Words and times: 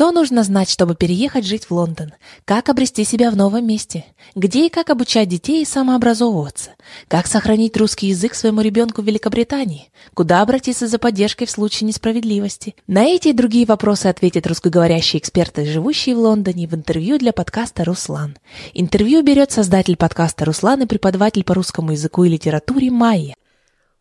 Что 0.00 0.12
нужно 0.12 0.44
знать, 0.44 0.70
чтобы 0.70 0.94
переехать 0.94 1.44
жить 1.44 1.66
в 1.66 1.72
Лондон? 1.72 2.14
Как 2.46 2.70
обрести 2.70 3.04
себя 3.04 3.30
в 3.30 3.36
новом 3.36 3.66
месте? 3.66 4.06
Где 4.34 4.64
и 4.64 4.70
как 4.70 4.88
обучать 4.88 5.28
детей 5.28 5.62
самообразовываться? 5.66 6.70
Как 7.06 7.26
сохранить 7.26 7.76
русский 7.76 8.06
язык 8.06 8.34
своему 8.34 8.62
ребенку 8.62 9.02
в 9.02 9.04
Великобритании? 9.04 9.90
Куда 10.14 10.40
обратиться 10.40 10.86
за 10.86 10.98
поддержкой 10.98 11.44
в 11.44 11.50
случае 11.50 11.86
несправедливости? 11.88 12.76
На 12.86 13.04
эти 13.04 13.28
и 13.28 13.34
другие 13.34 13.66
вопросы 13.66 14.06
ответят 14.06 14.46
русскоговорящие 14.46 15.20
эксперты, 15.20 15.66
живущие 15.66 16.16
в 16.16 16.20
Лондоне, 16.20 16.66
в 16.66 16.74
интервью 16.74 17.18
для 17.18 17.34
подкаста 17.34 17.84
«Руслан». 17.84 18.38
Интервью 18.72 19.22
берет 19.22 19.52
создатель 19.52 19.98
подкаста 19.98 20.46
«Руслан» 20.46 20.80
и 20.80 20.86
преподаватель 20.86 21.44
по 21.44 21.52
русскому 21.52 21.92
языку 21.92 22.24
и 22.24 22.30
литературе 22.30 22.90
Майя. 22.90 23.34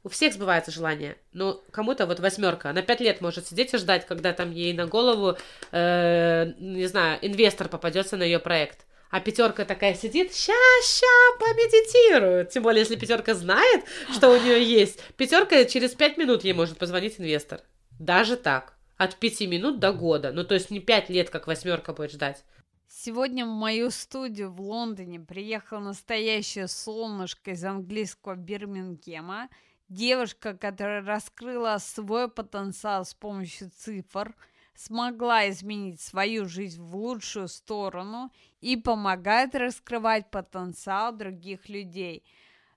У 0.04 0.10
всех 0.10 0.34
сбывается 0.34 0.72
желание. 0.72 1.18
Ну, 1.34 1.62
кому-то 1.72 2.06
вот 2.06 2.20
восьмерка. 2.22 2.70
Она 2.70 2.82
пять 2.82 3.02
лет 3.02 3.20
может 3.20 3.48
сидеть 3.48 3.74
и 3.74 3.78
ждать, 3.78 4.06
когда 4.06 4.32
там 4.32 4.52
ей 4.52 4.72
на 4.74 4.86
голову, 4.86 5.38
э, 5.72 6.54
не 6.58 6.86
знаю, 6.86 7.20
инвестор 7.22 7.68
попадется 7.68 8.16
на 8.16 8.24
ее 8.24 8.40
проект. 8.40 8.86
А 9.10 9.20
пятерка 9.20 9.66
такая 9.66 9.96
сидит, 9.96 10.34
ща, 10.34 10.54
ща, 10.84 11.38
помедитирует. 11.40 12.50
Тем 12.50 12.64
более, 12.64 12.82
если 12.82 12.96
пятерка 12.96 13.34
знает, 13.34 13.84
что 14.14 14.30
у 14.30 14.40
нее 14.40 14.64
есть. 14.64 15.02
Пятерка 15.18 15.66
через 15.66 15.96
пять 15.96 16.18
минут 16.18 16.46
ей 16.46 16.54
может 16.54 16.78
позвонить 16.78 17.20
инвестор. 17.20 17.62
Даже 18.00 18.38
так. 18.38 18.76
От 18.96 19.18
пяти 19.18 19.48
минут 19.48 19.80
до 19.80 19.92
года. 19.92 20.32
Ну, 20.32 20.46
то 20.46 20.54
есть 20.54 20.70
не 20.72 20.80
пять 20.80 21.10
лет, 21.10 21.30
как 21.30 21.48
восьмерка 21.48 21.92
будет 21.92 22.12
ждать. 22.12 22.46
Сегодня 22.88 23.46
в 23.46 23.50
мою 23.50 23.90
студию 23.90 24.52
в 24.52 24.62
Лондоне 24.62 25.20
приехало 25.20 25.80
настоящее 25.80 26.68
солнышко 26.70 27.52
из 27.52 27.66
английского 27.66 28.36
Бирмингема– 28.36 29.50
Девушка, 29.90 30.56
которая 30.56 31.04
раскрыла 31.04 31.78
свой 31.80 32.30
потенциал 32.30 33.06
с 33.06 33.16
помощью 33.16 33.72
цифр, 33.76 34.36
смогла 34.76 35.50
изменить 35.50 36.00
свою 36.00 36.46
жизнь 36.46 36.82
в 36.82 36.96
лучшую 36.96 37.48
сторону 37.48 38.32
и 38.62 38.78
помогает 38.78 39.56
раскрывать 39.56 40.30
потенциал 40.30 41.12
других 41.12 41.70
людей. 41.70 42.24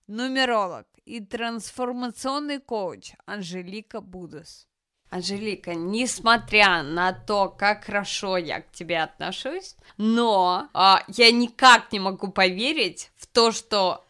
Нумеролог 0.06 0.86
и 1.05 1.20
трансформационный 1.20 2.61
коуч 2.61 3.12
Анжелика 3.27 4.01
Будус. 4.01 4.67
Анжелика, 5.11 5.75
несмотря 5.75 6.83
на 6.83 7.12
то, 7.12 7.51
как 7.51 7.84
хорошо 7.84 8.39
я 8.39 8.62
к 8.62 8.73
тебе 8.73 9.03
отношусь, 9.03 9.77
но 9.98 10.70
а, 10.73 11.05
я 11.08 11.31
никак 11.31 11.92
не 11.92 12.01
могу 12.01 12.33
поверить 12.33 13.11
в 13.17 13.27
то, 13.27 13.53
что 13.53 14.03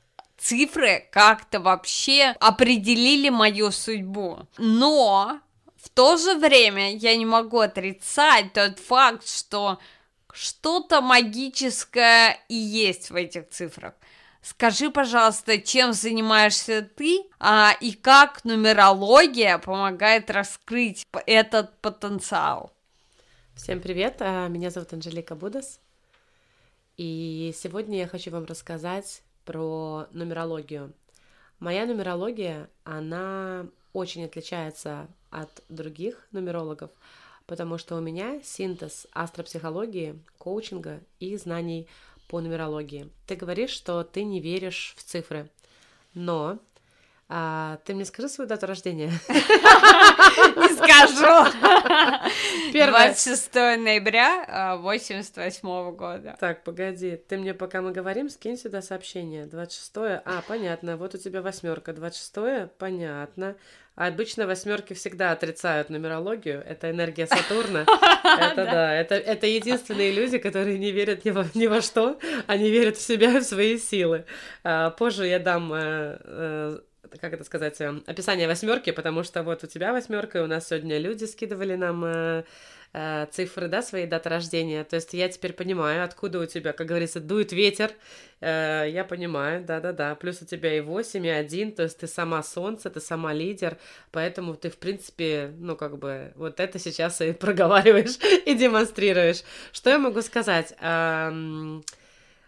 цифры 0.42 1.08
как-то 1.12 1.60
вообще 1.60 2.34
определили 2.40 3.28
мою 3.28 3.70
судьбу. 3.70 4.40
Но 4.58 5.40
в 5.76 5.88
то 5.88 6.16
же 6.16 6.34
время 6.34 6.96
я 6.96 7.16
не 7.16 7.24
могу 7.24 7.60
отрицать 7.60 8.52
тот 8.52 8.78
факт, 8.78 9.26
что 9.28 9.78
что-то 10.32 11.00
магическое 11.00 12.38
и 12.48 12.54
есть 12.54 13.10
в 13.10 13.14
этих 13.14 13.48
цифрах. 13.50 13.94
Скажи, 14.42 14.90
пожалуйста, 14.90 15.58
чем 15.58 15.92
занимаешься 15.92 16.82
ты, 16.82 17.22
а, 17.38 17.76
и 17.80 17.92
как 17.92 18.44
нумерология 18.44 19.58
помогает 19.58 20.30
раскрыть 20.30 21.06
этот 21.26 21.78
потенциал? 21.80 22.72
Всем 23.54 23.80
привет, 23.80 24.16
а, 24.18 24.48
меня 24.48 24.70
зовут 24.70 24.92
Анжелика 24.92 25.36
Будас, 25.36 25.78
и 26.96 27.54
сегодня 27.56 27.98
я 27.98 28.08
хочу 28.08 28.32
вам 28.32 28.46
рассказать 28.46 29.22
про 29.44 30.06
нумерологию. 30.12 30.92
Моя 31.58 31.86
нумерология, 31.86 32.68
она 32.84 33.66
очень 33.92 34.24
отличается 34.24 35.08
от 35.30 35.62
других 35.68 36.26
нумерологов, 36.32 36.90
потому 37.46 37.78
что 37.78 37.96
у 37.96 38.00
меня 38.00 38.40
синтез 38.42 39.06
астропсихологии, 39.12 40.18
коучинга 40.38 41.00
и 41.20 41.36
знаний 41.36 41.88
по 42.28 42.40
нумерологии. 42.40 43.10
Ты 43.26 43.36
говоришь, 43.36 43.70
что 43.70 44.04
ты 44.04 44.24
не 44.24 44.40
веришь 44.40 44.94
в 44.96 45.02
цифры, 45.02 45.50
но 46.14 46.58
а, 47.34 47.78
ты 47.86 47.94
мне 47.94 48.04
скажи 48.04 48.28
свою 48.28 48.46
дату 48.46 48.66
рождения. 48.66 49.10
Не 49.28 50.68
скажу. 50.74 51.50
26 52.72 53.54
ноября 53.54 54.76
88 54.76 55.60
а, 55.66 55.92
года. 55.92 56.36
Так, 56.38 56.62
погоди. 56.62 57.16
Ты 57.16 57.38
мне, 57.38 57.54
пока 57.54 57.80
мы 57.80 57.92
говорим, 57.92 58.28
скинь 58.28 58.58
сюда 58.58 58.82
сообщение. 58.82 59.46
26 59.46 59.92
А, 59.96 60.42
понятно. 60.46 60.98
Вот 60.98 61.14
у 61.14 61.18
тебя 61.18 61.40
восьмерка. 61.40 61.94
26 61.94 62.70
Понятно. 62.76 63.56
А 63.94 64.08
обычно 64.08 64.46
восьмерки 64.46 64.92
всегда 64.92 65.32
отрицают 65.32 65.88
нумерологию. 65.88 66.62
Это 66.66 66.90
энергия 66.90 67.26
Сатурна. 67.26 67.86
Это 68.24 68.56
да. 68.56 68.94
Это, 68.94 69.14
это 69.14 69.46
единственные 69.46 70.12
люди, 70.12 70.36
которые 70.36 70.78
не 70.78 70.92
верят 70.92 71.24
ни 71.24 71.30
во, 71.30 71.46
ни 71.54 71.66
во 71.66 71.80
что, 71.80 72.18
они 72.46 72.70
верят 72.70 72.98
в 72.98 73.02
себя 73.02 73.38
и 73.38 73.40
в 73.40 73.44
свои 73.44 73.78
силы. 73.78 74.26
А, 74.64 74.90
позже 74.90 75.26
я 75.26 75.38
дам 75.38 75.72
э, 75.72 76.18
э, 76.24 76.78
как 77.20 77.32
это 77.32 77.44
сказать, 77.44 77.80
эм, 77.80 78.02
описание 78.06 78.48
восьмерки, 78.48 78.90
потому 78.90 79.22
что 79.22 79.42
вот 79.42 79.64
у 79.64 79.66
тебя 79.66 79.92
восьмерка, 79.92 80.38
и 80.38 80.42
у 80.42 80.46
нас 80.46 80.68
сегодня 80.68 80.98
люди 80.98 81.24
скидывали 81.24 81.74
нам 81.74 82.04
э, 82.04 82.44
э, 82.92 83.26
цифры, 83.30 83.68
да, 83.68 83.82
своей 83.82 84.06
даты 84.06 84.28
рождения. 84.28 84.84
То 84.84 84.96
есть 84.96 85.12
я 85.14 85.28
теперь 85.28 85.52
понимаю, 85.52 86.04
откуда 86.04 86.40
у 86.40 86.46
тебя, 86.46 86.72
как 86.72 86.86
говорится, 86.86 87.20
дует 87.20 87.52
ветер. 87.52 87.90
Э, 88.40 88.86
я 88.88 89.04
понимаю, 89.04 89.64
да-да-да. 89.64 90.14
Плюс 90.14 90.42
у 90.42 90.46
тебя 90.46 90.76
и 90.76 90.80
8, 90.80 91.26
и 91.26 91.30
1, 91.30 91.72
то 91.72 91.82
есть 91.82 91.98
ты 91.98 92.06
сама 92.06 92.42
солнце, 92.42 92.90
ты 92.90 93.00
сама 93.00 93.32
лидер, 93.32 93.78
поэтому 94.10 94.54
ты, 94.54 94.70
в 94.70 94.78
принципе, 94.78 95.52
ну, 95.58 95.76
как 95.76 95.98
бы, 95.98 96.32
вот 96.36 96.60
это 96.60 96.78
сейчас 96.78 97.20
и 97.20 97.32
проговариваешь, 97.32 98.18
и 98.46 98.54
демонстрируешь. 98.54 99.42
Что 99.72 99.90
я 99.90 99.98
могу 99.98 100.22
сказать? 100.22 100.74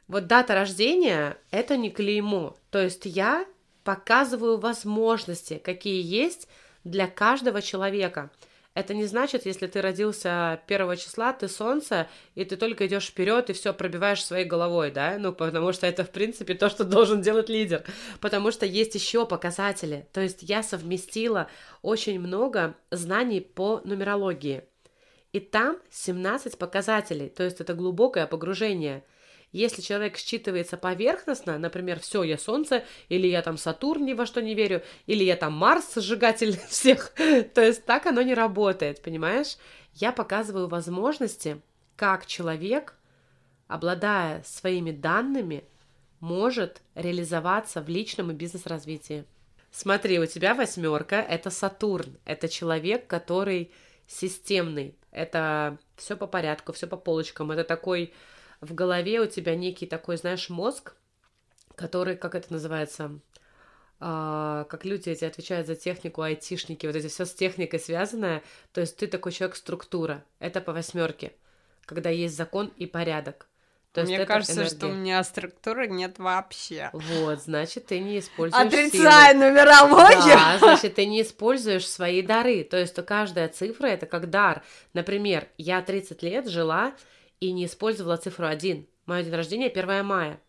Вот 0.07 0.27
дата 0.27 0.55
рождения— 0.55 1.39
это 1.51 1.77
не 1.77 1.91
клеймо. 1.91 2.57
То 2.71 2.83
есть 2.83 3.07
я 3.07 3.47
показываю 3.85 4.59
возможности, 4.59 5.61
какие 5.63 6.03
есть 6.03 6.49
для 6.83 7.07
каждого 7.07 7.63
человека. 7.63 8.31
Это 8.75 8.93
не 8.93 9.05
значит, 9.05 9.47
если 9.47 9.69
ты 9.69 9.81
родился 9.81 10.61
первого 10.67 10.97
числа, 10.97 11.33
ты 11.33 11.47
солнце, 11.47 12.09
и 12.35 12.45
ты 12.45 12.57
только 12.57 12.89
идешь 12.89 13.07
вперед 13.07 13.49
и 13.49 13.53
все 13.53 13.73
пробиваешь 13.73 14.25
своей 14.25 14.45
головой, 14.45 14.91
да? 14.91 15.17
Ну, 15.17 15.33
потому 15.33 15.73
что 15.73 15.87
это, 15.87 16.03
в 16.03 16.11
принципе, 16.11 16.55
то, 16.55 16.69
что 16.69 16.83
должен 16.83 17.23
делать 17.23 17.49
лидер. 17.49 17.85
Потому 18.21 18.51
что 18.51 18.67
есть 18.67 18.97
еще 18.97 19.27
показатели. 19.27 20.09
То 20.13 20.21
есть 20.21 20.43
я 20.43 20.65
совместила 20.65 21.49
очень 21.83 22.19
много 22.19 22.75
знаний 22.91 23.41
по 23.41 23.81
нумерологии. 23.85 24.65
И 25.33 25.39
там 25.39 25.79
17 25.91 26.59
показателей, 26.59 27.29
то 27.29 27.45
есть 27.45 27.61
это 27.61 27.75
глубокое 27.75 28.27
погружение– 28.27 29.05
если 29.55 29.83
человек 29.83 30.17
считывается 30.17 30.77
поверхностно, 30.77 31.59
например, 31.59 32.01
все, 32.01 32.25
я 32.25 32.39
Солнце, 32.39 32.83
или 33.09 33.29
я 33.29 33.41
там 33.41 33.57
Сатурн, 33.57 34.05
ни 34.05 34.13
во 34.13 34.27
что 34.27 34.43
не 34.43 34.55
верю, 34.55 34.83
или 35.07 35.23
я 35.23 35.37
там 35.37 35.53
Марс, 35.53 35.95
сжигатель 35.95 36.59
всех, 36.69 37.13
то 37.55 37.63
есть 37.63 37.85
так 37.85 38.07
оно 38.07 38.21
не 38.23 38.35
работает, 38.35 39.01
понимаешь? 39.01 39.57
Я 39.95 40.11
показываю 40.11 40.67
возможности, 40.67 41.63
как 41.95 42.27
человек, 42.27 42.97
обладая 43.69 44.43
своими 44.45 44.91
данными, 44.91 45.63
может 46.19 46.83
реализоваться 46.97 47.81
в 47.81 47.89
личном 47.89 48.33
и 48.33 48.35
бизнес-развитии. 48.35 49.25
Смотри, 49.71 50.19
у 50.19 50.27
тебя 50.27 50.55
восьмерка 50.55 51.17
это 51.17 51.51
Сатурн, 51.51 52.19
это 52.25 52.49
человек, 52.49 53.07
который 53.07 53.71
системный, 54.09 54.97
это 55.13 55.79
все 55.95 56.17
по 56.17 56.27
порядку, 56.27 56.73
все 56.73 56.89
по 56.89 56.97
полочкам, 56.97 57.53
это 57.53 57.63
такой 57.63 58.13
в 58.65 58.75
голове 58.75 59.21
у 59.21 59.27
тебя 59.27 59.55
некий 59.57 59.87
такой, 59.87 60.17
знаешь, 60.17 60.49
мозг, 60.49 60.95
который, 61.75 62.17
как 62.17 62.35
это 62.35 62.53
называется, 62.53 63.19
а, 64.01 64.65
как 64.65 64.85
люди 64.85 65.09
эти 65.09 65.25
отвечают 65.25 65.67
за 65.67 65.77
технику, 65.77 66.23
айтишники, 66.23 66.87
вот 66.87 66.97
эти 66.97 67.09
все 67.09 67.25
с 67.25 67.35
техникой 67.35 67.81
связанное, 67.81 68.43
то 68.73 68.81
есть 68.81 68.97
ты 68.97 69.07
такой 69.07 69.33
человек 69.33 69.57
структура, 69.57 70.25
это 70.39 70.61
по 70.61 70.73
восьмерке, 70.73 71.33
когда 71.85 72.11
есть 72.11 72.37
закон 72.37 72.73
и 72.77 72.87
порядок. 72.87 73.47
То 73.93 74.01
есть 74.01 74.13
Мне 74.13 74.27
кажется, 74.27 74.55
энергия. 74.55 74.77
что 74.77 74.87
у 74.89 74.93
меня 74.93 75.23
структуры 75.23 75.87
нет 75.87 76.19
вообще. 76.19 76.91
Вот, 76.93 77.41
значит, 77.41 77.87
ты 77.87 78.01
не 78.01 78.19
используешь 78.19 78.67
Отрицаю 78.67 79.35
силы. 79.35 79.47
нумерологию. 79.51 80.35
Да, 80.37 80.59
значит, 80.59 80.97
ты 80.97 81.07
не 81.07 81.23
используешь 81.23 81.89
свои 81.89 82.21
дары. 82.21 82.65
То 82.65 82.77
есть, 82.77 82.97
каждая 83.07 83.49
цифра— 83.49 83.87
это 83.89 84.07
как 84.07 84.31
дар. 84.31 84.65
Например, 84.95 85.47
я 85.59 85.81
30 85.81 86.25
лет 86.25 86.49
жила 86.49 86.93
и 87.45 87.53
не 87.53 87.67
использовала 87.67 88.17
цифру 88.17 88.47
1. 88.47 88.87
Мое 89.07 89.23
день 89.23 89.35
рождения 89.35 89.67
1 89.67 90.05
мая. 90.05 90.41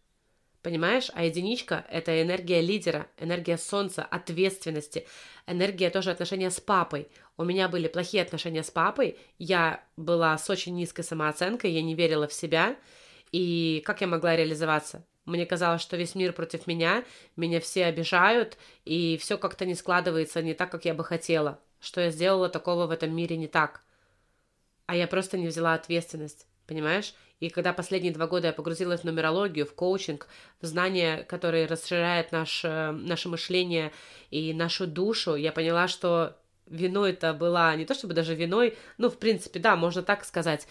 Понимаешь? 0.62 1.12
А 1.13 1.25
единичка– 1.25 1.86
это 1.92 2.21
энергия 2.21 2.62
лидера, 2.62 3.07
энергия 3.19 3.57
солнца, 3.57 4.03
ответственности, 4.03 5.06
энергия 5.45 5.89
тоже 5.89 6.09
отношения 6.09 6.50
с 6.50 6.59
папой. 6.59 7.07
У 7.38 7.44
меня 7.44 7.68
были 7.68 7.88
плохие 7.88 8.24
отношения 8.24 8.63
с 8.63 8.71
папой, 8.71 9.18
я 9.38 9.83
была 9.97 10.38
с 10.38 10.50
очень 10.50 10.74
низкой 10.74 11.03
самооценкой, 11.03 11.71
я 11.71 11.83
не 11.83 11.94
верила 11.94 12.27
в 12.27 12.33
себя, 12.33 12.77
и 13.31 13.83
как 13.86 14.01
я 14.01 14.07
могла 14.07 14.36
реализоваться? 14.36 15.06
Мне 15.25 15.45
казалось, 15.45 15.81
что 15.81 15.97
весь 15.97 16.15
мир 16.15 16.33
против 16.33 16.65
меня, 16.65 17.03
меня 17.36 17.59
все 17.59 17.86
обижают, 17.86 18.57
и 18.86 19.18
все 19.18 19.38
как-то 19.38 19.65
не 19.65 19.75
складывается 19.75 20.42
не 20.42 20.53
так, 20.53 20.71
как 20.71 20.86
я 20.86 20.94
бы 20.94 21.03
хотела. 21.03 21.59
Что 21.80 22.01
я 22.01 22.09
сделала 22.09 22.47
такого 22.47 22.88
в 22.88 22.92
этом 22.92 23.15
мире 23.15 23.38
не 23.38 23.47
так? 23.47 23.86
а 24.88 24.95
я 24.95 25.07
просто 25.07 25.38
не 25.38 25.47
взяла 25.47 25.74
ответственность, 25.74 26.47
понимаешь? 26.67 27.13
И 27.39 27.50
когда 27.50 27.73
последние 27.73 28.13
два 28.13 28.27
года 28.27 28.47
я 28.47 28.53
погрузилась 28.53 29.01
в 29.01 29.03
нумерологию, 29.03 29.65
в 29.65 29.73
коучинг, 29.73 30.27
в 30.62 30.65
знания, 30.65 31.23
которые 31.23 31.65
расширяют 31.65 32.31
наше, 32.31 32.91
наше 32.94 33.27
мышление 33.27 33.91
и 34.31 34.53
нашу 34.53 34.88
душу, 34.88 35.35
я 35.35 35.51
поняла, 35.51 35.88
что 35.88 36.38
виной 36.65 37.12
это 37.12 37.33
была 37.33 37.75
не 37.75 37.85
то 37.85 37.94
чтобы 37.94 38.13
даже 38.13 38.35
виной, 38.35 38.77
ну, 38.97 39.09
в 39.09 39.17
принципе, 39.17 39.59
да, 39.59 39.75
можно 39.75 40.01
так 40.01 40.25
сказать. 40.25 40.67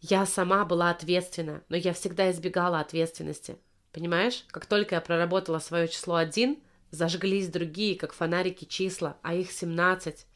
Я 0.00 0.26
сама 0.26 0.64
была 0.64 0.90
ответственна, 0.90 1.62
но 1.68 1.76
я 1.76 1.92
всегда 1.92 2.30
избегала 2.30 2.80
ответственности. 2.80 3.56
Понимаешь? 3.92 4.44
Как 4.48 4.66
только 4.66 4.96
я 4.96 5.00
проработала 5.00 5.58
свое 5.58 5.88
число 5.88 6.16
один, 6.16 6.58
зажглись 6.90 7.48
другие, 7.48 7.96
как 7.96 8.12
фонарики 8.12 8.66
числа, 8.66 9.16
а 9.22 9.34
их 9.34 9.50
17. 9.50 10.26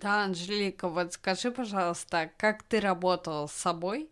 Да, 0.00 0.24
Анжелика, 0.24 0.88
вот 0.88 1.14
скажи, 1.14 1.50
пожалуйста, 1.50 2.30
как 2.36 2.62
ты 2.62 2.78
работала 2.78 3.48
с 3.48 3.52
собой 3.52 4.08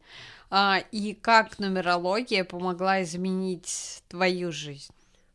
а, 0.50 0.82
и 0.90 1.14
как 1.14 1.60
нумерология 1.60 2.42
помогла 2.42 3.02
изменить 3.02 4.02
твою 4.08 4.50
жизнь? 4.50 4.92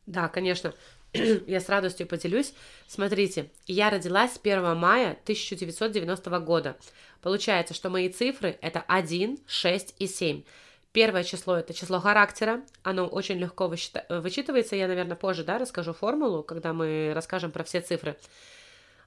Да, 0.08 0.28
конечно. 0.28 0.74
я 1.14 1.62
с 1.62 1.70
радостью 1.70 2.06
поделюсь. 2.06 2.54
Смотрите, 2.88 3.50
я 3.66 3.90
родилась 3.90 4.38
1 4.42 4.76
мая 4.76 5.12
1990 5.24 6.40
года. 6.40 6.76
Получается, 7.22 7.74
что 7.74 7.90
мои 7.90 8.10
цифры 8.10 8.58
это 8.62 8.84
1, 8.88 9.40
6 9.48 9.96
и 10.00 10.08
7. 10.08 10.44
Первое 10.92 11.24
число 11.24 11.56
это 11.56 11.74
число 11.74 12.02
характера, 12.02 12.62
оно 12.84 13.08
очень 13.08 13.38
легко 13.38 13.70
вычитывается, 13.70 14.76
я, 14.76 14.90
наверное, 14.90 15.16
позже, 15.16 15.46
да, 15.46 15.58
расскажу 15.58 15.94
формулу, 15.94 16.44
когда 16.44 16.74
мы 16.74 17.14
расскажем 17.16 17.52
про 17.52 17.64
все 17.64 17.80
цифры. 17.80 18.18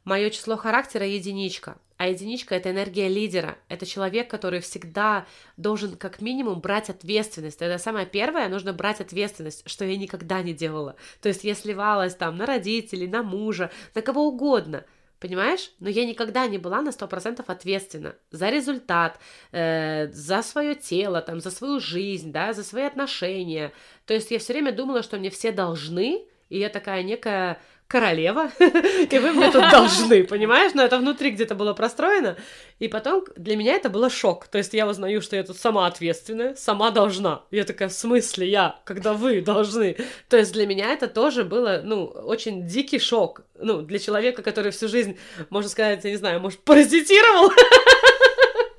Мое 0.04 0.30
число 0.30 0.56
характера 0.56 1.06
единичка, 1.06 1.78
а 1.96 2.08
единичка 2.08 2.54
это 2.54 2.70
энергия 2.70 3.08
лидера. 3.08 3.56
Это 3.68 3.86
человек, 3.86 4.28
который 4.28 4.60
всегда 4.60 5.26
должен 5.56 5.96
как 5.96 6.20
минимум 6.20 6.60
брать 6.60 6.90
ответственность. 6.90 7.62
Это 7.62 7.78
самое 7.78 8.04
первое, 8.04 8.48
нужно 8.48 8.72
брать 8.72 9.00
ответственность, 9.00 9.62
что 9.66 9.84
я 9.84 9.96
никогда 9.96 10.42
не 10.42 10.52
делала. 10.52 10.96
То 11.22 11.28
есть 11.28 11.44
я 11.44 11.54
сливалась 11.54 12.14
там 12.14 12.36
на 12.36 12.46
родителей, 12.46 13.06
на 13.06 13.22
мужа, 13.22 13.70
на 13.94 14.02
кого 14.02 14.28
угодно. 14.28 14.84
Понимаешь? 15.20 15.70
Но 15.80 15.88
я 15.88 16.04
никогда 16.04 16.46
не 16.48 16.58
была 16.58 16.82
на 16.82 16.90
100% 16.90 17.42
ответственна 17.46 18.16
за 18.30 18.50
результат, 18.50 19.18
э, 19.52 20.08
за 20.08 20.42
свое 20.42 20.74
тело, 20.74 21.22
там, 21.22 21.40
за 21.40 21.50
свою 21.50 21.80
жизнь, 21.80 22.30
да, 22.30 22.52
за 22.52 22.62
свои 22.62 22.82
отношения. 22.82 23.72
То 24.04 24.12
есть 24.12 24.30
я 24.30 24.38
все 24.38 24.52
время 24.52 24.72
думала, 24.72 25.02
что 25.02 25.16
мне 25.16 25.30
все 25.30 25.50
должны, 25.50 26.26
и 26.50 26.58
я 26.58 26.68
такая 26.68 27.02
некая 27.02 27.58
королева, 27.88 28.50
и 28.58 29.18
вы 29.18 29.32
мне 29.32 29.50
тут 29.50 29.70
должны, 29.70 30.24
понимаешь? 30.24 30.72
Но 30.74 30.82
это 30.82 30.98
внутри 30.98 31.30
где-то 31.30 31.54
было 31.54 31.74
простроено. 31.74 32.36
И 32.78 32.88
потом 32.88 33.24
для 33.36 33.56
меня 33.56 33.74
это 33.74 33.88
было 33.88 34.10
шок. 34.10 34.48
То 34.48 34.58
есть 34.58 34.74
я 34.74 34.86
узнаю, 34.86 35.20
что 35.22 35.36
я 35.36 35.44
тут 35.44 35.56
сама 35.56 35.86
ответственная, 35.86 36.54
сама 36.56 36.90
должна. 36.90 37.42
Я 37.50 37.64
такая, 37.64 37.88
в 37.88 37.92
смысле 37.92 38.48
я, 38.48 38.80
когда 38.84 39.12
вы 39.12 39.40
должны? 39.40 39.96
То 40.28 40.36
есть 40.36 40.52
для 40.52 40.66
меня 40.66 40.92
это 40.92 41.06
тоже 41.06 41.44
было, 41.44 41.82
ну, 41.84 42.04
очень 42.06 42.66
дикий 42.66 42.98
шок. 42.98 43.42
Ну, 43.58 43.82
для 43.82 43.98
человека, 43.98 44.42
который 44.42 44.72
всю 44.72 44.88
жизнь, 44.88 45.18
можно 45.50 45.70
сказать, 45.70 46.04
я 46.04 46.10
не 46.10 46.16
знаю, 46.16 46.40
может, 46.40 46.60
паразитировал. 46.60 47.52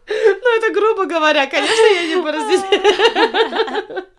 Ну, 0.08 0.58
это 0.58 0.72
грубо 0.72 1.06
говоря, 1.06 1.48
конечно, 1.48 1.86
я 1.96 2.16
не 2.16 2.22
паразитировал. 2.22 4.04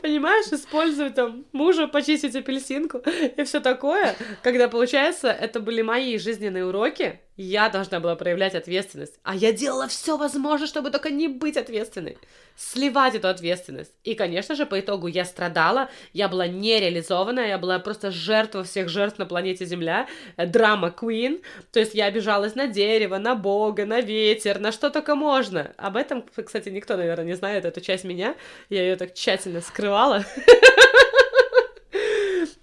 Понимаешь, 0.00 0.46
использую 0.46 1.12
там 1.12 1.44
мужа 1.52 1.86
почистить 1.86 2.34
апельсинку 2.34 2.98
и 3.36 3.44
все 3.44 3.60
такое. 3.60 4.16
Когда 4.42 4.68
получается, 4.68 5.28
это 5.28 5.60
были 5.60 5.82
мои 5.82 6.18
жизненные 6.18 6.66
уроки, 6.66 7.20
я 7.42 7.70
должна 7.70 8.00
была 8.00 8.16
проявлять 8.16 8.54
ответственность. 8.54 9.18
А 9.22 9.34
я 9.34 9.52
делала 9.52 9.88
все 9.88 10.18
возможное, 10.18 10.68
чтобы 10.68 10.90
только 10.90 11.08
не 11.08 11.26
быть 11.26 11.56
ответственной. 11.56 12.18
Сливать 12.54 13.14
эту 13.14 13.28
ответственность. 13.28 13.94
И, 14.04 14.14
конечно 14.14 14.54
же, 14.54 14.66
по 14.66 14.78
итогу 14.78 15.06
я 15.06 15.24
страдала, 15.24 15.88
я 16.12 16.28
была 16.28 16.46
нереализована, 16.46 17.40
я 17.40 17.56
была 17.56 17.78
просто 17.78 18.10
жертва 18.10 18.62
всех 18.62 18.90
жертв 18.90 19.18
на 19.18 19.24
планете 19.24 19.64
Земля, 19.64 20.06
э, 20.36 20.44
драма 20.44 20.94
Queen. 20.94 21.42
То 21.72 21.80
есть 21.80 21.94
я 21.94 22.06
обижалась 22.06 22.54
на 22.56 22.66
дерево, 22.66 23.16
на 23.16 23.34
Бога, 23.34 23.86
на 23.86 24.02
ветер, 24.02 24.60
на 24.60 24.70
что 24.70 24.90
только 24.90 25.14
можно. 25.14 25.72
Об 25.78 25.96
этом, 25.96 26.22
кстати, 26.44 26.68
никто, 26.68 26.98
наверное, 26.98 27.24
не 27.24 27.36
знает, 27.36 27.64
эту 27.64 27.80
часть 27.80 28.04
меня. 28.04 28.34
Я 28.68 28.82
ее 28.82 28.96
так 28.96 29.14
тщательно 29.14 29.62
скрывала. 29.62 29.89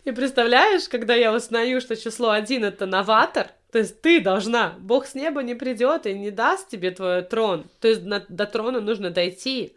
И 0.05 0.11
представляешь, 0.11 0.87
когда 0.87 1.15
я 1.15 1.33
узнаю, 1.33 1.81
что 1.81 1.95
число 1.95 2.29
один 2.29 2.63
это 2.63 2.85
новатор, 2.85 3.51
то 3.71 3.79
есть 3.79 4.01
ты 4.01 4.21
должна, 4.21 4.75
Бог 4.79 5.05
с 5.05 5.15
неба 5.15 5.43
не 5.43 5.53
придет 5.53 6.05
и 6.05 6.13
не 6.13 6.31
даст 6.31 6.69
тебе 6.69 6.91
твой 6.91 7.21
трон. 7.23 7.65
То 7.81 7.89
есть 7.89 8.03
на, 8.03 8.23
до 8.29 8.45
трона 8.45 8.79
нужно 8.79 9.09
дойти. 9.09 9.75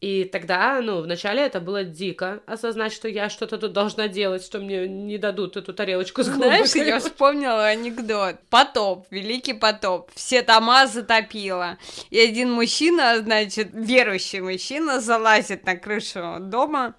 И 0.00 0.24
тогда, 0.24 0.80
ну, 0.80 1.02
вначале 1.02 1.42
это 1.42 1.60
было 1.60 1.84
дико 1.84 2.40
осознать, 2.46 2.92
что 2.92 3.06
я 3.06 3.28
что-то 3.28 3.58
тут 3.58 3.72
должна 3.72 4.08
делать, 4.08 4.42
что 4.42 4.58
мне 4.58 4.88
не 4.88 5.18
дадут 5.18 5.58
эту 5.58 5.74
тарелочку 5.74 6.22
с. 6.22 6.26
Знаешь, 6.26 6.74
я 6.74 7.00
вспомнила 7.00 7.66
анекдот. 7.66 8.36
Потоп, 8.48 9.06
великий 9.10 9.52
потоп. 9.52 10.10
Все 10.14 10.42
дома 10.42 10.86
затопило. 10.86 11.76
И 12.08 12.18
один 12.18 12.50
мужчина, 12.50 13.18
значит, 13.18 13.68
верующий 13.72 14.40
мужчина, 14.40 15.00
залазит 15.00 15.66
на 15.66 15.76
крышу 15.76 16.38
дома, 16.40 16.94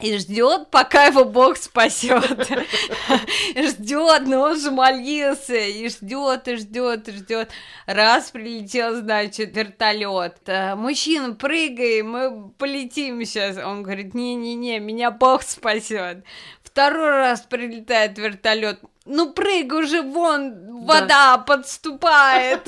и 0.00 0.16
ждет, 0.18 0.70
пока 0.70 1.06
его 1.06 1.24
Бог 1.24 1.56
спасет. 1.56 2.22
Ждет, 3.56 4.26
но 4.26 4.42
он 4.42 4.60
же 4.60 4.70
молился, 4.70 5.56
и 5.56 5.88
ждет, 5.88 6.46
и 6.46 6.56
ждет, 6.56 7.08
и 7.08 7.12
ждет. 7.12 7.50
Раз 7.86 8.30
прилетел, 8.30 8.94
значит, 8.94 9.56
вертолет. 9.56 10.36
Мужчина, 10.76 11.34
прыгай, 11.34 12.02
мы 12.02 12.50
полетим 12.50 13.24
сейчас. 13.24 13.56
Он 13.56 13.82
говорит, 13.82 14.14
не-не-не, 14.14 14.78
меня 14.78 15.10
Бог 15.10 15.42
спасет. 15.42 16.24
Второй 16.62 17.10
раз 17.10 17.40
прилетает 17.40 18.18
вертолет 18.18 18.80
ну 19.08 19.32
прыгай 19.32 19.80
уже, 19.80 20.02
вон, 20.02 20.84
вода 20.84 21.36
да. 21.36 21.38
подступает. 21.38 22.60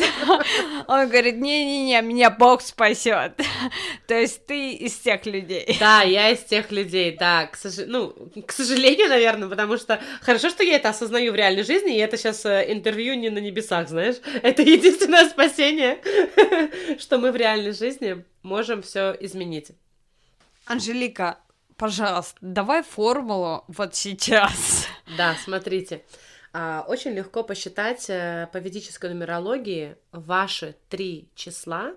Он 0.89 1.09
говорит, 1.09 1.37
не-не-не, 1.37 2.01
меня 2.03 2.31
Бог 2.31 2.63
спасет. 2.63 3.33
То 4.07 4.15
есть 4.15 4.47
ты 4.47 4.73
из 4.73 4.97
тех 4.97 5.27
людей. 5.27 5.77
Да, 5.79 6.03
я 6.03 6.31
из 6.31 6.41
тех 6.41 6.73
людей, 6.73 7.17
да. 7.19 7.47
К 7.47 7.57
сож... 7.57 7.87
Ну, 7.87 8.15
к 8.47 8.53
сожалению, 8.53 9.09
наверное, 9.09 9.49
потому 9.49 9.77
что 9.77 10.01
хорошо, 10.23 10.49
что 10.49 10.65
я 10.65 10.77
это 10.77 10.89
осознаю 10.89 11.33
в 11.33 11.37
реальной 11.37 11.63
жизни, 11.63 11.95
и 11.95 12.01
это 12.01 12.17
сейчас 12.17 12.45
э, 12.47 12.73
интервью 12.73 13.15
не 13.15 13.29
на 13.29 13.39
небесах, 13.39 13.89
знаешь. 13.89 14.17
Это 14.43 14.63
единственное 14.63 15.29
спасение, 15.29 16.01
что 16.99 17.19
мы 17.19 17.33
в 17.33 17.37
реальной 17.37 17.73
жизни 17.73 18.25
можем 18.43 18.83
все 18.83 19.17
изменить. 19.21 19.73
Анжелика, 20.67 21.39
пожалуйста, 21.77 22.37
давай 22.41 22.83
формулу 22.83 23.65
вот 23.69 23.95
сейчас. 23.95 24.87
Да, 25.17 25.37
смотрите. 25.45 26.03
А, 26.53 26.85
очень 26.89 27.13
легко 27.13 27.45
посчитать 27.45 28.07
э, 28.09 28.49
по 28.53 28.57
ведической 28.59 29.11
нумерологии 29.11 29.97
ваши 30.11 30.77
три 30.89 31.29
числа, 31.35 31.95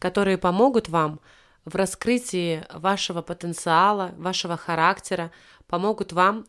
которые 0.00 0.36
помогут 0.36 0.88
вам 0.88 1.20
в 1.64 1.76
раскрытии 1.76 2.64
вашего 2.72 3.22
потенциала, 3.22 4.12
вашего 4.16 4.56
характера, 4.56 5.30
помогут 5.68 6.12
вам 6.12 6.46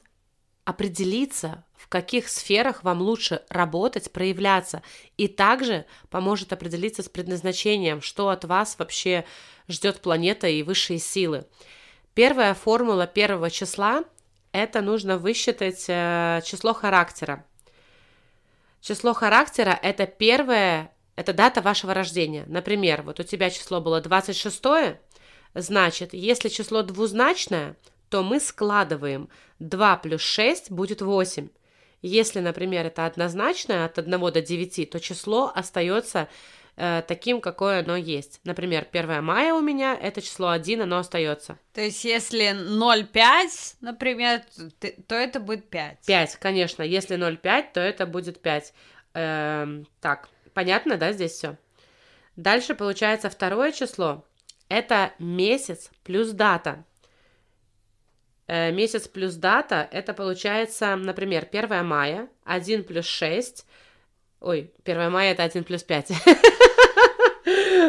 определиться, 0.65 1.63
в 1.75 1.87
каких 1.87 2.27
сферах 2.27 2.83
вам 2.83 2.99
лучше 3.01 3.43
работать, 3.49 4.11
проявляться, 4.11 4.81
и 5.15 5.27
также 5.27 5.85
поможет 6.09 6.51
определиться 6.51 7.03
с 7.03 7.09
предназначением, 7.09 8.01
что 8.01 8.29
от 8.29 8.43
вас 8.45 8.77
вообще 8.79 9.23
ждет 9.67 10.01
планета 10.01 10.47
и 10.47 10.63
высшие 10.63 10.97
силы. 10.97 11.45
Первая 12.15 12.55
формула 12.55 13.05
первого 13.05 13.51
числа 13.51 14.03
это 14.55 14.81
нужно 14.81 15.17
высчитать 15.17 15.85
э, 15.87 16.41
число 16.43 16.73
характера. 16.73 17.45
Число 18.81 19.13
характера– 19.13 19.77
это 19.81 20.05
первое, 20.05 20.91
это 21.15 21.33
дата 21.33 21.61
вашего 21.61 21.93
рождения. 21.93 22.45
Например, 22.47 23.01
вот 23.01 23.19
у 23.19 23.23
тебя 23.23 23.49
число 23.49 23.81
было 23.81 23.99
26, 23.99 24.63
значит, 25.53 26.13
если 26.13 26.49
число 26.49 26.83
двузначное, 26.83 27.75
то 28.09 28.23
мы 28.23 28.39
складываем 28.39 29.29
2 29.59 29.97
плюс 29.97 30.21
6 30.21 30.71
будет 30.71 31.01
8. 31.01 31.49
Если, 32.01 32.39
например, 32.39 32.85
это 32.85 33.07
однозначное 33.07 33.85
от 33.85 33.97
1 33.97 34.19
до 34.19 34.41
9, 34.41 34.89
то 34.89 34.99
число 34.99 35.51
остается 35.53 36.29
э, 36.77 37.01
таким, 37.07 37.41
какое 37.41 37.79
оно 37.79 37.95
есть. 37.95 38.39
Например, 38.43 38.87
1 38.91 39.23
мая 39.23 39.53
у 39.53 39.61
меня 39.61 39.97
это 39.99 40.21
число 40.21 40.49
1, 40.49 40.81
оно 40.81 40.97
остается. 40.97 41.57
То 41.73 41.81
есть, 41.81 42.03
если 42.03 42.51
0,5, 42.51 43.75
например, 43.81 44.41
то 45.07 45.15
это 45.15 45.39
будет 45.39 45.69
5. 45.69 46.05
5, 46.05 46.35
конечно. 46.37 46.83
Если 46.83 47.17
0,5, 47.17 47.65
то 47.73 47.79
это 47.79 48.05
будет 48.05 48.41
5. 48.41 48.73
Эм, 49.13 49.87
так, 50.01 50.29
понятно, 50.53 50.97
да, 50.97 51.11
здесь 51.11 51.31
все? 51.31 51.57
Дальше 52.35 52.75
получается 52.75 53.29
второе 53.29 53.71
число. 53.71 54.25
Это 54.67 55.13
месяц 55.19 55.89
плюс 56.03 56.31
дата. 56.31 56.83
Э, 58.47 58.71
месяц 58.71 59.07
плюс 59.07 59.35
дата, 59.35 59.87
это 59.91 60.13
получается, 60.13 60.95
например, 60.95 61.47
1 61.51 61.85
мая, 61.85 62.27
1 62.43 62.83
плюс 62.83 63.05
6, 63.05 63.65
ой, 64.39 64.71
1 64.83 65.11
мая 65.11 65.31
это 65.31 65.43
1 65.43 65.63
плюс 65.63 65.83
5. 65.83 66.11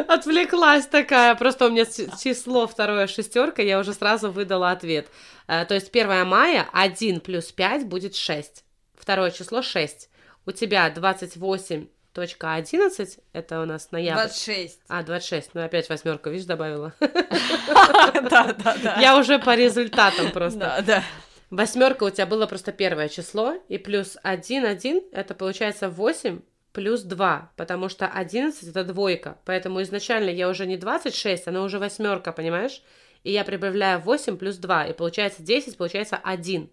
Отвлеклась 0.07 0.85
такая. 0.87 1.35
Просто 1.35 1.67
у 1.67 1.69
меня 1.69 1.85
число 1.85 2.67
второе 2.67 3.07
шестерка, 3.07 3.61
я 3.61 3.79
уже 3.79 3.93
сразу 3.93 4.31
выдала 4.31 4.71
ответ. 4.71 5.07
Э, 5.47 5.65
то 5.65 5.75
есть 5.75 5.89
1 5.89 6.27
мая 6.27 6.67
1 6.73 7.21
плюс 7.21 7.51
5 7.51 7.87
будет 7.87 8.15
6. 8.15 8.63
Второе 8.95 9.31
число 9.31 9.61
6. 9.61 10.09
У 10.45 10.51
тебя 10.51 10.89
28 10.89 11.87
точка 12.17 12.55
11, 12.55 13.19
это 13.33 13.61
у 13.61 13.65
нас 13.65 13.91
ноябрь. 13.91 14.21
26. 14.21 14.79
А, 14.87 15.03
26, 15.03 15.51
ну 15.53 15.63
опять 15.63 15.87
восьмерка, 15.87 16.31
видишь, 16.31 16.47
добавила. 16.47 16.93
Да, 16.99 18.53
да, 18.53 18.75
да. 18.83 18.97
Я 18.99 19.17
уже 19.17 19.37
по 19.37 19.55
результатам 19.55 20.31
просто. 20.31 20.59
Да, 20.59 20.81
да. 20.81 21.03
Восьмерка 21.51 22.05
у 22.05 22.09
тебя 22.09 22.25
было 22.25 22.47
просто 22.47 22.71
первое 22.71 23.07
число, 23.07 23.53
и 23.69 23.77
плюс 23.77 24.17
1, 24.23 24.65
1, 24.65 25.01
это 25.11 25.35
получается 25.35 25.89
8 25.89 26.41
плюс 26.77 27.01
2, 27.01 27.53
потому 27.55 27.89
что 27.89 28.05
11 28.07 28.69
это 28.69 28.83
двойка, 28.83 29.39
поэтому 29.45 29.81
изначально 29.81 30.29
я 30.29 30.47
уже 30.47 30.67
не 30.67 30.77
26, 30.77 31.47
она 31.47 31.63
уже 31.63 31.79
восьмерка, 31.79 32.31
понимаешь? 32.31 32.83
И 33.23 33.31
я 33.31 33.43
прибавляю 33.43 33.99
8 33.99 34.37
плюс 34.37 34.57
2, 34.57 34.85
и 34.85 34.93
получается 34.93 35.41
10, 35.41 35.75
получается 35.75 36.17
1. 36.17 36.69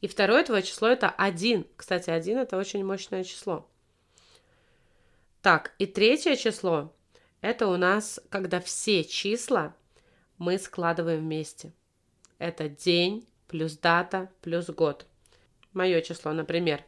И 0.00 0.06
второе 0.06 0.44
твое 0.44 0.62
число 0.62 0.86
это 0.86 1.08
1. 1.08 1.66
Кстати, 1.76 2.08
1 2.08 2.38
это 2.38 2.56
очень 2.56 2.84
мощное 2.84 3.24
число. 3.24 3.68
Так, 5.42 5.74
и 5.80 5.86
третье 5.86 6.36
число 6.36 6.94
это 7.40 7.66
у 7.66 7.76
нас, 7.76 8.20
когда 8.28 8.60
все 8.60 9.02
числа 9.02 9.74
мы 10.38 10.56
складываем 10.56 11.22
вместе. 11.22 11.72
Это 12.38 12.68
день, 12.68 13.26
плюс 13.48 13.76
дата, 13.76 14.30
плюс 14.40 14.66
год. 14.66 15.04
Мое 15.72 16.00
число, 16.00 16.32
например, 16.32 16.84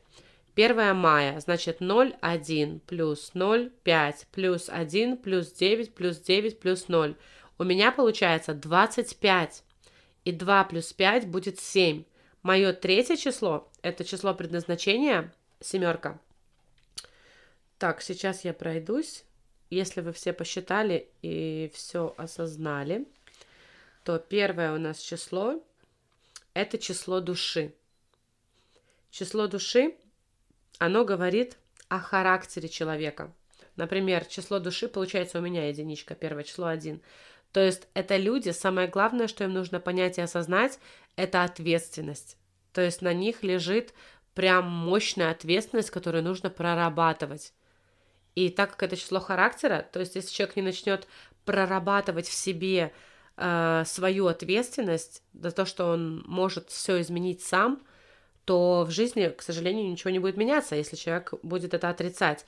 1 0.58 0.96
мая, 0.96 1.38
значит 1.40 1.80
0, 1.80 2.16
1 2.20 2.80
плюс 2.80 3.30
0, 3.34 3.70
5 3.84 4.26
плюс 4.32 4.68
1 4.68 5.16
плюс 5.18 5.52
9 5.52 5.94
плюс 5.94 6.18
9 6.18 6.58
плюс 6.58 6.88
0. 6.88 7.16
У 7.58 7.64
меня 7.64 7.92
получается 7.92 8.54
25. 8.54 9.62
И 10.24 10.32
2 10.32 10.64
плюс 10.64 10.92
5 10.92 11.28
будет 11.28 11.60
7. 11.60 12.04
Мое 12.42 12.72
третье 12.72 13.16
число, 13.16 13.70
это 13.82 14.04
число 14.04 14.34
предназначения, 14.34 15.32
семерка. 15.60 16.18
Так, 17.78 18.02
сейчас 18.02 18.44
я 18.44 18.52
пройдусь. 18.52 19.24
Если 19.70 20.00
вы 20.00 20.12
все 20.12 20.32
посчитали 20.32 21.08
и 21.22 21.70
все 21.72 22.14
осознали, 22.16 23.06
то 24.02 24.18
первое 24.18 24.74
у 24.74 24.78
нас 24.78 24.98
число 24.98 25.62
это 26.54 26.76
число 26.76 27.20
души. 27.20 27.72
Число 29.10 29.46
души, 29.46 29.94
оно 30.78 31.04
говорит 31.04 31.56
о 31.88 31.98
характере 31.98 32.68
человека. 32.68 33.32
Например, 33.76 34.24
число 34.24 34.58
души, 34.58 34.88
получается, 34.88 35.38
у 35.38 35.42
меня 35.42 35.68
единичка, 35.68 36.14
первое 36.14 36.44
число 36.44 36.66
один. 36.66 37.00
То 37.52 37.60
есть 37.60 37.88
это 37.94 38.16
люди, 38.16 38.50
самое 38.50 38.88
главное, 38.88 39.28
что 39.28 39.44
им 39.44 39.52
нужно 39.52 39.80
понять 39.80 40.18
и 40.18 40.20
осознать, 40.20 40.78
это 41.16 41.44
ответственность. 41.44 42.36
То 42.72 42.82
есть 42.82 43.02
на 43.02 43.14
них 43.14 43.42
лежит 43.42 43.94
прям 44.34 44.66
мощная 44.66 45.30
ответственность, 45.30 45.90
которую 45.90 46.22
нужно 46.22 46.50
прорабатывать. 46.50 47.52
И 48.34 48.50
так 48.50 48.72
как 48.72 48.84
это 48.84 48.96
число 48.96 49.18
характера, 49.18 49.86
то 49.92 49.98
есть 50.00 50.14
если 50.14 50.30
человек 50.32 50.56
не 50.56 50.62
начнет 50.62 51.08
прорабатывать 51.44 52.28
в 52.28 52.32
себе 52.32 52.92
э, 53.36 53.82
свою 53.86 54.26
ответственность 54.26 55.22
за 55.32 55.50
то, 55.50 55.64
что 55.64 55.86
он 55.90 56.22
может 56.26 56.70
все 56.70 57.00
изменить 57.00 57.42
сам, 57.42 57.82
то 58.48 58.86
в 58.88 58.90
жизни, 58.90 59.28
к 59.28 59.42
сожалению, 59.42 59.90
ничего 59.90 60.08
не 60.08 60.20
будет 60.20 60.38
меняться, 60.38 60.74
если 60.74 60.96
человек 60.96 61.34
будет 61.42 61.74
это 61.74 61.90
отрицать. 61.90 62.46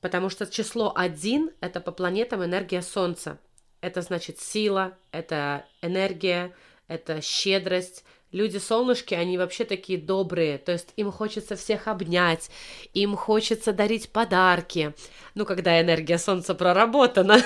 Потому 0.00 0.30
что 0.30 0.46
число 0.46 0.94
один– 0.96 1.50
это 1.60 1.82
по 1.82 1.92
планетам 1.92 2.42
энергия 2.42 2.80
Солнца. 2.80 3.38
Это 3.82 4.00
значит 4.00 4.40
сила, 4.40 4.96
это 5.12 5.66
энергия, 5.82 6.54
это 6.88 7.20
щедрость, 7.20 8.02
Люди-солнышки, 8.32 9.14
они 9.14 9.38
вообще 9.38 9.64
такие 9.64 9.98
добрые, 9.98 10.58
то 10.58 10.70
есть 10.70 10.92
им 10.96 11.10
хочется 11.10 11.56
всех 11.56 11.88
обнять, 11.88 12.48
им 12.94 13.16
хочется 13.16 13.72
дарить 13.72 14.10
подарки. 14.10 14.94
Ну, 15.34 15.44
когда 15.44 15.80
энергия 15.80 16.16
солнца 16.16 16.54
проработана. 16.54 17.38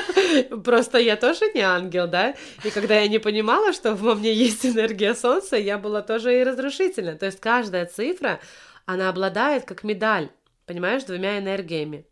Просто 0.64 0.98
я 0.98 1.16
тоже 1.16 1.52
не 1.54 1.60
ангел, 1.60 2.08
да? 2.08 2.34
И 2.64 2.70
когда 2.70 2.98
я 2.98 3.06
не 3.06 3.18
понимала, 3.18 3.72
что 3.72 3.94
во 3.94 4.16
мне 4.16 4.32
есть 4.34 4.66
энергия 4.66 5.14
солнца, 5.14 5.56
я 5.56 5.78
была 5.78 6.02
тоже 6.02 6.40
и 6.40 6.44
разрушительна. 6.44 7.14
То 7.14 7.26
есть 7.26 7.38
каждая 7.38 7.86
цифра, 7.86 8.40
она 8.86 9.08
обладает 9.08 9.64
как 9.64 9.84
медаль, 9.84 10.30
понимаешь, 10.66 11.04
двумя 11.04 11.38
энергиями. 11.38 12.06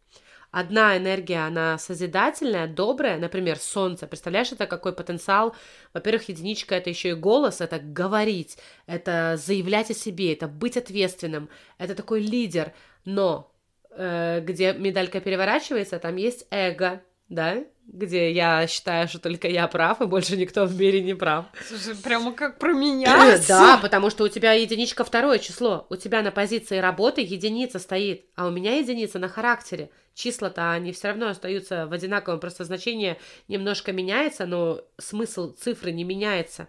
Одна 0.53 0.99
энергия, 0.99 1.47
она 1.47 1.79
созидательная, 1.79 2.67
добрая, 2.67 3.19
например, 3.19 3.59
солнце. 3.59 4.07
Представляешь, 4.07 4.53
это 4.53 4.67
какой 4.67 4.93
потенциал? 4.93 5.57
Во-первых, 5.95 6.29
единичка 6.29 6.75
это 6.75 6.91
еще 6.91 7.09
и 7.09 7.15
голос, 7.15 7.63
это 7.63 7.79
говорить, 7.79 8.59
это 8.87 9.39
заявлять 9.39 9.91
о 9.91 9.95
себе, 9.95 10.35
это 10.35 10.49
быть 10.49 10.77
ответственным, 10.77 11.49
это 11.79 11.95
такой 11.95 12.21
лидер. 12.21 12.75
Но 13.07 13.51
э, 13.93 14.43
где 14.43 14.75
медалька 14.75 15.23
переворачивается, 15.23 15.99
там 15.99 16.17
есть 16.17 16.47
эго, 16.51 17.03
да, 17.31 17.65
где 17.87 18.31
я 18.33 18.67
считаю, 18.67 19.09
что 19.09 19.19
только 19.19 19.49
я 19.49 19.67
прав, 19.69 20.01
и 20.01 20.07
больше 20.07 20.37
никто 20.37 20.65
в 20.65 20.75
мире 20.77 21.03
не 21.03 21.15
прав. 21.15 21.47
Слушай, 21.69 21.97
прямо 21.97 22.33
как 22.33 22.59
про 22.59 22.73
меня. 22.73 23.39
Да, 23.49 23.79
потому 23.79 24.11
что 24.11 24.25
у 24.25 24.29
тебя 24.29 24.53
единичка 24.53 25.05
второе 25.05 25.39
число. 25.39 25.87
У 25.91 25.97
тебя 25.97 26.23
на 26.23 26.31
позиции 26.31 26.79
работы 26.79 27.21
единица 27.21 27.79
стоит, 27.79 28.27
а 28.35 28.47
у 28.47 28.51
меня 28.51 28.77
единица 28.79 29.19
на 29.19 29.29
характере. 29.29 29.91
Числа-то 30.15 30.73
они 30.73 30.93
все 30.93 31.09
равно 31.09 31.29
остаются 31.29 31.87
в 31.87 31.93
одинаковом, 31.93 32.41
просто 32.41 32.65
значение 32.65 33.19
немножко 33.49 33.93
меняется, 33.93 34.47
но 34.47 34.83
смысл 34.99 35.53
цифры 35.53 35.93
не 35.93 36.05
меняется. 36.05 36.69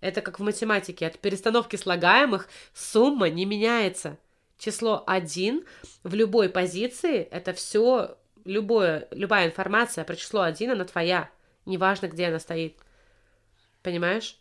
Это 0.00 0.20
как 0.20 0.38
в 0.38 0.42
математике. 0.42 1.06
От 1.06 1.18
перестановки 1.18 1.76
слагаемых 1.76 2.48
сумма 2.74 3.28
не 3.28 3.44
меняется. 3.44 4.18
Число 4.58 5.02
1 5.06 5.64
в 6.02 6.14
любой 6.14 6.48
позиции 6.48 7.22
это 7.30 7.52
все 7.52 8.16
любое, 8.46 9.08
любая 9.10 9.46
информация 9.46 10.04
про 10.04 10.16
число 10.16 10.42
1, 10.42 10.70
она 10.70 10.84
твоя. 10.84 11.28
Неважно, 11.66 12.06
где 12.06 12.28
она 12.28 12.38
стоит. 12.38 12.76
Понимаешь? 13.82 14.38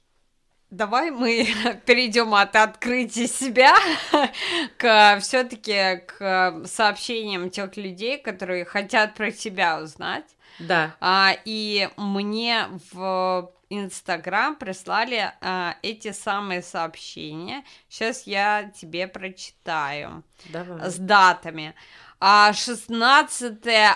Давай 0.70 1.12
мы 1.12 1.48
перейдем 1.86 2.34
от 2.34 2.56
открытия 2.56 3.28
себя 3.28 3.74
к 4.78 5.20
все-таки 5.22 6.02
к 6.06 6.62
сообщениям 6.66 7.50
тех 7.50 7.76
людей, 7.78 8.18
которые 8.18 8.66
хотят 8.66 9.16
про 9.16 9.32
себя 9.32 9.80
узнать. 9.80 10.26
Да. 10.60 10.96
А, 11.02 11.36
и 11.44 11.90
мне 11.98 12.68
в 12.94 13.52
Инстаграм 13.70 14.56
прислали 14.56 15.34
а, 15.42 15.76
эти 15.82 16.12
самые 16.12 16.62
сообщения. 16.62 17.64
Сейчас 17.90 18.26
я 18.26 18.72
тебе 18.80 19.08
прочитаю. 19.08 20.24
Давай. 20.50 20.90
С 20.90 20.98
датами. 20.98 21.74
16 21.74 21.76
а, 22.20 22.54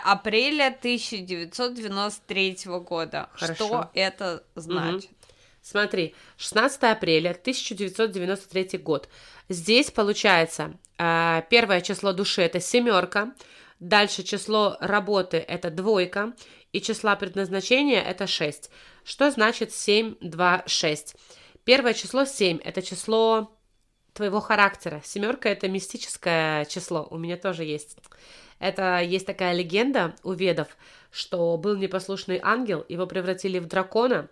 апреля 0.03 0.67
1993 0.67 2.57
года. 2.65 3.29
Хорошо. 3.33 3.65
Что 3.65 3.89
это 3.93 4.43
значит? 4.55 5.11
Угу. 5.11 5.15
Смотри, 5.61 6.15
16 6.37 6.83
апреля 6.83 7.31
1993 7.31 8.77
год. 8.79 9.09
Здесь 9.49 9.91
получается 9.91 10.73
а, 10.97 11.41
первое 11.49 11.81
число 11.81 12.13
души 12.13 12.41
это 12.41 12.59
семерка, 12.59 13.33
дальше 13.79 14.23
число 14.23 14.77
работы 14.79 15.37
это 15.37 15.69
двойка, 15.69 16.33
и 16.71 16.81
числа 16.81 17.15
предназначения 17.15 18.01
это 18.01 18.27
6. 18.27 18.69
Что 19.03 19.31
значит 19.31 19.71
7, 19.71 20.15
2, 20.21 20.63
6? 20.65 21.15
Первое 21.63 21.93
число 21.93 22.25
7 22.25 22.59
это 22.63 22.81
число 22.81 23.58
твоего 24.19 24.41
характера. 24.41 25.01
Семерка 25.05 25.47
это 25.47 25.69
мистическое 25.69 26.65
число, 26.65 27.07
у 27.09 27.17
меня 27.17 27.37
тоже 27.37 27.63
есть. 27.63 27.95
Это 28.59 28.99
есть 28.99 29.25
такая 29.25 29.53
легенда 29.53 30.13
у 30.23 30.33
ведов, 30.33 30.67
что 31.09 31.55
был 31.55 31.77
непослушный 31.77 32.37
ангел, 32.43 32.85
его 32.89 33.07
превратили 33.07 33.59
в 33.59 33.67
дракона, 33.67 34.27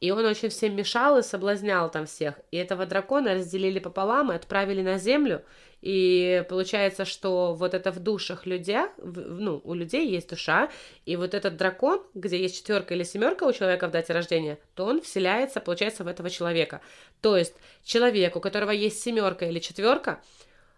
и 0.00 0.10
он 0.10 0.24
очень 0.24 0.48
всем 0.48 0.74
мешал 0.74 1.18
и 1.18 1.22
соблазнял 1.22 1.90
там 1.90 2.06
всех. 2.06 2.40
И 2.50 2.56
этого 2.56 2.86
дракона 2.86 3.34
разделили 3.34 3.78
пополам 3.78 4.32
и 4.32 4.34
отправили 4.34 4.80
на 4.80 4.98
землю. 4.98 5.44
И 5.82 6.44
получается, 6.48 7.04
что 7.04 7.54
вот 7.54 7.74
это 7.74 7.92
в 7.92 8.00
душах 8.00 8.46
людей, 8.46 8.86
ну, 8.98 9.60
у 9.62 9.74
людей 9.74 10.08
есть 10.08 10.30
душа, 10.30 10.70
и 11.04 11.16
вот 11.16 11.34
этот 11.34 11.56
дракон, 11.56 12.02
где 12.14 12.40
есть 12.40 12.56
четверка 12.56 12.94
или 12.94 13.02
семерка 13.02 13.44
у 13.44 13.52
человека 13.52 13.88
в 13.88 13.90
дате 13.90 14.12
рождения, 14.12 14.58
то 14.74 14.86
он 14.86 15.00
вселяется, 15.02 15.60
получается, 15.60 16.04
в 16.04 16.06
этого 16.06 16.28
человека. 16.30 16.80
То 17.20 17.36
есть 17.36 17.54
человек, 17.82 18.36
у 18.36 18.40
которого 18.40 18.70
есть 18.70 19.02
семерка 19.02 19.46
или 19.46 19.58
четверка, 19.58 20.22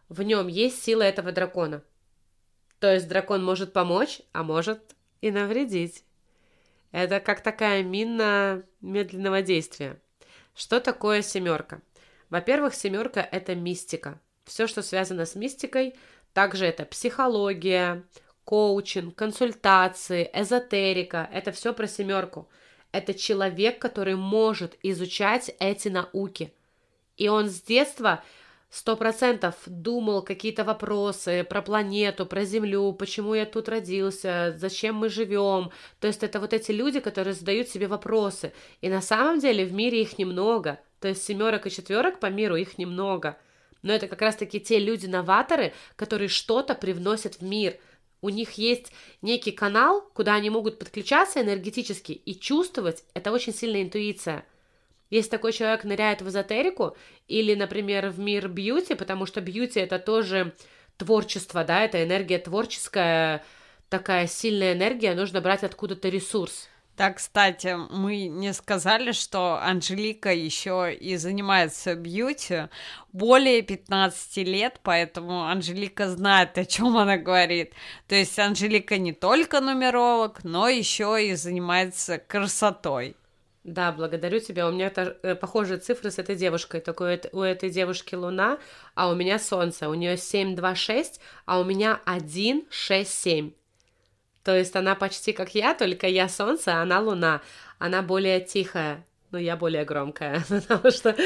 в 0.08 0.22
нем 0.22 0.48
есть 0.48 0.82
сила 0.82 1.02
этого 1.02 1.32
дракона. 1.32 1.82
То 2.80 2.92
есть 2.92 3.08
дракон 3.08 3.44
может 3.44 3.72
помочь, 3.72 4.20
а 4.32 4.42
может 4.42 4.80
и 5.20 5.30
навредить. 5.30 6.04
Это 6.92 7.20
как 7.20 7.42
такая 7.42 7.82
мина 7.82 8.64
медленного 8.80 9.42
действия. 9.42 10.00
Что 10.54 10.78
такое 10.78 11.22
семерка? 11.22 11.80
Во-первых, 12.28 12.74
семерка 12.74 13.20
это 13.20 13.54
мистика. 13.54 14.20
Все, 14.44 14.66
что 14.66 14.82
связано 14.82 15.24
с 15.24 15.34
мистикой, 15.34 15.94
также 16.32 16.66
это 16.66 16.84
психология, 16.84 18.04
коучинг, 18.44 19.14
консультации, 19.14 20.30
эзотерика– 20.32 21.28
это 21.32 21.52
все 21.52 21.72
про 21.72 21.86
семерку. 21.86 22.48
Это 22.90 23.14
человек, 23.14 23.78
который 23.78 24.16
может 24.16 24.76
изучать 24.82 25.54
эти 25.58 25.88
науки. 25.88 26.52
И 27.16 27.28
он 27.28 27.48
с 27.48 27.62
детства 27.62 28.22
сто 28.72 28.96
процентов 28.96 29.54
думал 29.66 30.22
какие-то 30.22 30.64
вопросы 30.64 31.44
про 31.44 31.60
планету, 31.60 32.24
про 32.24 32.44
Землю, 32.44 32.92
почему 32.94 33.34
я 33.34 33.44
тут 33.44 33.68
родился, 33.68 34.54
зачем 34.56 34.96
мы 34.96 35.10
живем. 35.10 35.70
То 36.00 36.06
есть 36.06 36.22
это 36.22 36.40
вот 36.40 36.54
эти 36.54 36.72
люди, 36.72 36.98
которые 36.98 37.34
задают 37.34 37.68
себе 37.68 37.86
вопросы. 37.86 38.54
И 38.80 38.88
на 38.88 39.02
самом 39.02 39.40
деле 39.40 39.66
в 39.66 39.74
мире 39.74 40.00
их 40.00 40.18
немного. 40.18 40.80
То 41.00 41.08
есть 41.08 41.22
семерок 41.22 41.66
и 41.66 41.70
четверок 41.70 42.18
по 42.18 42.26
миру 42.26 42.56
их 42.56 42.78
немного. 42.78 43.36
Но 43.82 43.92
это 43.92 44.08
как 44.08 44.22
раз-таки 44.22 44.58
те 44.58 44.78
люди-новаторы, 44.78 45.74
которые 45.94 46.28
что-то 46.28 46.74
привносят 46.74 47.40
в 47.40 47.42
мир. 47.42 47.76
У 48.22 48.30
них 48.30 48.52
есть 48.52 48.90
некий 49.20 49.52
канал, 49.52 50.08
куда 50.14 50.34
они 50.34 50.48
могут 50.48 50.78
подключаться 50.78 51.42
энергетически 51.42 52.12
и 52.12 52.34
чувствовать. 52.38 53.04
Это 53.12 53.32
очень 53.32 53.52
сильная 53.52 53.82
интуиция. 53.82 54.46
Если 55.12 55.28
такой 55.28 55.52
человек 55.52 55.84
ныряет 55.84 56.22
в 56.22 56.28
эзотерику 56.30 56.96
или, 57.28 57.54
например, 57.54 58.08
в 58.08 58.18
мир 58.18 58.48
бьюти, 58.48 58.94
потому 58.94 59.26
что 59.26 59.42
бьюти 59.42 59.78
это 59.78 59.98
тоже 59.98 60.54
творчество, 60.96 61.64
да, 61.64 61.84
это 61.84 62.02
энергия 62.02 62.38
творческая, 62.38 63.44
такая 63.90 64.26
сильная 64.26 64.72
энергия, 64.72 65.14
нужно 65.14 65.42
брать 65.42 65.64
откуда-то 65.64 66.08
ресурс. 66.08 66.70
Так, 66.96 67.18
кстати, 67.18 67.76
мы 67.90 68.26
не 68.28 68.54
сказали, 68.54 69.12
что 69.12 69.60
Анжелика 69.62 70.32
еще 70.32 70.94
и 70.94 71.16
занимается 71.16 71.94
бьюти 71.94 72.68
более 73.12 73.60
15 73.60 74.38
лет, 74.38 74.80
поэтому 74.82 75.42
Анжелика 75.42 76.08
знает, 76.08 76.56
о 76.56 76.64
чем 76.64 76.96
она 76.96 77.18
говорит. 77.18 77.74
То 78.08 78.14
есть 78.14 78.38
Анжелика 78.38 78.96
не 78.96 79.12
только 79.12 79.60
нумеролог, 79.60 80.42
но 80.42 80.70
еще 80.70 81.22
и 81.22 81.34
занимается 81.34 82.16
красотой. 82.16 83.14
Да, 83.64 83.92
благодарю 83.92 84.40
тебя. 84.40 84.68
У 84.68 84.72
меня 84.72 84.90
та, 84.90 85.14
э, 85.22 85.34
похожие 85.36 85.78
цифры 85.78 86.10
с 86.10 86.18
этой 86.18 86.34
девушкой. 86.34 86.80
Только 86.80 87.20
у 87.32 87.40
этой 87.40 87.70
девушки 87.70 88.16
Луна, 88.16 88.58
а 88.94 89.08
у 89.08 89.14
меня 89.14 89.38
Солнце. 89.38 89.88
У 89.88 89.94
нее 89.94 90.16
726, 90.16 91.20
а 91.46 91.60
у 91.60 91.64
меня 91.64 92.00
167. 92.06 93.52
То 94.42 94.56
есть 94.56 94.74
она 94.74 94.96
почти 94.96 95.32
как 95.32 95.54
я, 95.54 95.74
только 95.74 96.08
я 96.08 96.28
Солнце, 96.28 96.72
а 96.72 96.82
она 96.82 96.98
Луна. 96.98 97.40
Она 97.78 98.02
более 98.02 98.40
тихая, 98.40 99.06
но 99.30 99.38
я 99.38 99.56
более 99.56 99.84
громкая, 99.84 100.44
потому 100.48 100.90
что... 100.90 101.16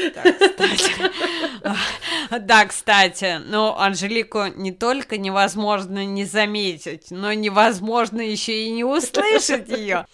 Да, 2.29 2.65
кстати, 2.65 3.39
но 3.45 3.79
Анжелику 3.79 4.47
не 4.55 4.71
только 4.73 5.17
невозможно 5.17 6.05
не 6.05 6.25
заметить, 6.25 7.07
но 7.09 7.31
невозможно 7.33 8.21
еще 8.21 8.65
и 8.65 8.69
не 8.69 8.83
услышать 8.83 9.69
ее. 9.69 10.05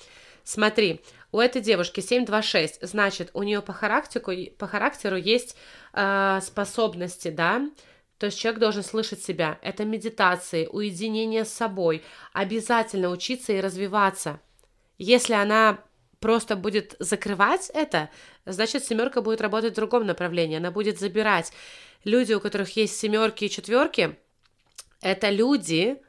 Смотри, 0.43 1.01
у 1.33 1.39
этой 1.39 1.61
девушки 1.61 1.99
726, 1.99 2.87
значит, 2.87 3.31
у 3.33 3.41
нее 3.41 3.61
по 3.61 3.73
характеру, 3.73 4.33
по 4.57 4.67
характеру 4.67 5.17
есть 5.17 5.57
э, 5.93 6.39
способности, 6.43 7.29
да, 7.29 7.69
то 8.19 8.27
есть 8.27 8.39
человек 8.39 8.59
должен 8.59 8.83
слышать 8.83 9.23
себя. 9.23 9.57
Это 9.63 9.83
медитации, 9.83 10.67
уединение 10.71 11.43
с 11.43 11.51
собой, 11.51 12.03
обязательно 12.33 13.09
учиться 13.09 13.51
и 13.51 13.61
развиваться. 13.61 14.39
Если 14.99 15.33
она 15.33 15.79
просто 16.19 16.55
будет 16.55 16.95
закрывать 16.99 17.71
это, 17.73 18.11
значит, 18.45 18.85
семерка 18.85 19.21
будет 19.21 19.41
работать 19.41 19.73
в 19.73 19.75
другом 19.75 20.05
направлении, 20.05 20.57
она 20.57 20.69
будет 20.69 20.99
забирать. 20.99 21.51
Люди, 22.03 22.33
у 22.33 22.39
которых 22.39 22.77
есть 22.77 22.97
семерки 22.97 23.45
и 23.45 23.49
четверки, 23.49 24.17
это 25.01 25.31
люди, 25.31 25.99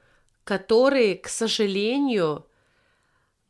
которые, 0.44 1.16
к 1.16 1.28
сожалению, 1.28 2.46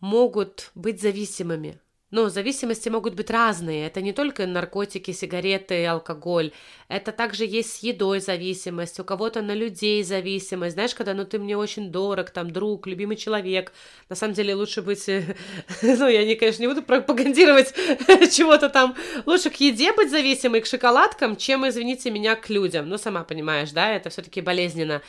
могут 0.05 0.71
быть 0.75 1.01
зависимыми. 1.01 1.79
Но 2.11 2.29
зависимости 2.29 2.89
могут 2.91 3.15
быть 3.15 3.31
разные. 3.31 3.87
Это 3.87 4.03
не 4.03 4.13
только 4.13 4.47
наркотики, 4.47 5.11
сигареты, 5.11 5.85
алкоголь. 5.87 6.53
Это 6.89 7.11
также 7.11 7.45
есть 7.45 7.73
с 7.73 7.83
едой 7.83 8.21
зависимость, 8.21 9.01
у 9.01 9.05
кого-то 9.05 9.43
на 9.43 9.55
людей 9.55 10.05
зависимость. 10.05 10.75
Знаешь, 10.75 10.95
когда 10.95 11.15
ну 11.15 11.25
ты 11.25 11.39
мне 11.39 11.57
очень 11.57 11.91
дорог, 11.91 12.31
там 12.31 12.53
друг, 12.53 12.87
любимый 12.87 13.17
человек. 13.17 13.73
На 14.11 14.15
самом 14.15 14.35
деле 14.35 14.55
лучше 14.55 14.83
быть... 14.83 15.09
Ну, 15.83 16.09
я, 16.09 16.25
не, 16.25 16.37
конечно, 16.37 16.63
не 16.63 16.69
буду 16.69 16.83
пропагандировать 16.83 17.75
чего-то 18.31 18.69
там. 18.69 18.95
Лучше 19.27 19.51
к 19.51 19.57
еде 19.57 19.93
быть 19.93 20.11
зависимой, 20.11 20.61
к 20.61 20.67
шоколадкам, 20.67 21.37
чем, 21.37 21.67
извините 21.67 22.11
меня, 22.11 22.37
к 22.37 22.51
людям. 22.51 22.89
Ну, 22.89 22.99
сама 22.99 23.25
понимаешь, 23.25 23.73
да, 23.73 23.91
это 23.91 24.11
все-таки 24.11 24.43
болезненно 24.43 25.03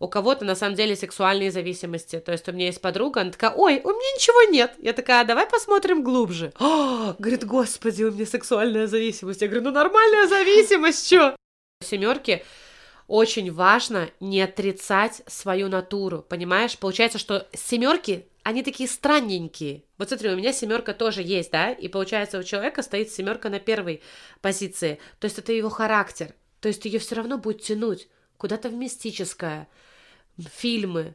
у 0.00 0.08
кого-то 0.08 0.46
на 0.46 0.56
самом 0.56 0.74
деле 0.74 0.96
сексуальные 0.96 1.52
зависимости. 1.52 2.18
То 2.18 2.32
есть 2.32 2.48
у 2.48 2.52
меня 2.52 2.66
есть 2.66 2.80
подруга, 2.80 3.20
она 3.20 3.30
такая, 3.30 3.52
ой, 3.52 3.80
у 3.84 3.90
меня 3.90 4.14
ничего 4.16 4.50
нет. 4.50 4.74
Я 4.78 4.94
такая, 4.94 5.20
«А 5.20 5.24
давай 5.24 5.46
посмотрим 5.46 6.02
глубже. 6.02 6.52
О, 6.58 7.14
говорит, 7.18 7.44
господи, 7.44 8.04
у 8.04 8.10
меня 8.10 8.24
сексуальная 8.24 8.86
зависимость. 8.86 9.42
Я 9.42 9.48
говорю, 9.48 9.64
ну 9.64 9.70
нормальная 9.70 10.26
зависимость, 10.26 11.06
что? 11.06 11.36
Семерки 11.84 12.42
очень 13.08 13.52
важно 13.52 14.08
не 14.20 14.40
отрицать 14.40 15.22
свою 15.26 15.68
натуру, 15.68 16.24
понимаешь? 16.26 16.78
Получается, 16.78 17.18
что 17.18 17.46
семерки, 17.52 18.26
они 18.42 18.62
такие 18.62 18.88
странненькие. 18.88 19.84
Вот 19.98 20.08
смотри, 20.08 20.30
у 20.30 20.36
меня 20.36 20.52
семерка 20.52 20.94
тоже 20.94 21.20
есть, 21.22 21.50
да, 21.50 21.72
и 21.72 21.88
получается 21.88 22.38
у 22.38 22.42
человека 22.42 22.82
стоит 22.82 23.10
семерка 23.10 23.50
на 23.50 23.58
первой 23.58 24.00
позиции. 24.40 24.98
То 25.18 25.26
есть 25.26 25.38
это 25.38 25.52
его 25.52 25.68
характер. 25.68 26.34
То 26.60 26.68
есть 26.68 26.84
ее 26.86 27.00
все 27.00 27.16
равно 27.16 27.36
будет 27.36 27.62
тянуть 27.62 28.08
куда-то 28.38 28.70
в 28.70 28.74
мистическое, 28.74 29.68
фильмы, 30.38 31.14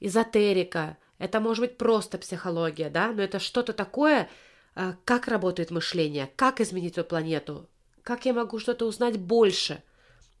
эзотерика, 0.00 0.96
это 1.18 1.40
может 1.40 1.62
быть 1.62 1.78
просто 1.78 2.18
психология, 2.18 2.88
да, 2.88 3.12
но 3.12 3.22
это 3.22 3.38
что-то 3.38 3.72
такое, 3.72 4.28
э, 4.74 4.94
как 5.04 5.28
работает 5.28 5.70
мышление, 5.70 6.30
как 6.36 6.60
изменить 6.60 6.96
эту 6.96 7.08
планету, 7.08 7.68
как 8.02 8.24
я 8.24 8.32
могу 8.32 8.58
что-то 8.58 8.86
узнать 8.86 9.18
больше. 9.18 9.82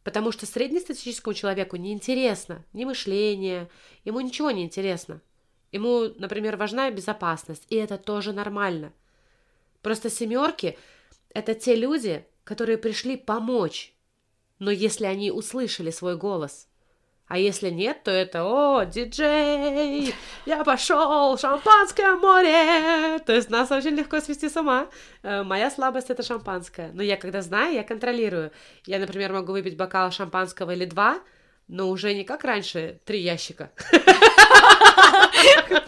Потому 0.02 0.32
что 0.32 0.46
среднестатистическому 0.46 1.34
человеку 1.34 1.76
не 1.76 1.92
интересно 1.92 2.64
ни 2.72 2.86
мышление, 2.86 3.68
ему 4.04 4.20
ничего 4.20 4.50
не 4.50 4.64
интересно. 4.64 5.20
Ему, 5.72 6.08
например, 6.16 6.56
важна 6.56 6.90
безопасность, 6.90 7.66
и 7.68 7.76
это 7.76 7.98
тоже 7.98 8.32
нормально. 8.32 8.94
Просто 9.82 10.08
семерки– 10.08 10.78
это 11.34 11.54
те 11.54 11.76
люди, 11.76 12.26
которые 12.44 12.78
пришли 12.78 13.18
помочь, 13.18 13.92
но 14.58 14.70
если 14.70 15.04
они 15.04 15.30
услышали 15.30 15.90
свой 15.90 16.16
голос– 16.16 16.66
а 17.30 17.38
если 17.38 17.70
нет, 17.70 18.02
то 18.02 18.10
это 18.10 18.42
«О, 18.42 18.84
диджей, 18.84 20.12
я 20.46 20.64
пошел, 20.64 21.38
шампанское 21.38 22.16
море!» 22.16 23.20
То 23.24 23.32
есть 23.32 23.50
нас 23.50 23.70
очень 23.70 23.94
легко 23.94 24.18
свести 24.18 24.48
с 24.48 24.56
ума. 24.56 24.88
Э, 25.22 25.44
моя 25.44 25.70
слабость— 25.70 26.10
это 26.10 26.24
шампанское. 26.24 26.90
Но 26.92 27.04
я 27.04 27.16
когда 27.16 27.40
знаю, 27.40 27.72
я 27.72 27.84
контролирую. 27.84 28.50
Я, 28.84 28.98
например, 28.98 29.32
могу 29.32 29.52
выпить 29.52 29.76
бокал 29.76 30.10
шампанского 30.10 30.72
или 30.72 30.86
два, 30.86 31.20
но 31.70 31.88
уже 31.88 32.14
не 32.14 32.24
как 32.24 32.42
раньше, 32.44 32.98
три 33.04 33.20
ящика. 33.20 33.70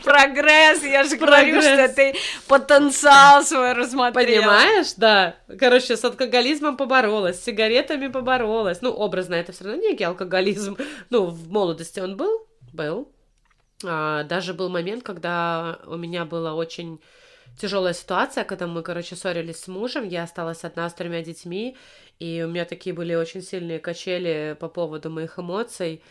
Прогресс, 0.05 0.83
я 0.85 1.03
же 1.05 1.17
говорю, 1.17 1.61
что 1.61 1.89
ты 1.89 2.15
потенциал 2.47 3.43
свой 3.43 3.73
рассмотрел. 3.73 4.43
Понимаешь, 4.43 4.95
да. 4.97 5.35
Короче, 5.59 5.97
с 5.97 6.05
алкоголизмом 6.05 6.77
поборолась, 6.77 7.41
с 7.41 7.45
сигаретами 7.45 8.07
поборолась. 8.07 8.81
Ну, 8.81 8.91
образно, 8.91 9.35
это 9.35 9.51
все 9.53 9.65
равно 9.65 9.83
некий 9.83 10.05
алкоголизм. 10.05 10.77
Ну, 11.11 11.27
в 11.27 11.51
молодости 11.51 11.99
он 12.01 12.17
был? 12.17 12.47
Был. 12.73 13.13
А, 13.85 14.23
даже 14.25 14.55
был 14.55 14.69
момент, 14.69 15.03
когда 15.03 15.81
у 15.87 15.97
меня 15.97 16.25
была 16.25 16.55
очень 16.55 17.01
тяжелая 17.59 17.95
ситуация, 17.95 18.45
когда 18.45 18.67
мы, 18.67 18.83
короче, 18.83 19.17
ссорились 19.17 19.61
с 19.61 19.69
мужем, 19.69 20.07
я 20.07 20.25
осталась 20.25 20.65
одна 20.65 20.89
с 20.89 20.95
тремя 20.95 21.23
детьми, 21.23 21.77
и 22.19 22.43
у 22.47 22.51
меня 22.51 22.65
такие 22.65 22.95
были 22.95 23.15
очень 23.15 23.43
сильные 23.43 23.79
качели 23.79 24.57
по 24.59 24.69
поводу 24.69 25.11
моих 25.11 25.39
эмоций. 25.39 26.03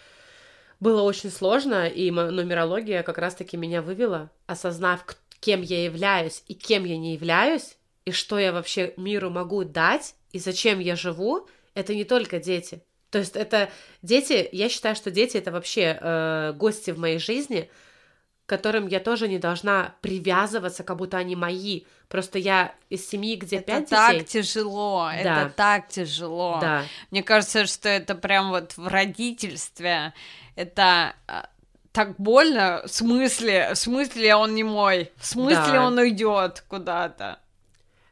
Было 0.80 1.04
очень 1.04 1.30
сложно, 1.30 1.88
и 1.88 2.10
нумерология 2.12 3.04
как 3.04 3.18
раз-таки 3.18 3.56
меня 3.58 3.82
вывела, 3.82 4.32
осознав, 4.48 5.06
кем 5.40 5.62
я 5.62 5.84
являюсь 5.84 6.44
и 6.48 6.54
кем 6.54 6.86
я 6.86 6.98
не 6.98 7.14
являюсь, 7.14 7.78
и 8.06 8.12
что 8.12 8.40
я 8.40 8.52
вообще 8.52 8.94
миру 8.98 9.30
могу 9.30 9.64
дать, 9.64 10.16
и 10.32 10.40
зачем 10.40 10.80
я 10.80 10.96
живу, 10.96 11.48
это 11.74 11.94
не 11.94 12.04
только 12.04 12.40
дети. 12.40 12.84
То 13.10 13.20
есть 13.20 13.36
это 13.36 13.70
дети, 14.02 14.48
я 14.52 14.70
считаю, 14.70 14.96
что 14.96 15.12
дети 15.12 15.38
это 15.38 15.52
вообще 15.52 15.98
э, 16.00 16.54
гости 16.56 16.92
в 16.92 17.00
моей 17.00 17.20
жизни, 17.20 17.70
которым 18.52 18.88
я 18.88 19.00
тоже 19.00 19.30
не 19.30 19.40
должна 19.40 19.96
привязываться, 20.02 20.84
как 20.84 20.98
будто 20.98 21.16
они 21.18 21.38
мои. 21.38 21.84
Просто 22.10 22.38
я 22.38 22.76
из 22.90 23.08
семьи, 23.08 23.38
где 23.38 23.56
это 23.58 23.66
пять 23.68 23.90
так 23.90 24.14
детей. 24.14 24.44
тяжело, 24.44 25.10
Да. 25.24 25.44
это 25.44 25.54
так 25.56 25.88
тяжело. 25.88 26.58
Да. 26.60 26.84
Мне 27.12 27.24
кажется, 27.24 27.66
что 27.66 27.88
это 27.88 28.14
прям 28.14 28.50
вот 28.50 28.76
в 28.76 28.88
родительстве 28.88 30.14
это 30.58 31.16
а, 31.28 31.48
так 31.94 32.16
больно, 32.18 32.82
в 32.86 32.90
смысле, 32.90 33.72
в 33.74 33.78
смысле 33.78 34.36
он 34.36 34.54
не 34.54 34.64
мой, 34.66 35.10
в 35.16 35.26
смысле 35.26 35.74
Да. 35.80 35.86
он 35.88 35.98
уйдет 35.98 36.66
куда-то. 36.68 37.40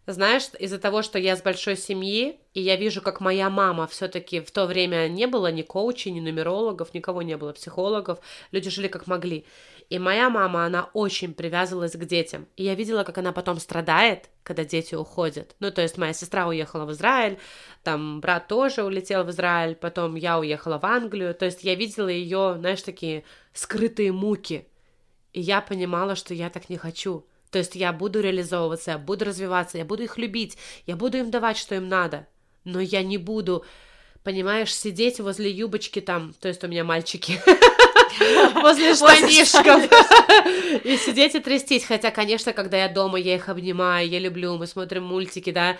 Знаешь, 0.07 0.43
из-за 0.57 0.79
того, 0.79 1.03
что 1.03 1.19
я 1.19 1.35
с 1.35 1.41
большой 1.43 1.77
семьи, 1.77 2.39
и 2.55 2.61
я 2.61 2.77
вижу, 2.77 3.01
как 3.01 3.19
моя 3.21 3.49
мама 3.49 3.85
все-таки 3.85 4.39
в 4.39 4.49
то 4.51 4.65
время 4.65 5.07
не 5.09 5.27
было 5.27 5.51
ни 5.51 5.61
коучей, 5.61 6.11
ни 6.11 6.19
нумерологов, 6.21 6.93
никого 6.95 7.21
не 7.21 7.37
было, 7.37 7.51
психологов, 7.53 8.17
люди 8.51 8.69
жили 8.69 8.87
как 8.87 9.05
могли. 9.07 9.43
И 9.89 9.97
моя 9.97 10.29
мама, 10.29 10.65
она 10.65 10.89
очень 10.93 11.33
привязывалась 11.33 11.93
к 11.93 12.05
детям. 12.05 12.47
И 12.55 12.63
я 12.63 12.75
видела, 12.75 13.03
как 13.03 13.17
она 13.17 13.31
потом 13.31 13.59
страдает, 13.59 14.29
когда 14.43 14.63
дети 14.63 14.93
уходят. 14.93 15.55
Ну, 15.59 15.71
то 15.71 15.81
есть 15.81 15.97
моя 15.97 16.13
сестра 16.13 16.47
уехала 16.47 16.85
в 16.85 16.91
Израиль, 16.91 17.39
там 17.83 18.21
брат 18.21 18.47
тоже 18.47 18.83
улетел 18.83 19.23
в 19.23 19.31
Израиль, 19.31 19.75
потом 19.75 20.15
я 20.15 20.37
уехала 20.37 20.77
в 20.77 20.85
Англию. 20.85 21.33
То 21.33 21.45
есть 21.45 21.63
я 21.63 21.73
видела 21.73 22.07
ее, 22.07 22.55
знаешь, 22.59 22.83
такие 22.83 23.23
скрытые 23.53 24.11
муки. 24.11 24.67
И 25.33 25.41
я 25.41 25.59
понимала, 25.59 26.15
что 26.15 26.35
я 26.35 26.51
так 26.51 26.69
не 26.69 26.77
хочу. 26.77 27.25
То 27.49 27.57
есть 27.57 27.75
я 27.75 27.91
буду 27.91 28.21
реализовываться, 28.21 28.91
я 28.91 28.97
буду 28.99 29.25
развиваться, 29.25 29.79
я 29.79 29.85
буду 29.85 30.03
их 30.03 30.17
любить, 30.17 30.57
я 30.85 30.95
буду 30.95 31.17
им 31.17 31.31
давать, 31.31 31.57
что 31.57 31.73
им 31.73 31.87
надо. 31.87 32.27
Но 32.63 32.79
я 32.79 33.01
не 33.01 33.17
буду, 33.17 33.65
понимаешь, 34.23 34.73
сидеть 34.73 35.19
возле 35.19 35.49
юбочки 35.49 35.99
там, 35.99 36.33
то 36.39 36.47
есть 36.47 36.63
у 36.63 36.67
меня 36.67 36.83
мальчики, 36.83 37.41
возле 38.61 38.95
штанишков, 38.95 39.83
и 40.83 40.97
сидеть 40.97 41.35
и 41.35 41.39
трястись. 41.39 41.85
Хотя, 41.85 42.11
конечно, 42.11 42.53
когда 42.53 42.77
я 42.77 42.89
дома, 42.89 43.19
я 43.19 43.35
их 43.35 43.49
обнимаю, 43.49 44.07
я 44.07 44.19
люблю, 44.19 44.57
мы 44.57 44.67
смотрим 44.67 45.03
мультики, 45.03 45.51
да, 45.51 45.77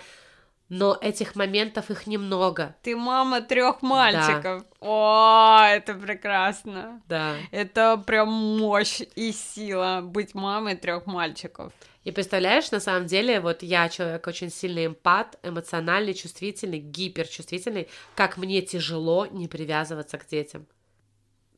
но 0.70 0.96
этих 1.00 1.34
моментов 1.34 1.90
их 1.90 2.06
немного. 2.06 2.76
Ты 2.82 2.96
мама 2.96 3.40
трех 3.40 3.82
мальчиков. 3.82 4.62
Да. 4.62 4.66
О, 4.80 5.66
это 5.68 5.94
прекрасно. 5.94 7.02
Да. 7.08 7.34
Это 7.50 8.02
прям 8.06 8.28
мощь 8.32 9.00
и 9.16 9.32
сила 9.32 10.00
быть 10.02 10.34
мамой 10.34 10.76
трех 10.76 11.06
мальчиков. 11.06 11.72
И 12.04 12.12
представляешь, 12.12 12.70
на 12.70 12.80
самом 12.80 13.06
деле, 13.06 13.40
вот 13.40 13.62
я 13.62 13.88
человек 13.88 14.26
очень 14.26 14.50
сильный 14.50 14.86
эмпат, 14.86 15.38
эмоциональный, 15.42 16.14
чувствительный, 16.14 16.78
гиперчувствительный, 16.78 17.88
как 18.14 18.38
мне 18.38 18.62
тяжело 18.62 19.26
не 19.26 19.48
привязываться 19.48 20.18
к 20.18 20.26
детям. 20.26 20.66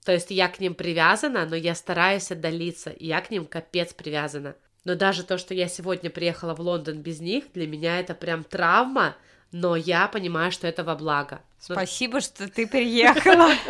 То 0.05 0.13
есть 0.13 0.31
я 0.31 0.49
к 0.49 0.59
ним 0.59 0.75
привязана, 0.75 1.47
но 1.47 1.55
я 1.55 1.75
стараюсь 1.75 2.31
отдалиться, 2.31 2.91
и 2.91 3.07
я 3.07 3.21
к 3.21 3.31
ним 3.31 3.47
капец 3.47 3.93
привязана. 3.93 4.57
Но 4.85 4.97
даже 4.97 5.23
то, 5.23 5.39
что 5.39 5.55
я 5.55 5.69
сегодня 5.69 6.11
приехала 6.11 6.55
в 6.55 6.61
Лондон 6.61 7.03
без 7.03 7.21
них, 7.21 7.45
для 7.55 7.69
меня 7.69 8.01
это 8.01 8.15
прям 8.15 8.43
травма, 8.43 9.17
но 9.53 9.77
я 9.77 10.09
понимаю, 10.09 10.51
что 10.51 10.67
это 10.67 10.83
во 10.83 10.97
благо. 10.97 11.41
Спасибо, 11.61 12.21
что 12.21 12.49
ты 12.49 12.67
приехала. 12.67 13.53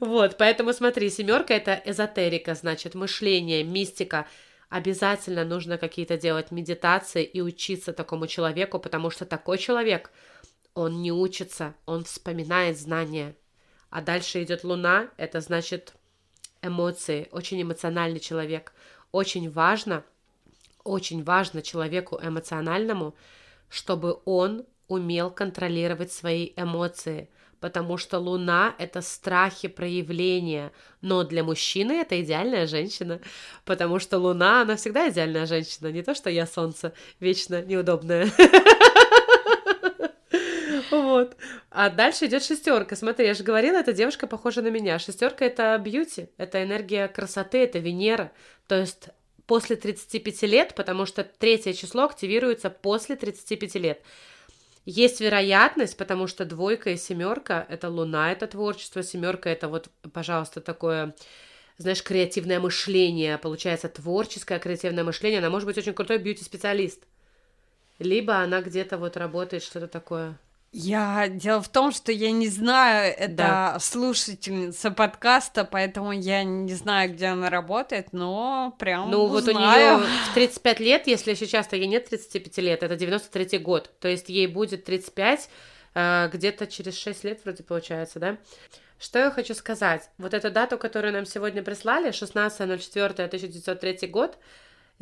Вот, 0.00 0.36
поэтому 0.38 0.72
смотри, 0.72 1.10
семерка 1.10 1.54
это 1.54 1.80
эзотерика, 1.84 2.54
значит, 2.54 2.94
мышление, 2.94 3.62
мистика. 3.62 4.26
Обязательно 4.68 5.44
нужно 5.44 5.76
какие-то 5.78 6.16
делать 6.16 6.50
медитации 6.50 7.22
и 7.22 7.40
учиться 7.40 7.92
такому 7.92 8.26
человеку, 8.26 8.78
потому 8.78 9.10
что 9.10 9.26
такой 9.26 9.58
человек, 9.58 10.10
он 10.74 11.02
не 11.02 11.12
учится, 11.12 11.74
он 11.84 12.04
вспоминает 12.04 12.78
знания. 12.78 13.36
А 13.92 14.00
дальше 14.00 14.42
идет 14.42 14.64
луна, 14.64 15.10
это 15.18 15.42
значит 15.42 15.92
эмоции, 16.62 17.28
очень 17.30 17.60
эмоциональный 17.60 18.20
человек. 18.20 18.72
Очень 19.12 19.50
важно, 19.50 20.02
очень 20.82 21.22
важно 21.22 21.60
человеку 21.60 22.18
эмоциональному, 22.22 23.14
чтобы 23.68 24.20
он 24.24 24.64
умел 24.88 25.30
контролировать 25.30 26.10
свои 26.10 26.52
эмоции, 26.56 27.28
потому 27.60 27.98
что 27.98 28.18
Луна— 28.18 28.74
это 28.78 29.02
страхи 29.02 29.68
проявления, 29.68 30.72
но 31.02 31.22
для 31.22 31.44
мужчины 31.44 31.92
это 31.92 32.18
идеальная 32.22 32.66
женщина, 32.66 33.20
потому 33.66 33.98
что 33.98 34.16
Луна, 34.16 34.62
она 34.62 34.76
всегда 34.76 35.10
идеальная 35.10 35.44
женщина, 35.44 35.88
не 35.92 36.02
то, 36.02 36.14
что 36.14 36.30
я 36.30 36.46
Солнце, 36.46 36.94
вечно 37.20 37.62
неудобное. 37.62 38.32
Вот. 40.92 41.38
А 41.70 41.88
дальше 41.88 42.26
идет 42.26 42.44
шестерка. 42.44 42.96
Смотри, 42.96 43.26
я 43.26 43.32
же 43.32 43.42
говорила, 43.42 43.78
эта 43.78 43.94
девушка 43.94 44.26
похожа 44.26 44.60
на 44.60 44.68
меня. 44.68 44.98
Шестерка 44.98 45.46
это 45.46 45.78
бьюти, 45.78 46.28
это 46.36 46.62
энергия 46.62 47.08
красоты, 47.08 47.64
это 47.64 47.78
Венера. 47.78 48.30
То 48.68 48.78
есть 48.78 49.08
после 49.46 49.76
35 49.76 50.42
лет, 50.42 50.74
потому 50.74 51.06
что 51.06 51.24
третье 51.24 51.72
число 51.72 52.04
активируется 52.04 52.68
после 52.68 53.16
35 53.16 53.74
лет. 53.76 54.02
Есть 54.84 55.22
вероятность, 55.22 55.96
потому 55.96 56.26
что 56.26 56.44
двойка 56.44 56.90
и 56.90 56.98
семерка 56.98 57.66
это 57.70 57.88
луна, 57.88 58.30
это 58.30 58.46
творчество, 58.46 59.02
семерка 59.02 59.48
это 59.48 59.68
вот, 59.68 59.88
пожалуйста, 60.12 60.60
такое, 60.60 61.14
знаешь, 61.78 62.02
креативное 62.02 62.60
мышление, 62.60 63.38
получается 63.38 63.88
творческое 63.88 64.58
креативное 64.58 65.04
мышление. 65.04 65.38
Она 65.38 65.48
может 65.48 65.66
быть 65.66 65.78
очень 65.78 65.94
крутой 65.94 66.18
бьюти-специалист. 66.18 67.02
Либо 67.98 68.36
она 68.36 68.60
где-то 68.60 68.98
вот 68.98 69.16
работает 69.16 69.62
что-то 69.62 69.86
такое 69.86 70.36
я 70.72 71.28
дело 71.28 71.60
в 71.60 71.68
том, 71.68 71.92
что 71.92 72.12
я 72.12 72.30
не 72.30 72.48
знаю, 72.48 73.14
это 73.16 73.34
да. 73.34 73.78
слушательница 73.78 74.90
подкаста, 74.90 75.64
поэтому 75.64 76.12
я 76.12 76.44
не 76.44 76.72
знаю, 76.72 77.12
где 77.12 77.26
она 77.26 77.50
работает, 77.50 78.12
но 78.12 78.74
прям 78.78 79.10
Ну 79.10 79.26
вот 79.26 79.46
у 79.48 79.52
нее 79.52 79.98
в 79.98 80.34
35 80.34 80.80
лет, 80.80 81.06
если 81.06 81.34
сейчас, 81.34 81.66
то 81.66 81.76
ей 81.76 81.86
нет 81.86 82.08
35 82.08 82.56
лет, 82.58 82.82
это 82.82 82.96
93 82.96 83.58
год, 83.58 83.90
то 84.00 84.08
есть 84.08 84.30
ей 84.30 84.46
будет 84.46 84.84
35 84.84 85.50
э, 85.94 86.30
где-то 86.32 86.66
через 86.66 86.98
6 86.98 87.24
лет 87.24 87.40
вроде 87.44 87.62
получается, 87.62 88.18
да? 88.18 88.38
Что 88.98 89.18
я 89.18 89.30
хочу 89.30 89.54
сказать? 89.54 90.08
Вот 90.16 90.32
эту 90.32 90.50
дату, 90.50 90.78
которую 90.78 91.12
нам 91.12 91.26
сегодня 91.26 91.62
прислали, 91.62 92.10
16.04.1903 92.10 94.06
год, 94.06 94.38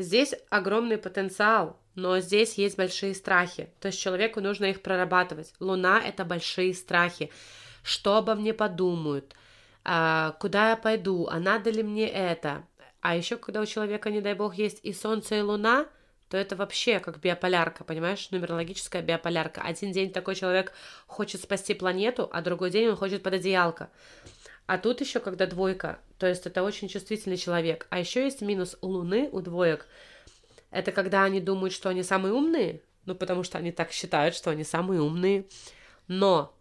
здесь 0.02 0.34
огромный 0.50 0.98
потенциал, 0.98 1.78
но 1.94 2.20
здесь 2.20 2.54
есть 2.54 2.76
большие 2.76 3.14
страхи, 3.14 3.70
то 3.80 3.88
есть 3.88 4.00
человеку 4.00 4.40
нужно 4.40 4.66
их 4.66 4.82
прорабатывать. 4.82 5.52
Луна— 5.60 6.00
это 6.04 6.24
большие 6.24 6.74
страхи. 6.74 7.30
Что 7.82 8.16
обо 8.16 8.34
мне 8.34 8.54
подумают? 8.54 9.34
А, 9.84 10.32
куда 10.40 10.70
я 10.70 10.76
пойду? 10.76 11.26
А 11.30 11.38
надо 11.38 11.70
ли 11.70 11.82
мне 11.82 12.08
это? 12.08 12.64
А 13.00 13.16
еще, 13.16 13.36
когда 13.36 13.60
у 13.60 13.66
человека, 13.66 14.10
не 14.10 14.20
дай 14.20 14.34
бог, 14.34 14.54
есть 14.54 14.80
и 14.82 14.92
Солнце, 14.92 15.36
и 15.36 15.40
Луна, 15.40 15.86
то 16.28 16.36
это 16.36 16.54
вообще 16.54 17.00
как 17.00 17.18
биополярка, 17.18 17.82
понимаешь? 17.82 18.30
Нумерологическая 18.30 19.02
биополярка. 19.02 19.62
Один 19.62 19.90
день 19.90 20.12
такой 20.12 20.36
человек 20.36 20.72
хочет 21.06 21.40
спасти 21.42 21.74
планету, 21.74 22.28
а 22.32 22.40
другой 22.40 22.70
день 22.70 22.88
он 22.88 22.96
хочет 22.96 23.22
под 23.22 23.34
одеялко. 23.34 23.90
А 24.70 24.78
тут 24.78 25.00
еще, 25.00 25.18
когда 25.18 25.46
двойка, 25.46 25.98
то 26.16 26.28
есть 26.28 26.46
это 26.46 26.62
очень 26.62 26.86
чувствительный 26.86 27.36
человек. 27.36 27.88
А 27.90 27.98
еще 27.98 28.22
есть 28.22 28.40
минус 28.40 28.76
у 28.80 28.86
Луны, 28.86 29.28
у 29.32 29.40
двоек– 29.40 29.88
это 30.70 30.92
когда 30.92 31.24
они 31.24 31.40
думают, 31.40 31.74
что 31.74 31.88
они 31.88 32.04
самые 32.04 32.32
умные, 32.32 32.80
ну, 33.04 33.16
потому 33.16 33.42
что 33.42 33.58
они 33.58 33.72
так 33.72 33.90
считают, 33.90 34.36
что 34.36 34.50
они 34.50 34.62
самые 34.62 35.02
умные. 35.02 35.46
Но 36.06 36.54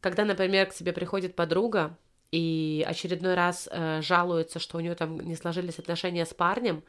когда, 0.00 0.24
например, 0.24 0.66
к 0.66 0.74
тебе 0.74 0.92
приходит 0.92 1.36
подруга 1.36 1.96
и 2.32 2.84
очередной 2.84 3.34
раз 3.34 3.68
э, 3.70 4.00
жалуется, 4.02 4.58
что 4.58 4.78
у 4.78 4.80
нее 4.80 4.96
там 4.96 5.20
не 5.20 5.36
сложились 5.36 5.78
отношения 5.78 6.26
с 6.26 6.34
парнем, 6.34 6.82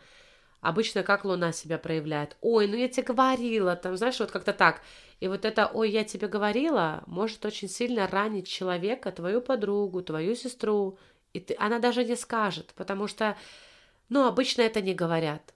обычно 0.61 1.03
как 1.03 1.25
Луна 1.25 1.51
себя 1.51 1.77
проявляет? 1.77 2.37
Ой, 2.41 2.67
ну 2.67 2.75
я 2.75 2.87
тебе 2.87 3.03
говорила, 3.03 3.75
там, 3.75 3.97
знаешь, 3.97 4.19
вот 4.19 4.31
как-то 4.31 4.53
так. 4.53 4.81
И 5.19 5.27
вот 5.27 5.45
это 5.45 5.67
«ой, 5.73 5.89
я 5.89 6.03
тебе 6.03 6.27
говорила» 6.27 7.03
может 7.07 7.45
очень 7.45 7.69
сильно 7.69 8.07
ранить 8.07 8.47
человека, 8.47 9.11
твою 9.11 9.41
подругу, 9.41 10.01
твою 10.03 10.35
сестру, 10.35 10.99
и 11.33 11.39
ты, 11.39 11.55
она 11.57 11.79
даже 11.79 12.03
не 12.03 12.15
скажет, 12.15 12.73
потому 12.75 13.07
что, 13.07 13.35
ну, 14.09 14.25
обычно 14.25 14.61
это 14.61 14.81
не 14.81 14.93
говорят. 14.93 15.53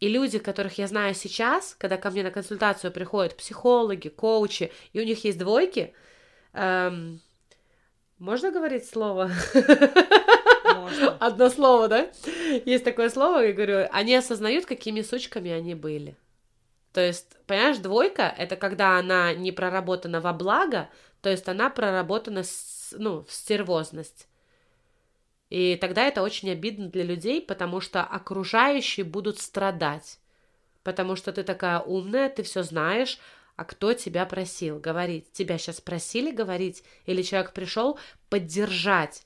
И 0.00 0.08
люди, 0.08 0.38
которых 0.38 0.78
я 0.78 0.86
знаю 0.86 1.14
сейчас, 1.14 1.74
когда 1.78 1.96
ко 1.96 2.10
мне 2.10 2.22
на 2.22 2.30
консультацию 2.30 2.92
приходят 2.92 3.36
психологи, 3.36 4.08
коучи, 4.08 4.72
и 4.92 5.00
у 5.00 5.04
них 5.04 5.24
есть 5.24 5.38
двойки, 5.38 5.94
эм, 6.52 7.20
можно 8.18 8.50
говорить 8.50 8.86
слово? 8.86 9.30
Можно. 10.84 11.16
Одно 11.20 11.48
слово, 11.48 11.88
да? 11.88 12.10
Есть 12.64 12.84
такое 12.84 13.08
слово, 13.08 13.40
я 13.40 13.52
говорю, 13.52 13.88
они 13.90 14.14
осознают, 14.14 14.66
какими 14.66 15.00
сучками 15.00 15.50
они 15.50 15.74
были. 15.74 16.16
То 16.92 17.00
есть, 17.00 17.36
понимаешь, 17.46 17.78
двойка— 17.78 18.32
это 18.38 18.56
когда 18.56 18.98
она 18.98 19.32
не 19.34 19.50
проработана 19.50 20.20
во 20.20 20.32
благо, 20.32 20.90
то 21.22 21.30
есть 21.30 21.48
она 21.48 21.70
проработана 21.70 22.44
с, 22.44 22.94
ну, 22.96 23.24
в 23.24 23.32
стервозность. 23.32 24.28
И 25.50 25.76
тогда 25.76 26.06
это 26.06 26.22
очень 26.22 26.50
обидно 26.50 26.88
для 26.88 27.02
людей, 27.02 27.40
потому 27.40 27.80
что 27.80 28.02
окружающие 28.02 29.04
будут 29.04 29.38
страдать. 29.38 30.18
Потому 30.82 31.16
что 31.16 31.32
ты 31.32 31.42
такая 31.42 31.80
умная, 31.80 32.28
ты 32.28 32.42
все 32.42 32.62
знаешь, 32.62 33.18
а 33.56 33.64
кто 33.64 33.92
тебя 33.92 34.26
просил 34.26 34.78
говорить? 34.78 35.32
Тебя 35.32 35.58
сейчас 35.58 35.80
просили 35.80 36.30
говорить? 36.30 36.84
Или 37.06 37.22
человек 37.22 37.52
пришел 37.52 37.98
поддержать? 38.28 39.22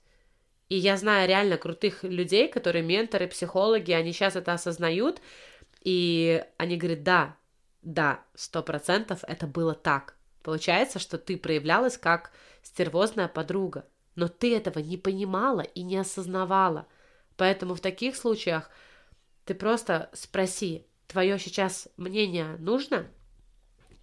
И 0.68 0.76
я 0.76 0.96
знаю 0.96 1.28
реально 1.28 1.56
крутых 1.56 2.04
людей, 2.04 2.48
которые 2.48 2.82
менторы, 2.82 3.26
психологи, 3.26 3.92
они 3.92 4.12
сейчас 4.12 4.36
это 4.36 4.52
осознают, 4.52 5.20
и 5.82 6.44
они 6.58 6.76
говорят, 6.76 7.02
да, 7.02 7.36
да, 7.82 8.22
сто 8.34 8.62
процентов 8.62 9.20
это 9.26 9.46
было 9.46 9.74
так. 9.74 10.16
Получается, 10.42 10.98
что 10.98 11.18
ты 11.18 11.36
проявлялась 11.36 11.96
как 11.96 12.32
стервозная 12.62 13.28
подруга 13.28 13.84
но 14.18 14.26
ты 14.26 14.56
этого 14.56 14.80
не 14.80 14.96
понимала 14.96 15.60
и 15.60 15.82
не 15.82 15.96
осознавала. 15.96 16.88
Поэтому 17.36 17.76
в 17.76 17.80
таких 17.80 18.16
случаях 18.16 18.68
ты 19.44 19.54
просто 19.54 20.10
спроси, 20.12 20.84
твое 21.06 21.38
сейчас 21.38 21.86
мнение 21.96 22.56
нужно? 22.58 23.06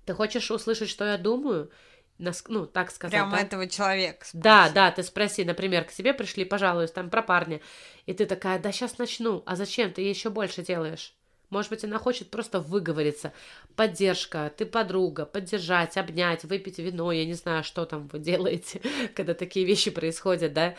Ты 0.06 0.14
хочешь 0.14 0.50
услышать, 0.52 0.88
что 0.88 1.04
я 1.04 1.18
думаю? 1.18 1.70
Ну, 2.18 2.66
так 2.66 2.92
сказать. 2.92 3.12
Прямо 3.12 3.32
да? 3.32 3.42
этого 3.42 3.68
человека. 3.68 4.26
Да, 4.34 4.64
спроси. 4.64 4.76
да, 4.76 4.92
ты 4.92 5.04
спроси, 5.04 5.44
например, 5.44 5.84
к 5.84 5.92
тебе 5.92 6.14
пришли, 6.14 6.46
пожалуйста, 6.46 6.96
там 6.96 7.10
про 7.10 7.22
парня, 7.22 7.60
и 8.06 8.14
ты 8.14 8.26
такая, 8.26 8.60
да 8.60 8.72
сейчас 8.72 8.98
начну, 8.98 9.44
а 9.46 9.56
зачем 9.56 9.92
ты 9.92 10.02
еще 10.02 10.30
больше 10.30 10.64
делаешь? 10.64 11.14
Может 11.50 11.70
быть, 11.70 11.84
она 11.84 12.00
хочет 12.00 12.32
просто 12.32 12.60
выговориться. 12.60 13.32
Поддержка, 13.76 14.52
ты 14.56 14.66
подруга, 14.66 15.26
поддержать, 15.26 15.98
обнять, 15.98 16.44
выпить 16.44 16.80
вино, 16.80 17.12
я 17.12 17.26
не 17.26 17.34
знаю, 17.34 17.64
что 17.64 17.86
там 17.86 18.08
вы 18.08 18.20
делаете, 18.20 18.82
когда 19.16 19.34
такие 19.34 19.66
вещи 19.66 19.92
происходят, 19.92 20.54
да? 20.54 20.76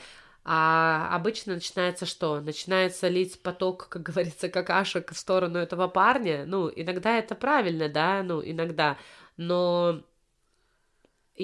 А 0.48 1.08
обычно 1.12 1.54
начинается 1.54 2.06
что? 2.06 2.40
Начинается 2.40 3.08
лить 3.08 3.42
поток, 3.42 3.88
как 3.88 4.02
говорится, 4.02 4.48
какашек 4.48 5.12
в 5.12 5.18
сторону 5.18 5.58
этого 5.58 5.88
парня. 5.88 6.44
Ну, 6.46 6.70
иногда 6.74 7.18
это 7.18 7.34
правильно, 7.34 7.88
да, 7.88 8.22
ну, 8.22 8.40
иногда. 8.44 8.96
Но 9.36 10.02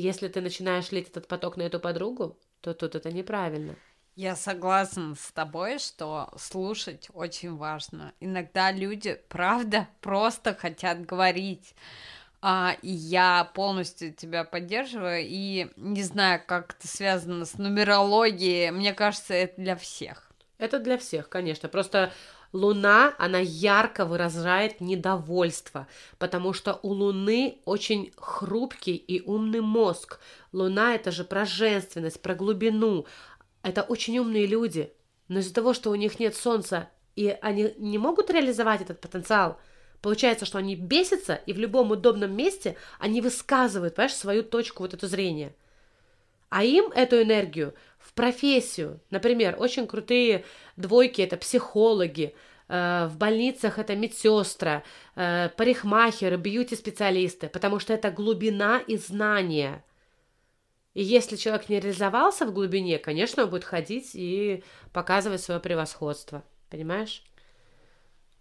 если 0.01 0.29
ты 0.29 0.41
начинаешь 0.41 0.91
лить 0.93 1.09
этот 1.09 1.29
поток 1.29 1.57
на 1.57 1.63
эту 1.63 1.81
подругу, 1.81 2.39
то 2.61 2.75
тут 2.75 2.95
это 2.95 3.13
неправильно. 3.13 3.77
Я 4.15 4.37
согласна 4.37 5.15
с 5.15 5.33
тобой, 5.33 5.79
что 5.79 6.31
слушать 6.37 7.09
очень 7.15 7.57
важно. 7.57 8.13
Иногда 8.21 8.71
люди, 8.71 9.19
правда, 9.29 9.89
просто 10.01 10.55
хотят 10.55 11.05
говорить. 11.07 11.75
А, 12.43 12.77
и 12.83 12.91
я 12.91 13.51
полностью 13.55 14.13
тебя 14.13 14.45
поддерживаю. 14.45 15.23
И 15.25 15.71
не 15.77 16.03
знаю, 16.03 16.43
как 16.47 16.75
это 16.75 16.89
связано 16.89 17.45
с 17.47 17.55
нумерологией. 17.57 18.71
Мне 18.71 18.93
кажется, 18.93 19.33
это 19.33 19.61
для 19.61 19.77
всех. 19.77 20.31
Это 20.59 20.79
для 20.79 20.99
всех, 20.99 21.29
конечно. 21.29 21.69
Просто 21.69 22.13
Луна, 22.53 23.15
она 23.19 23.39
ярко 23.39 24.05
выражает 24.05 24.81
недовольство, 24.81 25.87
потому 26.19 26.53
что 26.53 26.79
у 26.83 26.91
Луны 26.91 27.59
очень 27.65 28.13
хрупкий 28.17 28.95
и 28.95 29.23
умный 29.23 29.61
мозг. 29.61 30.21
Луна 30.53 30.95
это 30.95 31.11
же 31.11 31.25
про 31.25 31.47
женственность, 31.47 32.21
про 32.21 32.35
глубину. 32.35 33.07
Это 33.63 33.83
очень 33.83 34.19
умные 34.19 34.47
люди. 34.47 34.93
Но 35.29 35.39
из-за 35.39 35.55
того, 35.55 35.73
что 35.73 35.91
у 35.91 35.95
них 35.95 36.21
нет 36.21 36.37
Солнца, 36.37 36.91
и 37.17 37.37
они 37.41 37.75
не 37.79 37.97
могут 37.97 38.31
реализовать 38.31 38.83
этот 38.83 39.01
потенциал, 39.01 39.59
получается, 40.03 40.45
что 40.45 40.59
они 40.59 40.77
бесятся, 40.77 41.35
и 41.47 41.55
в 41.55 41.59
любом 41.59 41.91
удобном 41.91 42.37
месте 42.37 42.77
они 42.99 43.23
высказывают, 43.23 43.95
понимаешь, 43.95 44.15
свою 44.15 44.43
точку 44.43 44.83
вот 44.83 44.93
эту 44.93 45.07
зрения. 45.07 45.55
А 46.51 46.65
им 46.65 46.93
эту 46.93 47.23
энергию 47.23 47.73
профессию, 48.15 49.01
например, 49.11 49.57
очень 49.59 49.87
крутые 49.87 50.45
двойки 50.77 51.23
это 51.23 51.37
психологи, 51.37 52.35
э, 52.69 53.09
в 53.11 53.17
больницах 53.17 53.79
это 53.79 53.97
медсестры, 53.97 54.83
э, 55.17 55.49
парикмахеры, 55.57 56.37
бьюти-специалисты, 56.37 57.49
потому 57.49 57.79
что 57.79 57.93
это 57.93 58.11
глубина 58.11 58.79
и 58.79 58.97
знания. 58.97 59.85
И 60.95 61.03
если 61.03 61.37
человек 61.37 61.69
не 61.69 61.81
реализовался 61.81 62.45
в 62.45 62.53
глубине, 62.53 62.99
конечно, 62.99 63.45
он 63.45 63.51
будет 63.51 63.65
ходить 63.65 64.11
и 64.15 64.63
показывать 64.93 65.41
свое 65.41 65.59
превосходство. 65.59 66.45
Понимаешь? 66.69 67.23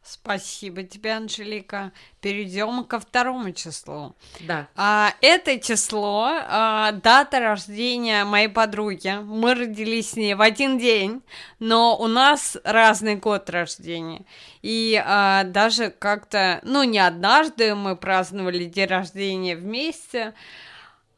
Спасибо 0.03 0.83
тебе, 0.83 1.13
Анжелика. 1.13 1.91
Перейдем 2.21 2.83
ко 2.85 2.99
второму 2.99 3.51
числу. 3.51 4.15
Да. 4.39 4.67
А, 4.75 5.13
это 5.21 5.59
число, 5.59 6.27
а, 6.27 6.91
дата 6.91 7.39
рождения 7.39 8.25
моей 8.25 8.47
подруги. 8.47 9.19
Мы 9.23 9.53
родились 9.53 10.09
с 10.11 10.15
ней 10.15 10.33
в 10.33 10.41
один 10.41 10.79
день, 10.79 11.21
но 11.59 11.95
у 11.95 12.07
нас 12.07 12.57
разный 12.63 13.15
год 13.15 13.47
рождения. 13.51 14.25
И 14.63 14.99
а, 15.05 15.43
даже 15.43 15.91
как-то, 15.91 16.61
ну, 16.63 16.81
не 16.83 16.97
однажды 16.97 17.75
мы 17.75 17.95
праздновали 17.95 18.65
день 18.65 18.87
рождения 18.87 19.55
вместе. 19.55 20.33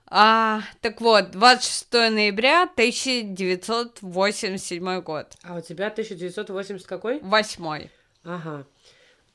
А, 0.07 0.59
так 0.81 0.99
вот, 0.99 1.31
26 1.31 1.93
ноября 1.93 2.63
1987 2.63 5.01
год. 5.01 5.37
А 5.41 5.55
у 5.55 5.61
тебя 5.61 5.87
1980 5.87 6.85
какой? 6.85 7.21
Восьмой. 7.21 7.89
Ага. 8.23 8.65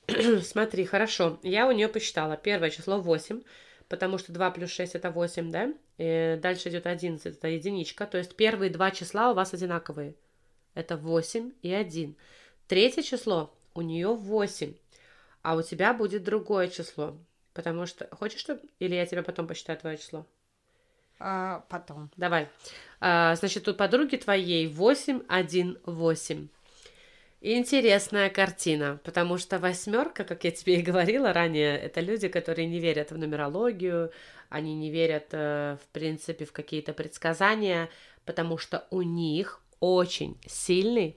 Смотри, 0.43 0.85
хорошо. 0.85 1.39
Я 1.43 1.67
у 1.69 1.73
нее 1.73 1.89
посчитала. 1.89 2.37
Первое 2.37 2.71
число 2.71 3.01
8, 3.01 3.43
потому 3.89 4.19
что 4.19 4.33
2 4.33 4.51
плюс 4.53 4.71
6 4.71 4.95
это 4.95 5.11
8, 5.11 5.51
да? 5.51 5.75
И 5.99 6.39
дальше 6.41 6.71
идет 6.71 6.87
11, 6.87 7.37
это 7.37 7.49
единичка. 7.49 8.07
То 8.07 8.19
есть 8.19 8.35
первые 8.37 8.71
два 8.71 8.91
числа 8.91 9.31
у 9.31 9.35
вас 9.35 9.53
одинаковые. 9.53 10.15
Это 10.75 10.97
8 10.97 11.53
и 11.63 11.73
1. 11.73 12.17
Третье 12.69 13.03
число 13.03 13.55
у 13.75 13.83
нее 13.83 14.15
8, 14.15 14.75
а 15.43 15.57
у 15.57 15.63
тебя 15.63 15.93
будет 15.93 16.23
другое 16.23 16.69
число. 16.69 17.17
Потому 17.53 17.87
что... 17.87 18.09
Хочешь, 18.15 18.41
чтобы... 18.41 18.61
Или 18.79 18.95
я 18.95 19.05
тебе 19.05 19.23
потом 19.23 19.47
посчитаю 19.47 19.79
твое 19.79 19.99
число? 19.99 20.27
А, 21.19 21.65
потом. 21.69 22.11
Давай. 22.17 22.49
А, 23.01 23.35
значит, 23.35 23.67
у 23.69 23.75
подруги 23.75 24.17
твоей 24.17 24.69
8, 24.69 25.23
1, 25.29 25.79
8. 25.85 26.49
Интересная 27.41 28.31
картина, 28.31 28.99
потому 29.05 29.39
что 29.39 29.61
восьмерка, 29.61 30.25
как 30.25 30.43
я 30.43 30.51
тебе 30.51 30.81
и 30.81 30.83
говорила 30.83 31.33
ранее, 31.33 31.79
это 31.79 32.01
люди, 32.01 32.27
которые 32.27 32.67
не 32.67 32.81
верят 32.81 33.13
в 33.13 33.19
нумерологию, 33.19 34.11
они 34.49 34.75
не 34.75 34.91
верят, 34.91 35.29
э, 35.31 35.77
в 35.81 35.87
принципе, 35.93 36.45
в 36.45 36.51
какие-то 36.51 36.93
предсказания, 36.93 37.91
потому 38.25 38.59
что 38.59 38.89
у 38.91 39.03
них 39.03 39.61
очень 39.79 40.37
сильный 40.49 41.17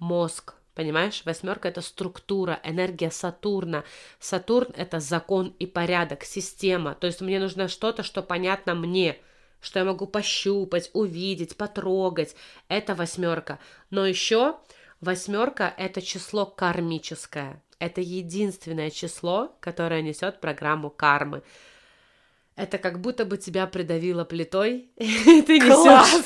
мозг. 0.00 0.54
Понимаешь, 0.74 1.22
восьмерка 1.24 1.68
это 1.68 1.82
структура, 1.82 2.58
энергия 2.64 3.12
Сатурна. 3.12 3.84
Сатурн 4.18 4.72
это 4.76 4.98
закон 4.98 5.54
и 5.60 5.66
порядок, 5.66 6.24
система. 6.24 6.96
То 6.96 7.06
есть 7.06 7.20
мне 7.20 7.38
нужно 7.38 7.68
что-то, 7.68 8.02
что 8.02 8.22
понятно 8.24 8.74
мне, 8.74 9.18
что 9.60 9.78
я 9.78 9.84
могу 9.84 10.08
пощупать, 10.08 10.90
увидеть, 10.94 11.56
потрогать. 11.56 12.34
Это 12.66 12.96
восьмерка. 12.96 13.60
Но 13.90 14.04
еще 14.04 14.56
восьмерка 15.00 15.72
это 15.76 16.02
число 16.02 16.46
кармическое. 16.46 17.62
Это 17.78 18.00
единственное 18.00 18.90
число, 18.90 19.56
которое 19.60 20.02
несет 20.02 20.40
программу 20.40 20.90
кармы. 20.90 21.42
Это 22.56 22.76
как 22.76 23.00
будто 23.00 23.24
бы 23.24 23.38
тебя 23.38 23.66
придавило 23.66 24.24
плитой, 24.24 24.90
и 24.96 25.42
ты 25.42 25.58
несешь. 25.58 26.24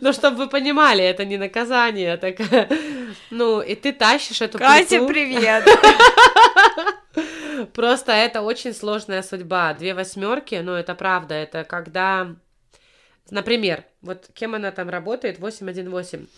Ну, 0.00 0.12
чтобы 0.12 0.36
вы 0.36 0.48
понимали, 0.48 1.04
это 1.04 1.24
не 1.24 1.38
наказание, 1.38 2.16
так, 2.16 2.36
ну, 3.30 3.60
и 3.60 3.74
ты 3.74 3.92
тащишь 3.92 4.42
эту 4.42 4.58
Катя, 4.58 4.98
плиту. 4.98 5.08
привет! 5.08 5.64
Просто 7.74 8.12
это 8.12 8.42
очень 8.42 8.74
сложная 8.74 9.22
судьба. 9.22 9.74
Две 9.74 9.94
восьмерки, 9.94 10.56
ну, 10.56 10.72
это 10.72 10.94
правда, 10.94 11.34
это 11.34 11.64
когда, 11.64 12.34
например, 13.30 13.84
вот 14.02 14.28
кем 14.34 14.54
она 14.54 14.70
там 14.70 14.88
работает, 14.88 15.38
818. 15.38 16.28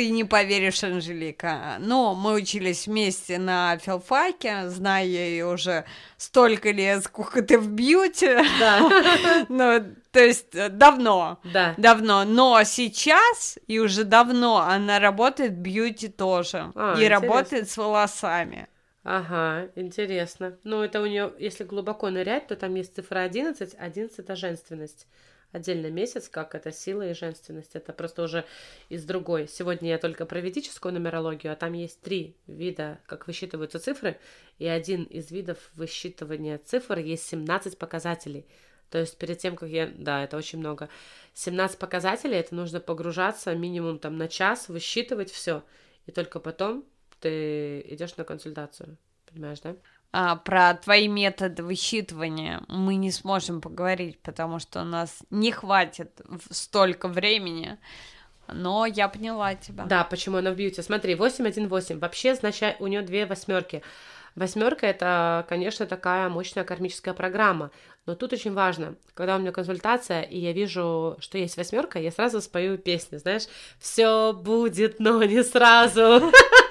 Ты 0.00 0.08
не 0.08 0.24
поверишь, 0.24 0.82
Анжелика. 0.82 1.76
Но 1.78 2.14
мы 2.14 2.32
учились 2.32 2.86
вместе 2.86 3.36
на 3.38 3.76
филфаке, 3.76 4.70
зная 4.70 5.04
ее 5.04 5.44
уже 5.44 5.84
столько 6.16 6.70
лет, 6.70 7.04
сколько 7.04 7.42
ты 7.42 7.58
в 7.58 7.68
бьюти. 7.68 8.34
Да, 8.58 9.44
Ну, 9.50 9.94
то 10.10 10.20
есть 10.20 10.54
э, 10.54 10.70
давно. 10.70 11.38
да. 11.44 11.74
Давно. 11.76 12.24
Но 12.24 12.62
сейчас, 12.64 13.58
и 13.66 13.78
уже 13.78 14.04
давно, 14.04 14.60
она 14.60 15.00
работает 15.00 15.52
в 15.52 15.56
бьюти 15.56 16.08
тоже. 16.08 16.72
А, 16.74 16.94
и 16.94 17.04
интересно. 17.04 17.20
работает 17.20 17.68
с 17.68 17.76
волосами. 17.76 18.68
Ага, 19.04 19.68
интересно. 19.76 20.56
Ну, 20.64 20.80
это 20.80 21.02
у 21.02 21.06
нее, 21.06 21.30
если 21.38 21.64
глубоко 21.64 22.08
нырять, 22.08 22.46
то 22.46 22.56
там 22.56 22.74
есть 22.74 22.94
цифра 22.94 23.18
11, 23.18 23.74
11 23.78 24.18
это 24.18 24.34
женственность. 24.34 25.06
Отдельный 25.52 25.90
месяц, 25.90 26.28
как 26.28 26.54
это 26.54 26.70
сила 26.70 27.10
и 27.10 27.14
женственность. 27.14 27.74
Это 27.74 27.92
просто 27.92 28.22
уже 28.22 28.44
из 28.88 29.04
другой. 29.04 29.48
Сегодня 29.48 29.90
я 29.90 29.98
только 29.98 30.24
про 30.24 30.40
ведическую 30.40 30.94
нумерологию, 30.94 31.52
а 31.52 31.56
там 31.56 31.72
есть 31.72 32.00
три 32.00 32.36
вида, 32.46 33.00
как 33.06 33.26
высчитываются 33.26 33.80
цифры, 33.80 34.18
и 34.58 34.66
один 34.66 35.04
из 35.04 35.30
видов 35.32 35.58
высчитывания 35.74 36.58
цифр 36.58 36.98
есть 36.98 37.26
17 37.26 37.78
показателей. 37.78 38.46
То 38.90 38.98
есть 38.98 39.18
перед 39.18 39.38
тем, 39.38 39.56
как 39.56 39.68
я... 39.68 39.86
Да, 39.86 40.22
это 40.22 40.36
очень 40.36 40.58
много. 40.58 40.88
17 41.34 41.78
показателей, 41.78 42.36
это 42.36 42.54
нужно 42.54 42.80
погружаться 42.80 43.54
минимум 43.54 43.98
там 43.98 44.18
на 44.18 44.28
час, 44.28 44.68
высчитывать 44.68 45.30
все, 45.30 45.64
и 46.06 46.12
только 46.12 46.38
потом 46.38 46.84
ты 47.20 47.80
идешь 47.88 48.16
на 48.16 48.24
консультацию. 48.24 48.96
Понимаешь, 49.26 49.60
да? 49.60 49.76
А, 50.12 50.36
про 50.36 50.74
твои 50.74 51.06
методы 51.06 51.62
высчитывания 51.62 52.62
мы 52.68 52.96
не 52.96 53.12
сможем 53.12 53.60
поговорить, 53.60 54.20
потому 54.20 54.58
что 54.58 54.80
у 54.80 54.84
нас 54.84 55.18
не 55.30 55.52
хватит 55.52 56.20
столько 56.50 57.06
времени. 57.06 57.78
Но 58.52 58.84
я 58.86 59.08
поняла 59.08 59.54
тебя. 59.54 59.84
Да, 59.84 60.02
почему 60.02 60.38
она 60.38 60.50
в 60.50 60.56
бьюти. 60.56 60.82
Смотри, 60.82 61.14
818. 61.14 62.00
Вообще, 62.00 62.34
значит, 62.34 62.76
у 62.80 62.88
нее 62.88 63.02
две 63.02 63.24
восьмерки. 63.26 63.82
Восьмерка 64.34 64.86
это, 64.86 65.44
конечно, 65.48 65.86
такая 65.86 66.28
мощная 66.28 66.64
кармическая 66.64 67.14
программа. 67.14 67.70
Но 68.06 68.14
тут 68.14 68.32
очень 68.32 68.52
важно, 68.52 68.96
когда 69.14 69.36
у 69.36 69.38
меня 69.38 69.52
консультация, 69.52 70.22
и 70.22 70.38
я 70.38 70.52
вижу, 70.52 71.16
что 71.20 71.38
есть 71.38 71.56
восьмерка, 71.56 71.98
я 71.98 72.10
сразу 72.10 72.40
спою 72.40 72.78
песню, 72.78 73.18
знаешь, 73.18 73.44
все 73.78 74.32
будет, 74.32 74.98
но 74.98 75.22
не 75.22 75.44
сразу. 75.44 76.32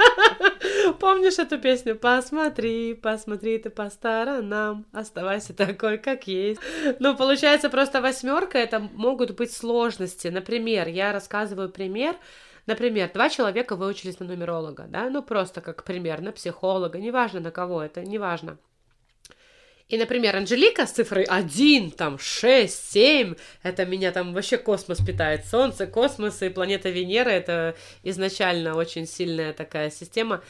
Помнишь 0.93 1.39
эту 1.39 1.59
песню? 1.59 1.95
Посмотри, 1.95 2.93
посмотри 2.93 3.57
ты 3.57 3.69
по 3.69 3.89
сторонам, 3.89 4.85
оставайся 4.91 5.53
такой, 5.53 5.97
как 5.97 6.27
есть. 6.27 6.59
Ну, 6.99 7.15
получается, 7.15 7.69
просто 7.69 8.01
восьмерка 8.01 8.57
это 8.57 8.79
могут 8.79 9.31
быть 9.31 9.51
сложности. 9.51 10.27
Например, 10.27 10.87
я 10.87 11.11
рассказываю 11.11 11.69
пример. 11.69 12.15
Например, 12.65 13.09
два 13.11 13.29
человека 13.29 13.75
выучились 13.75 14.19
на 14.19 14.27
нумеролога, 14.27 14.85
да, 14.87 15.09
ну 15.09 15.23
просто 15.23 15.59
как 15.59 15.83
пример, 15.83 16.21
на 16.21 16.31
психолога, 16.31 16.99
неважно 16.99 17.39
на 17.39 17.49
кого, 17.49 17.81
это 17.81 18.01
неважно. 18.01 18.59
И, 19.87 19.97
например, 19.97 20.35
Анжелика 20.35 20.85
с 20.85 20.91
цифрой 20.91 21.23
1, 21.23 21.91
там, 21.91 22.19
6, 22.19 22.91
7, 22.91 23.33
это 23.63 23.85
меня 23.87 24.11
там 24.11 24.35
вообще 24.35 24.59
космос 24.59 24.99
питает. 24.99 25.47
Солнце, 25.47 25.87
космос 25.87 26.43
и 26.43 26.49
планета 26.49 26.89
Венера, 26.89 27.29
это 27.29 27.75
изначально 28.03 28.75
очень 28.75 29.07
сильная 29.07 29.51
такая 29.51 29.89
система. 29.89 30.43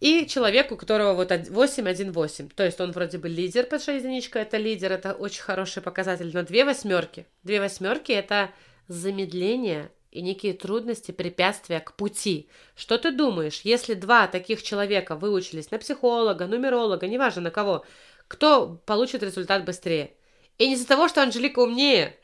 И 0.00 0.26
человек, 0.26 0.72
у 0.72 0.76
которого 0.76 1.14
вот 1.14 1.32
8, 1.32 1.88
1, 1.88 2.12
8. 2.12 2.48
То 2.50 2.64
есть 2.64 2.80
он 2.80 2.92
вроде 2.92 3.18
бы 3.18 3.28
лидер, 3.28 3.64
потому 3.64 3.80
что 3.80 3.92
единичка 3.92 4.40
это 4.40 4.58
лидер, 4.58 4.92
это 4.92 5.14
очень 5.14 5.42
хороший 5.42 5.82
показатель. 5.82 6.30
Но 6.34 6.42
две 6.42 6.64
восьмерки. 6.64 7.26
Две 7.42 7.60
восьмерки 7.60 8.12
это 8.12 8.50
замедление 8.88 9.90
и 10.10 10.22
некие 10.22 10.54
трудности, 10.54 11.12
препятствия 11.12 11.80
к 11.80 11.94
пути. 11.94 12.48
Что 12.74 12.98
ты 12.98 13.10
думаешь, 13.10 13.62
если 13.64 13.94
два 13.94 14.26
таких 14.26 14.62
человека 14.62 15.16
выучились 15.16 15.70
на 15.70 15.78
психолога, 15.78 16.46
нумеролога, 16.46 17.06
неважно 17.06 17.42
на 17.42 17.50
кого, 17.50 17.84
кто 18.28 18.80
получит 18.86 19.22
результат 19.22 19.64
быстрее. 19.64 20.12
И 20.58 20.68
не 20.68 20.74
из-за 20.74 20.86
того, 20.86 21.08
что 21.08 21.22
Анжелика 21.22 21.58
умнее, 21.60 22.16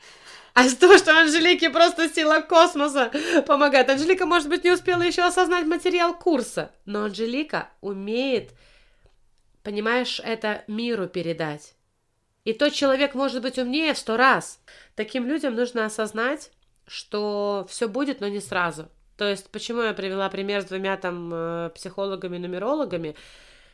а 0.53 0.69
того, 0.69 0.97
что 0.97 1.19
Анжелике 1.19 1.69
просто 1.69 2.09
сила 2.09 2.41
космоса 2.41 3.11
помогает. 3.47 3.89
Анжелика, 3.89 4.25
может 4.25 4.49
быть, 4.49 4.63
не 4.63 4.71
успела 4.71 5.01
еще 5.01 5.23
осознать 5.23 5.65
материал 5.65 6.13
курса, 6.13 6.71
но 6.85 7.05
Анжелика 7.05 7.69
умеет, 7.81 8.51
понимаешь, 9.63 10.21
это 10.23 10.63
миру 10.67 11.07
передать. 11.07 11.73
И 12.45 12.53
тот 12.53 12.73
человек 12.73 13.15
может 13.15 13.41
быть 13.41 13.57
умнее 13.57 13.93
в 13.93 13.97
сто 13.97 14.17
раз. 14.17 14.59
Таким 14.95 15.25
людям 15.25 15.55
нужно 15.55 15.85
осознать, 15.85 16.51
что 16.85 17.65
все 17.69 17.87
будет, 17.87 18.19
но 18.19 18.27
не 18.27 18.41
сразу. 18.41 18.89
То 19.17 19.29
есть, 19.29 19.49
почему 19.49 19.81
я 19.81 19.93
привела 19.93 20.29
пример 20.29 20.61
с 20.61 20.65
двумя 20.65 20.97
там 20.97 21.31
э, 21.33 21.69
психологами-нумерологами? 21.75 23.15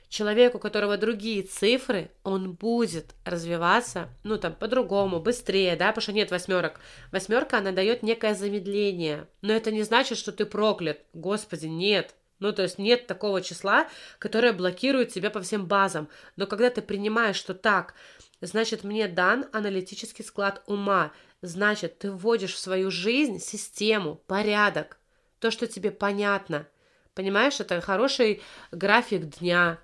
Человек, 0.09 0.55
у 0.55 0.59
которого 0.59 0.97
другие 0.97 1.43
цифры, 1.43 2.11
он 2.23 2.53
будет 2.53 3.15
развиваться, 3.23 4.09
ну, 4.23 4.37
там, 4.37 4.53
по-другому, 4.55 5.19
быстрее, 5.19 5.75
да, 5.75 5.87
потому 5.87 6.01
что 6.01 6.11
нет 6.13 6.31
восьмерок. 6.31 6.81
Восьмерка, 7.11 7.59
она 7.59 7.71
дает 7.71 8.03
некое 8.03 8.33
замедление, 8.33 9.27
но 9.41 9.53
это 9.53 9.71
не 9.71 9.83
значит, 9.83 10.17
что 10.17 10.31
ты 10.31 10.45
проклят. 10.45 10.99
Господи, 11.13 11.67
нет. 11.67 12.15
Ну, 12.39 12.53
то 12.53 12.63
есть 12.63 12.79
нет 12.79 13.05
такого 13.05 13.41
числа, 13.41 13.87
которое 14.17 14.53
блокирует 14.53 15.09
тебя 15.09 15.29
по 15.29 15.41
всем 15.41 15.67
базам. 15.67 16.09
Но 16.37 16.47
когда 16.47 16.69
ты 16.69 16.81
принимаешь, 16.81 17.35
что 17.35 17.53
так, 17.53 17.95
значит, 18.41 18.83
мне 18.83 19.07
дан 19.07 19.45
аналитический 19.51 20.23
склад 20.23 20.63
ума, 20.65 21.11
значит, 21.41 21.99
ты 21.99 22.11
вводишь 22.11 22.53
в 22.53 22.59
свою 22.59 22.91
жизнь 22.91 23.39
систему, 23.39 24.21
порядок, 24.25 24.97
то, 25.39 25.51
что 25.51 25.67
тебе 25.67 25.91
понятно. 25.91 26.65
Понимаешь, 27.13 27.59
это 27.59 27.81
хороший 27.81 28.41
график 28.71 29.25
дня, 29.39 29.79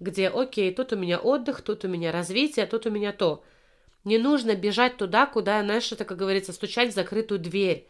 где, 0.00 0.28
окей, 0.28 0.74
тут 0.74 0.92
у 0.92 0.96
меня 0.96 1.18
отдых, 1.18 1.62
тут 1.62 1.84
у 1.84 1.88
меня 1.88 2.12
развитие, 2.12 2.66
тут 2.66 2.86
у 2.86 2.90
меня 2.90 3.12
то. 3.12 3.42
Не 4.04 4.18
нужно 4.18 4.54
бежать 4.54 4.96
туда, 4.96 5.26
куда, 5.26 5.62
знаешь, 5.62 5.90
это, 5.92 6.04
как 6.04 6.18
говорится, 6.18 6.52
стучать 6.52 6.92
в 6.92 6.94
закрытую 6.94 7.40
дверь. 7.40 7.88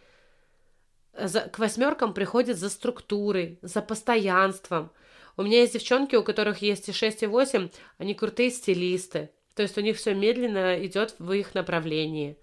За, 1.16 1.42
к 1.42 1.58
восьмеркам 1.58 2.14
приходит 2.14 2.58
за 2.58 2.70
структурой, 2.70 3.58
за 3.62 3.82
постоянством. 3.82 4.90
У 5.36 5.42
меня 5.42 5.60
есть 5.60 5.72
девчонки, 5.72 6.14
у 6.14 6.22
которых 6.22 6.62
есть 6.62 6.88
и 6.88 6.92
6, 6.92 7.24
и 7.24 7.26
8, 7.26 7.68
они 7.98 8.14
крутые 8.14 8.50
стилисты. 8.50 9.30
То 9.54 9.62
есть 9.62 9.76
у 9.78 9.80
них 9.80 9.96
все 9.96 10.14
медленно 10.14 10.84
идет 10.84 11.14
в 11.18 11.32
их 11.32 11.54
направлении. 11.54 12.36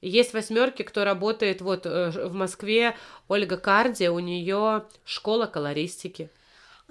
Есть 0.00 0.34
восьмерки, 0.34 0.82
кто 0.82 1.04
работает 1.04 1.60
вот 1.60 1.86
э, 1.86 2.10
в 2.10 2.34
Москве, 2.34 2.96
Ольга 3.28 3.56
Карди, 3.56 4.08
у 4.08 4.18
нее 4.18 4.84
школа 5.04 5.46
колористики. 5.46 6.28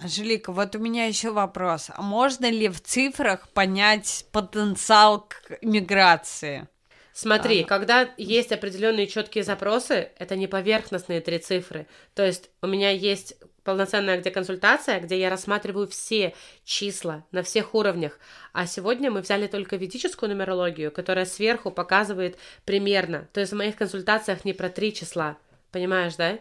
Анжелика, 0.01 0.51
вот 0.51 0.75
у 0.75 0.79
меня 0.79 1.05
еще 1.05 1.31
вопрос. 1.31 1.89
А 1.93 2.01
можно 2.01 2.49
ли 2.49 2.67
в 2.69 2.81
цифрах 2.81 3.47
понять 3.49 4.25
потенциал 4.31 5.27
к 5.27 5.59
миграции? 5.61 6.67
Смотри, 7.13 7.63
а. 7.63 7.65
когда 7.67 8.09
есть 8.17 8.51
определенные 8.51 9.05
четкие 9.05 9.43
запросы, 9.43 10.09
это 10.17 10.35
не 10.35 10.47
поверхностные 10.47 11.21
три 11.21 11.37
цифры. 11.37 11.87
То 12.15 12.25
есть 12.25 12.49
у 12.61 12.67
меня 12.67 12.89
есть 12.89 13.35
полноценная 13.63 14.19
где 14.19 14.31
консультация, 14.31 14.99
где 14.99 15.19
я 15.19 15.29
рассматриваю 15.29 15.87
все 15.87 16.33
числа 16.63 17.23
на 17.31 17.43
всех 17.43 17.75
уровнях. 17.75 18.17
А 18.53 18.65
сегодня 18.65 19.11
мы 19.11 19.21
взяли 19.21 19.45
только 19.45 19.75
ведическую 19.75 20.31
нумерологию, 20.31 20.91
которая 20.91 21.25
сверху 21.25 21.69
показывает 21.69 22.37
примерно. 22.65 23.27
То 23.33 23.39
есть 23.39 23.51
в 23.51 23.57
моих 23.57 23.75
консультациях 23.75 24.45
не 24.45 24.53
про 24.53 24.69
три 24.69 24.93
числа. 24.93 25.37
Понимаешь, 25.71 26.15
да? 26.15 26.39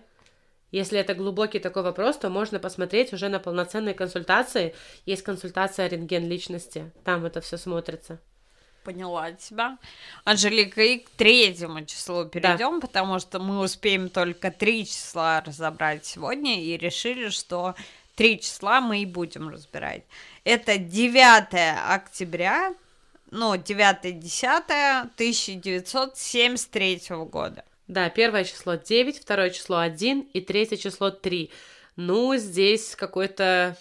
Если 0.70 0.98
это 0.98 1.14
глубокий 1.14 1.58
такой 1.58 1.82
вопрос, 1.82 2.16
то 2.16 2.30
можно 2.30 2.58
посмотреть 2.60 3.12
уже 3.12 3.28
на 3.28 3.40
полноценные 3.40 3.94
консультации. 3.94 4.74
Есть 5.04 5.22
консультация 5.22 5.88
рентген 5.88 6.28
личности, 6.28 6.90
там 7.04 7.24
это 7.24 7.40
все 7.40 7.56
смотрится. 7.56 8.20
Поняла 8.84 9.32
тебя. 9.32 9.78
Анжелика, 10.24 10.82
и 10.82 11.00
к 11.00 11.10
третьему 11.10 11.84
числу 11.84 12.24
перейдем, 12.24 12.80
да. 12.80 12.86
потому 12.86 13.18
что 13.18 13.38
мы 13.38 13.58
успеем 13.60 14.08
только 14.08 14.50
три 14.50 14.86
числа 14.86 15.42
разобрать 15.42 16.06
сегодня 16.06 16.62
и 16.62 16.78
решили, 16.78 17.28
что 17.28 17.74
три 18.14 18.40
числа 18.40 18.80
мы 18.80 19.02
и 19.02 19.06
будем 19.06 19.50
разбирать. 19.50 20.04
Это 20.44 20.78
9 20.78 21.92
октября, 21.94 22.74
ну, 23.30 23.54
9-10 23.54 25.10
1973 25.14 27.02
года. 27.26 27.64
Да, 27.90 28.08
первое 28.08 28.44
число 28.44 28.76
9, 28.76 29.18
второе 29.18 29.50
число 29.50 29.78
1 29.78 30.20
и 30.32 30.40
третье 30.40 30.76
число 30.76 31.10
3. 31.10 31.50
Ну, 31.96 32.36
здесь 32.36 32.94
какой-то 32.94 33.76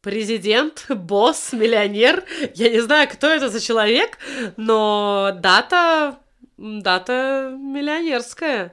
президент, 0.00 0.86
босс, 0.88 1.52
миллионер. 1.52 2.24
Я 2.54 2.70
не 2.70 2.80
знаю, 2.80 3.10
кто 3.10 3.26
это 3.26 3.50
за 3.50 3.60
человек, 3.60 4.16
но 4.56 5.36
дата, 5.38 6.18
дата 6.56 7.54
миллионерская. 7.58 8.72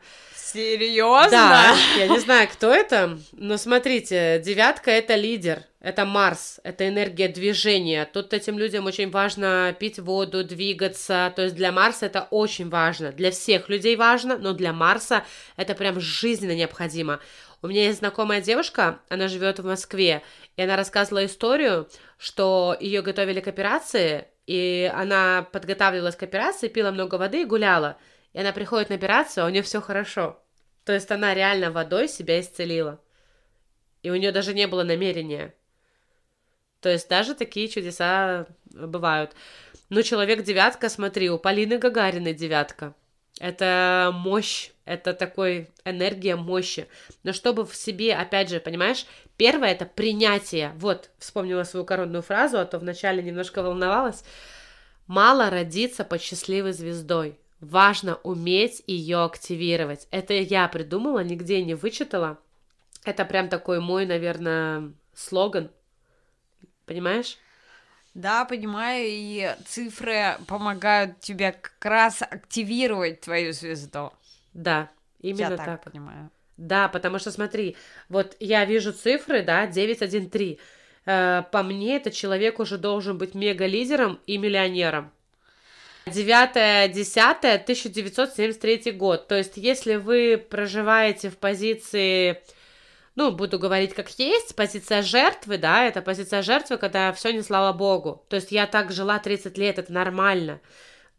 Серьезно? 0.54 1.30
Да, 1.30 1.76
я 1.98 2.08
не 2.08 2.20
знаю, 2.20 2.48
кто 2.48 2.74
это, 2.74 3.20
но 3.34 3.58
смотрите, 3.58 4.42
девятка 4.44 4.92
это 4.92 5.16
лидер, 5.16 5.64
это 5.82 6.06
Марс, 6.06 6.62
это 6.64 6.88
энергия 6.88 7.28
движения. 7.28 8.10
Тут 8.12 8.34
этим 8.34 8.58
людям 8.58 8.86
очень 8.86 9.12
важно 9.12 9.76
пить 9.78 10.00
воду, 10.00 10.46
двигаться. 10.46 11.34
То 11.36 11.44
есть 11.44 11.56
для 11.56 11.74
Марса 11.74 12.06
это 12.06 12.28
очень 12.32 12.70
важно. 12.70 13.12
Для 13.12 13.32
всех 13.32 13.68
людей 13.68 13.98
важно, 13.98 14.38
но 14.38 14.54
для 14.54 14.72
Марса 14.72 15.26
это 15.58 15.76
прям 15.76 16.00
жизненно 16.00 16.56
необходимо. 16.56 17.20
У 17.62 17.68
меня 17.68 17.84
есть 17.84 18.00
знакомая 18.00 18.40
девушка, 18.40 19.00
она 19.10 19.28
живет 19.28 19.60
в 19.60 19.66
Москве, 19.66 20.22
и 20.56 20.62
она 20.62 20.78
рассказывала 20.78 21.26
историю, 21.26 21.90
что 22.18 22.78
ее 22.80 23.02
готовили 23.02 23.42
к 23.42 23.48
операции, 23.48 24.28
и 24.46 24.90
она 24.96 25.46
подготавливалась 25.52 26.16
к 26.16 26.24
операции, 26.24 26.70
пила 26.70 26.92
много 26.92 27.16
воды 27.16 27.42
и 27.42 27.46
гуляла. 27.46 27.98
И 28.38 28.40
она 28.40 28.52
приходит 28.52 28.90
на 28.90 28.96
операцию, 28.98 29.44
а 29.44 29.48
у 29.48 29.50
нее 29.50 29.64
все 29.64 29.82
хорошо. 29.82 30.40
То 30.86 30.94
есть 30.94 31.10
она 31.10 31.34
реально 31.34 31.72
водой 31.72 32.08
себя 32.08 32.40
исцелила. 32.40 33.02
И 34.04 34.12
у 34.12 34.16
нее 34.16 34.32
даже 34.32 34.54
не 34.54 34.68
было 34.68 34.84
намерения. 34.84 35.56
То 36.80 36.90
есть 36.90 37.10
даже 37.10 37.34
такие 37.34 37.68
чудеса 37.68 38.46
бывают. 38.66 39.32
Ну, 39.90 40.04
человек 40.04 40.44
девятка, 40.44 40.88
смотри, 40.88 41.32
у 41.32 41.40
Полины 41.40 41.80
Гагариной 41.80 42.36
девятка. 42.36 42.94
Это 43.40 44.12
мощь, 44.14 44.70
это 44.86 45.16
такой 45.16 45.72
энергия 45.84 46.36
мощи. 46.36 46.88
Но 47.24 47.34
чтобы 47.34 47.66
в 47.66 47.76
себе, 47.76 48.14
опять 48.14 48.52
же, 48.52 48.60
понимаешь, 48.60 49.08
первое 49.38 49.72
это 49.72 49.88
принятие. 49.88 50.74
Вот, 50.76 51.10
вспомнила 51.18 51.64
свою 51.64 51.88
коронную 51.88 52.22
фразу, 52.22 52.60
а 52.60 52.66
то 52.66 52.78
вначале 52.78 53.24
немножко 53.24 53.64
волновалась. 53.64 54.24
Мало 55.08 55.50
родиться 55.50 56.04
под 56.04 56.22
счастливой 56.22 56.74
звездой. 56.74 57.40
Важно 57.60 58.16
уметь 58.24 58.84
ее 58.86 59.24
активировать. 59.24 60.08
Это 60.12 60.34
я 60.34 60.68
придумала, 60.68 61.24
нигде 61.24 61.64
не 61.64 61.74
вычитала. 61.74 62.38
Это 63.04 63.26
прям 63.26 63.50
такой 63.50 63.80
мой, 63.80 64.06
наверное, 64.06 64.92
слоган. 65.16 65.72
Понимаешь? 66.86 67.38
Да, 68.14 68.46
понимаю, 68.46 69.06
и 69.08 69.56
цифры 69.66 70.38
помогают 70.48 71.20
тебе 71.20 71.52
как 71.52 71.86
раз 71.86 72.22
активировать 72.22 73.22
твою 73.22 73.54
звезду. 73.54 74.12
Да, 74.54 74.90
именно 75.20 75.52
я 75.52 75.58
так. 75.58 75.66
так 75.66 75.84
понимаю. 75.84 76.32
Да, 76.58 76.88
потому 76.88 77.20
что 77.20 77.32
смотри, 77.32 77.76
вот 78.10 78.36
я 78.40 78.66
вижу 78.66 78.92
цифры, 78.92 79.44
да, 79.44 79.68
913. 79.68 80.60
Э, 81.06 81.44
по 81.52 81.62
мне, 81.62 81.98
этот 81.98 82.14
человек 82.14 82.60
уже 82.60 82.78
должен 82.80 83.18
быть 83.18 83.36
мега-лидером 83.36 84.20
и 84.26 84.38
миллионером. 84.40 85.12
9-10-1973 86.08 88.92
год. 88.92 89.28
То 89.28 89.36
есть, 89.36 89.58
если 89.58 89.96
вы 89.96 90.38
проживаете 90.38 91.30
в 91.30 91.38
позиции, 91.38 92.42
ну, 93.16 93.32
буду 93.32 93.60
говорить 93.60 93.94
как 93.94 94.10
есть, 94.20 94.56
позиция 94.56 95.02
жертвы, 95.02 95.58
да, 95.58 95.86
это 95.86 96.02
позиция 96.02 96.42
жертвы, 96.42 96.78
когда 96.78 97.12
все 97.14 97.34
не 97.34 97.42
слава 97.42 97.74
богу. 97.76 98.26
То 98.30 98.36
есть 98.36 98.52
я 98.52 98.68
так 98.68 98.92
жила 98.92 99.18
30 99.18 99.58
лет, 99.58 99.80
это 99.80 99.92
нормально. 99.92 100.62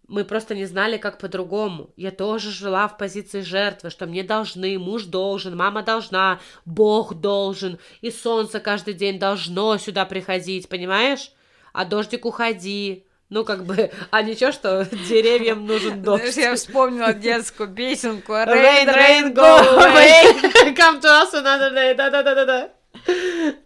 Мы 0.06 0.24
просто 0.24 0.54
не 0.54 0.64
знали, 0.64 0.96
как 0.96 1.18
по-другому. 1.18 1.90
Я 1.96 2.12
тоже 2.12 2.50
жила 2.50 2.88
в 2.88 2.96
позиции 2.96 3.42
жертвы, 3.42 3.90
что 3.90 4.06
мне 4.06 4.22
должны, 4.22 4.78
муж 4.78 5.04
должен, 5.04 5.56
мама 5.56 5.82
должна, 5.82 6.40
Бог 6.64 7.14
должен, 7.14 7.78
и 8.00 8.10
солнце 8.10 8.60
каждый 8.60 8.94
день 8.94 9.18
должно 9.18 9.76
сюда 9.76 10.06
приходить, 10.06 10.68
понимаешь? 10.68 11.32
А 11.72 11.84
дождик 11.84 12.24
уходи, 12.24 13.04
ну, 13.30 13.44
как 13.44 13.64
бы, 13.64 13.90
а 14.10 14.22
ничего, 14.22 14.52
что 14.52 14.84
деревьям 15.08 15.66
нужен 15.66 16.02
дождь. 16.02 16.36
Я 16.36 16.54
вспомнила 16.54 17.12
детскую 17.12 17.72
песенку 17.72 18.32
Rain, 18.32 18.86
rain, 18.86 19.34
go 19.34 19.42
away, 19.42 20.74
come 20.74 21.00
to 21.00 21.06
us 21.06 21.32
another 21.34 21.74
day, 21.74 21.94
да-да-да-да-да. 21.94 22.70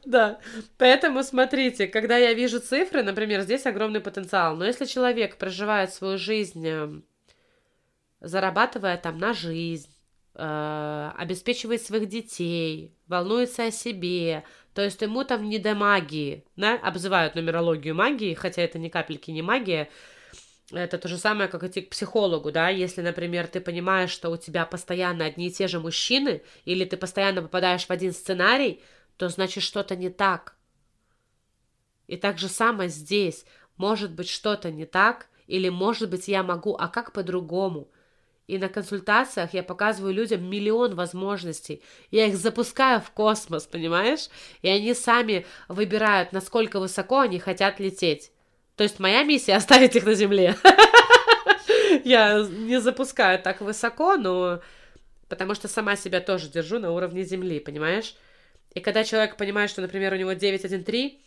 Да, 0.05 0.39
поэтому 0.79 1.23
смотрите, 1.23 1.87
когда 1.87 2.17
я 2.17 2.35
вижу 2.35 2.61
цифры, 2.61 3.03
например, 3.03 3.41
здесь 3.43 3.67
огромный 3.67 4.01
потенциал, 4.01 4.57
но 4.57 4.65
если 4.65 4.85
человек 4.85 5.37
проживает 5.37 5.93
свою 5.93 6.19
жизнь, 6.19 6.67
эм, 6.67 7.05
зарабатывая 8.21 8.97
там 8.99 9.19
на 9.19 9.33
жизнь, 9.33 9.89
э, 10.35 11.11
обеспечивает 11.17 11.83
своих 11.83 12.09
детей, 12.09 12.95
волнуется 13.07 13.65
о 13.65 13.71
себе, 13.71 14.45
то 14.75 14.83
есть 14.83 15.01
ему 15.03 15.25
там 15.25 15.49
не 15.49 15.59
до 15.59 15.75
магии, 15.75 16.45
да, 16.57 16.75
обзывают 16.77 17.35
нумерологию 17.35 17.95
магией, 17.95 18.35
хотя 18.35 18.63
это 18.63 18.79
ни 18.79 18.89
капельки 18.89 19.31
не 19.31 19.43
магия, 19.43 19.91
это 20.71 20.99
то 20.99 21.09
же 21.09 21.19
самое, 21.19 21.49
как 21.49 21.65
идти 21.65 21.83
к 21.83 21.91
психологу, 21.91 22.51
да, 22.51 22.69
если, 22.69 23.03
например, 23.03 23.47
ты 23.47 23.61
понимаешь, 23.61 24.11
что 24.11 24.31
у 24.31 24.37
тебя 24.37 24.65
постоянно 24.65 25.27
одни 25.27 25.49
и 25.49 25.53
те 25.53 25.69
же 25.69 25.81
мужчины, 25.81 26.43
или 26.65 26.85
ты 26.85 26.97
постоянно 26.97 27.43
попадаешь 27.43 27.87
в 27.87 27.91
один 27.91 28.13
сценарий, 28.13 28.83
то 29.19 29.29
значит 29.29 29.63
что-то 29.63 29.97
не 29.97 30.09
так. 30.09 30.57
И 32.07 32.17
так 32.17 32.39
же 32.39 32.49
самое 32.49 32.89
здесь. 32.89 33.45
Может 33.77 34.13
быть 34.13 34.29
что-то 34.29 34.71
не 34.71 34.87
так, 34.87 35.29
или 35.47 35.69
может 35.69 36.11
быть 36.11 36.29
я 36.29 36.43
могу, 36.43 36.75
а 36.75 36.89
как 36.89 37.13
по-другому– 37.13 37.91
и 38.47 38.59
на 38.59 38.69
консультациях 38.69 39.55
я 39.55 39.63
показываю 39.63 40.13
людям 40.13 40.45
миллион 40.49 40.95
возможностей. 40.95 41.83
Я 42.11 42.27
их 42.27 42.37
запускаю 42.37 43.01
в 43.01 43.11
космос, 43.11 43.67
понимаешь? 43.67 44.29
И 44.63 44.69
они 44.69 44.95
сами 44.95 45.47
выбирают, 45.69 46.33
насколько 46.33 46.81
высоко 46.81 47.21
они 47.21 47.39
хотят 47.39 47.79
лететь. 47.79 48.33
То 48.77 48.85
есть 48.85 48.99
моя 48.99 49.23
миссия 49.23 49.55
оставить 49.57 49.97
их 49.97 50.05
на 50.05 50.15
Земле. 50.15 50.57
Я 52.05 52.43
не 52.43 52.81
запускаю 52.81 53.41
так 53.41 53.61
высоко, 53.61 54.17
но 54.17 54.61
потому 55.29 55.55
что 55.55 55.69
сама 55.69 55.97
себя 55.97 56.21
тоже 56.21 56.49
держу 56.49 56.79
на 56.79 56.91
уровне 56.91 57.23
Земли, 57.23 57.61
понимаешь? 57.61 58.17
И 58.75 58.81
когда 58.81 59.05
человек 59.05 59.37
понимает, 59.37 59.71
что, 59.71 59.83
например, 59.83 60.13
у 60.15 60.17
него 60.17 60.33
913, 60.33 61.19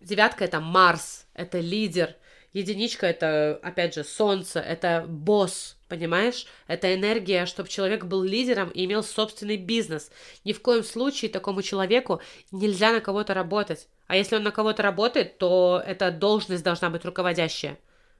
девятка— 0.00 0.44
это 0.46 0.60
Марс, 0.60 1.26
это 1.34 1.58
лидер, 1.58 2.14
единичка— 2.52 3.06
это, 3.08 3.58
опять 3.62 3.94
же, 3.94 4.04
Солнце, 4.04 4.60
это 4.60 5.04
босс, 5.08 5.76
Понимаешь? 5.94 6.46
Это 6.66 6.92
энергия, 6.92 7.46
чтобы 7.46 7.68
человек 7.68 8.04
был 8.04 8.24
лидером 8.24 8.68
и 8.70 8.84
имел 8.84 9.04
собственный 9.04 9.56
бизнес. 9.56 10.10
Ни 10.44 10.52
в 10.52 10.60
коем 10.60 10.82
случае 10.82 11.30
такому 11.30 11.62
человеку 11.62 12.20
нельзя 12.50 12.90
на 12.90 13.00
кого-то 13.00 13.32
работать. 13.32 13.86
А 14.08 14.16
если 14.16 14.34
он 14.34 14.42
на 14.42 14.50
кого-то 14.50 14.82
работает, 14.82 15.38
то 15.38 15.80
эта 15.86 16.10
должность 16.10 16.64
должна 16.64 16.90
быть 16.90 17.04
руководящая, 17.04 17.78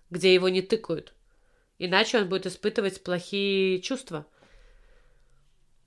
где 0.09 0.33
его 0.33 0.49
не 0.49 0.63
тыкают. 0.63 1.15
Иначе 1.81 2.19
он 2.19 2.29
будет 2.29 2.47
испытывать 2.47 3.03
плохие 3.03 3.81
чувства. 3.81 4.25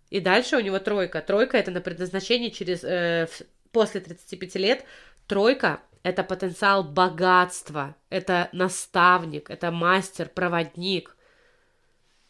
И 0.10 0.20
дальше 0.20 0.58
у 0.58 0.60
него 0.60 0.80
тройка. 0.80 1.22
Тройка 1.22 1.58
это 1.58 1.72
на 1.72 1.80
предназначение 1.80 2.52
через 2.52 2.84
э, 2.84 3.30
после 3.72 4.02
35 4.02 4.56
лет. 4.56 4.84
Тройка 5.26 5.80
это 6.04 6.26
потенциал 6.26 6.84
богатства, 6.84 7.96
это 8.10 8.50
наставник, 8.52 9.50
это 9.50 9.72
мастер, 9.72 10.28
проводник. 10.28 11.17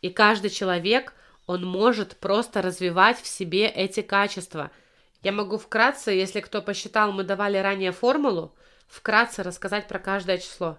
И 0.02 0.10
каждый 0.10 0.50
человек, 0.50 1.14
он 1.46 1.66
может 1.66 2.18
просто 2.18 2.62
развивать 2.62 3.22
в 3.22 3.28
себе 3.28 3.68
эти 3.68 4.02
качества. 4.02 4.72
Я 5.24 5.32
могу 5.32 5.58
вкратце, 5.58 6.12
если 6.12 6.42
кто 6.42 6.62
посчитал, 6.62 7.12
мы 7.12 7.24
давали 7.24 7.58
ранее 7.58 7.92
формулу, 7.92 8.54
вкратце 8.88 9.44
рассказать 9.44 9.88
про 9.88 10.00
каждое 10.00 10.38
число. 10.38 10.78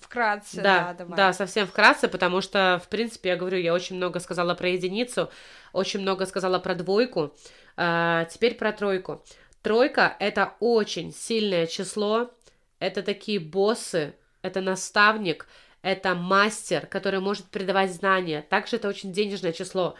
Вкратце, 0.00 0.62
да, 0.62 0.78
да, 0.78 0.94
давай. 0.94 1.16
Да, 1.16 1.32
совсем 1.32 1.66
вкратце, 1.66 2.06
потому 2.06 2.40
что, 2.40 2.80
в 2.84 2.88
принципе, 2.88 3.30
я 3.30 3.36
говорю, 3.36 3.58
я 3.58 3.74
очень 3.74 3.96
много 3.96 4.20
сказала 4.20 4.54
про 4.54 4.68
единицу, 4.68 5.28
очень 5.72 6.00
много 6.00 6.24
сказала 6.26 6.60
про 6.60 6.76
двойку, 6.76 7.34
а, 7.76 8.26
теперь 8.26 8.54
про 8.54 8.72
тройку. 8.72 9.24
Тройка— 9.60 10.16
это 10.20 10.54
очень 10.60 11.12
сильное 11.12 11.66
число, 11.66 12.30
это 12.78 13.02
такие 13.02 13.40
боссы, 13.40 14.14
это 14.42 14.60
наставник, 14.60 15.48
это 15.82 16.14
мастер, 16.14 16.86
который 16.86 17.20
может 17.20 17.46
передавать 17.46 17.92
знания. 17.92 18.46
Также 18.48 18.76
это 18.76 18.88
очень 18.88 19.12
денежное 19.12 19.52
число. 19.52 19.96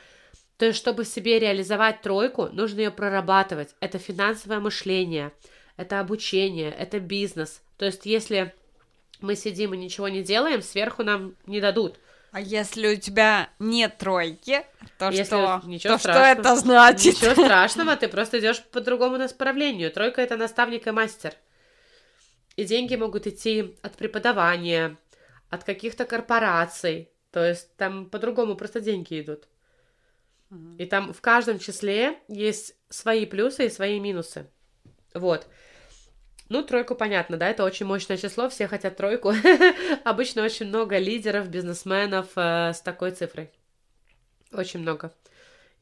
То 0.57 0.67
есть, 0.67 0.79
чтобы 0.79 1.03
в 1.05 1.09
себе 1.09 1.39
реализовать 1.39 2.03
тройку, 2.03 2.49
нужно 2.53 2.81
ее 2.81 2.91
прорабатывать. 2.91 3.75
Это 3.81 3.99
финансовое 3.99 4.61
мышление, 4.61 5.33
это 5.77 5.99
обучение, 5.99 6.71
это 6.71 7.01
бизнес. 7.01 7.63
То 7.79 7.87
есть, 7.87 8.07
если 8.07 8.55
мы 9.21 9.35
сидим 9.35 9.75
и 9.75 9.77
ничего 9.77 10.09
не 10.09 10.23
делаем, 10.23 10.63
сверху 10.63 11.03
нам 11.03 11.35
не 11.47 11.61
дадут. 11.61 11.99
А 12.31 12.41
если 12.41 12.95
у 12.95 12.97
тебя 12.97 13.51
нет 13.59 13.99
тройки, 13.99 14.65
то 14.99 15.11
Если 15.11 15.25
что? 15.25 15.61
ничего 15.65 15.95
то 15.95 15.99
что 15.99 16.13
страшного. 16.13 16.41
это 16.41 16.57
значит? 16.57 17.15
Ничего 17.21 17.35
страшного, 17.45 17.97
ты 17.97 18.09
просто 18.09 18.39
идешь 18.39 18.63
по 18.63 18.81
другому 18.81 19.19
направлению. 19.19 19.91
Тройка 19.91 20.23
это 20.23 20.37
наставник 20.39 20.87
и 20.87 20.91
мастер. 20.93 21.35
И 22.57 22.65
деньги 22.65 22.97
могут 22.97 23.27
идти 23.27 23.77
от 23.83 23.97
преподавания, 23.97 24.97
от 25.53 25.65
каких-то 25.65 26.07
корпораций. 26.07 27.11
То 27.31 27.45
есть 27.47 27.77
там 27.77 28.09
по-другому 28.09 28.57
просто 28.57 28.81
деньги 28.81 29.21
идут. 29.21 29.49
И 30.79 30.87
там 30.87 31.13
в 31.13 31.21
каждом 31.21 31.59
числе 31.59 32.19
есть 32.27 32.75
свои 32.89 33.27
плюсы 33.27 33.67
и 33.67 33.71
свои 33.71 34.01
минусы. 34.01 34.47
Вот. 35.13 35.47
Ну, 36.49 36.63
тройку 36.63 36.95
понятно, 36.95 37.37
да, 37.37 37.49
это 37.49 37.65
очень 37.65 37.87
мощное 37.87 38.17
число, 38.17 38.49
все 38.49 38.67
хотят 38.67 38.97
тройку. 38.97 39.33
Обычно 40.05 40.43
очень 40.43 40.67
много 40.67 40.99
лидеров, 40.99 41.49
бизнесменов 41.49 42.29
э, 42.37 42.73
с 42.73 42.81
такой 42.81 43.11
цифрой. 43.13 43.51
Очень 44.53 44.81
много. 44.81 45.15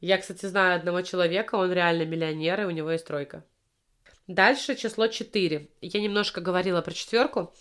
Я, 0.01 0.17
кстати, 0.17 0.45
знаю 0.45 0.75
одного 0.77 1.01
человека, 1.01 1.55
он 1.55 1.71
реально 1.71 2.05
миллионер, 2.05 2.61
и 2.61 2.65
у 2.65 2.71
него 2.71 2.91
есть 2.91 3.05
тройка. 3.05 3.45
Дальше 4.27 4.75
число 4.75 5.07
4. 5.07 5.67
Я 5.81 6.01
немножко 6.01 6.41
говорила 6.41 6.81
про 6.81 6.93
четверку. 6.93 7.53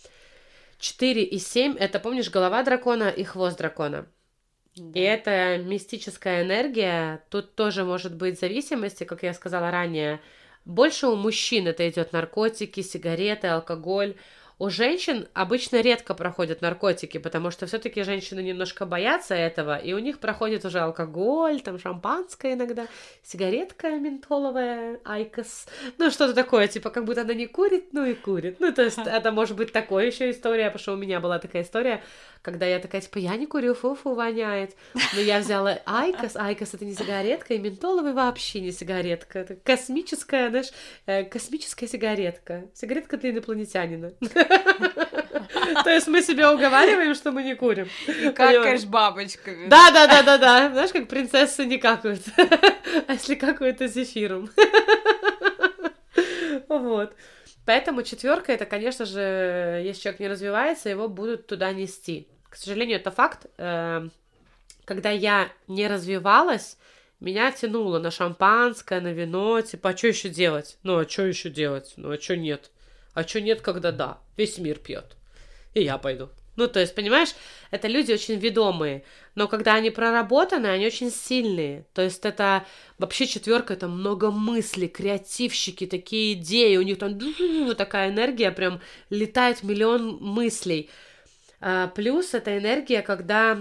4 0.80 1.22
и 1.22 1.38
7 1.38 1.76
это, 1.76 2.00
помнишь, 2.00 2.30
голова 2.30 2.62
дракона 2.62 3.08
и 3.08 3.22
хвост 3.22 3.58
дракона. 3.58 4.06
И 4.76 5.00
это 5.00 5.58
мистическая 5.58 6.42
энергия. 6.42 7.22
Тут 7.28 7.54
тоже 7.54 7.84
может 7.84 8.14
быть 8.14 8.40
зависимости, 8.40 9.04
как 9.04 9.22
я 9.22 9.34
сказала 9.34 9.70
ранее. 9.70 10.20
Больше 10.64 11.06
у 11.06 11.16
мужчин 11.16 11.66
это 11.66 11.88
идет 11.88 12.12
наркотики, 12.12 12.80
сигареты, 12.80 13.48
алкоголь. 13.48 14.16
У 14.60 14.68
женщин 14.68 15.26
обычно 15.32 15.80
редко 15.80 16.12
проходят 16.12 16.60
наркотики, 16.60 17.16
потому 17.16 17.50
что 17.50 17.64
все-таки 17.64 18.02
женщины 18.02 18.40
немножко 18.40 18.84
боятся 18.84 19.34
этого, 19.34 19.78
и 19.78 19.94
у 19.94 19.98
них 19.98 20.18
проходит 20.18 20.66
уже 20.66 20.80
алкоголь, 20.80 21.62
там 21.62 21.78
шампанское 21.78 22.52
иногда, 22.52 22.86
сигаретка 23.22 23.88
ментоловая, 23.92 25.00
IQOS, 25.02 25.66
ну 25.96 26.10
что-то 26.10 26.34
такое, 26.34 26.68
типа 26.68 26.90
как 26.90 27.06
будто 27.06 27.22
она 27.22 27.32
не 27.32 27.46
курит, 27.46 27.94
ну 27.94 28.04
и 28.04 28.12
курит. 28.12 28.60
Ну 28.60 28.70
то 28.70 28.82
есть 28.82 28.98
это 28.98 29.32
может 29.32 29.56
быть 29.56 29.72
такое 29.72 30.04
еще 30.08 30.30
история, 30.30 30.66
потому 30.66 30.80
что 30.80 30.92
у 30.92 30.96
меня 30.96 31.20
была 31.20 31.38
такая 31.38 31.62
история, 31.62 32.02
когда 32.42 32.66
я 32.66 32.78
такая, 32.78 33.00
типа, 33.02 33.18
я 33.18 33.36
не 33.36 33.46
курю, 33.46 33.74
фу-фу, 33.74 34.14
воняет. 34.14 34.74
Но 35.14 35.20
я 35.20 35.40
взяла 35.40 35.78
IQOS, 35.84 36.36
IQOS 36.36 36.74
это 36.74 36.84
не 36.84 36.94
сигаретка, 36.94 37.54
и 37.54 37.58
ментоловый 37.58 38.14
вообще 38.14 38.60
не 38.60 38.72
сигаретка. 38.72 39.40
Это 39.40 39.56
космическая, 39.56 40.48
знаешь, 40.48 40.70
э, 41.06 41.24
космическая 41.24 41.86
сигаретка. 41.86 42.64
Сигаретка 42.74 43.18
для 43.18 43.30
инопланетянина. 43.30 44.12
То 45.84 45.90
есть 45.90 46.08
мы 46.08 46.22
себя 46.22 46.52
уговариваем, 46.52 47.14
что 47.14 47.32
мы 47.32 47.42
не 47.42 47.54
курим. 47.54 47.88
И 48.06 48.30
какаешь 48.30 48.84
бабочками. 48.84 49.68
Да, 49.68 49.90
да, 49.90 50.06
да, 50.06 50.22
да, 50.22 50.38
да. 50.38 50.70
Знаешь, 50.70 50.92
как 50.92 51.08
принцессы 51.08 51.64
не 51.64 51.78
какают. 51.78 52.22
А 53.06 53.12
если 53.12 53.36
какают, 53.36 53.78
то 53.78 53.86
зефиром. 53.86 54.50
Вот. 56.68 57.14
Поэтому 57.66 58.02
четверка 58.02 58.52
это, 58.52 58.66
конечно 58.66 59.04
же, 59.04 59.82
если 59.84 60.02
человек 60.02 60.20
не 60.20 60.28
развивается, 60.28 60.88
его 60.88 61.08
будут 61.08 61.46
туда 61.46 61.72
нести. 61.72 62.26
К 62.48 62.56
сожалению, 62.56 62.96
это 62.96 63.10
факт. 63.12 63.46
Эм, 63.58 64.10
когда 64.84 65.10
я 65.10 65.52
не 65.68 65.86
развивалась, 65.86 66.78
меня 67.20 67.52
тянуло 67.52 67.98
на 67.98 68.10
шампанское, 68.10 69.00
на 69.00 69.12
вино, 69.12 69.60
типа, 69.60 69.90
а 69.90 69.96
что 69.96 70.08
еще 70.08 70.30
делать? 70.30 70.78
Ну, 70.82 70.98
а 70.98 71.08
что 71.08 71.26
еще 71.26 71.50
делать? 71.50 71.92
Ну, 71.96 72.10
а 72.10 72.20
что 72.20 72.36
нет? 72.36 72.70
А 73.14 73.24
что 73.24 73.40
нет, 73.40 73.60
когда 73.60 73.92
да? 73.92 74.18
Весь 74.36 74.58
мир 74.58 74.78
пьет. 74.78 75.16
И 75.74 75.82
я 75.82 75.98
пойду. 75.98 76.30
Ну, 76.56 76.68
то 76.68 76.80
есть, 76.80 76.94
понимаешь, 76.94 77.30
это 77.70 77.88
люди 77.88 78.12
очень 78.12 78.34
ведомые, 78.34 79.04
но 79.34 79.48
когда 79.48 79.74
они 79.74 79.90
проработаны, 79.90 80.66
они 80.66 80.86
очень 80.86 81.10
сильные. 81.10 81.86
То 81.94 82.02
есть 82.02 82.24
это 82.24 82.66
вообще 82.98 83.26
четверка, 83.26 83.74
это 83.74 83.88
много 83.88 84.30
мыслей, 84.30 84.88
креативщики, 84.88 85.86
такие 85.86 86.34
идеи, 86.34 86.76
у 86.76 86.82
них 86.82 86.98
там 86.98 87.18
такая 87.76 88.10
энергия, 88.10 88.50
прям 88.50 88.80
летает 89.08 89.62
миллион 89.62 90.18
мыслей. 90.20 90.90
А, 91.60 91.86
плюс 91.88 92.34
это 92.34 92.58
энергия, 92.58 93.02
когда 93.02 93.58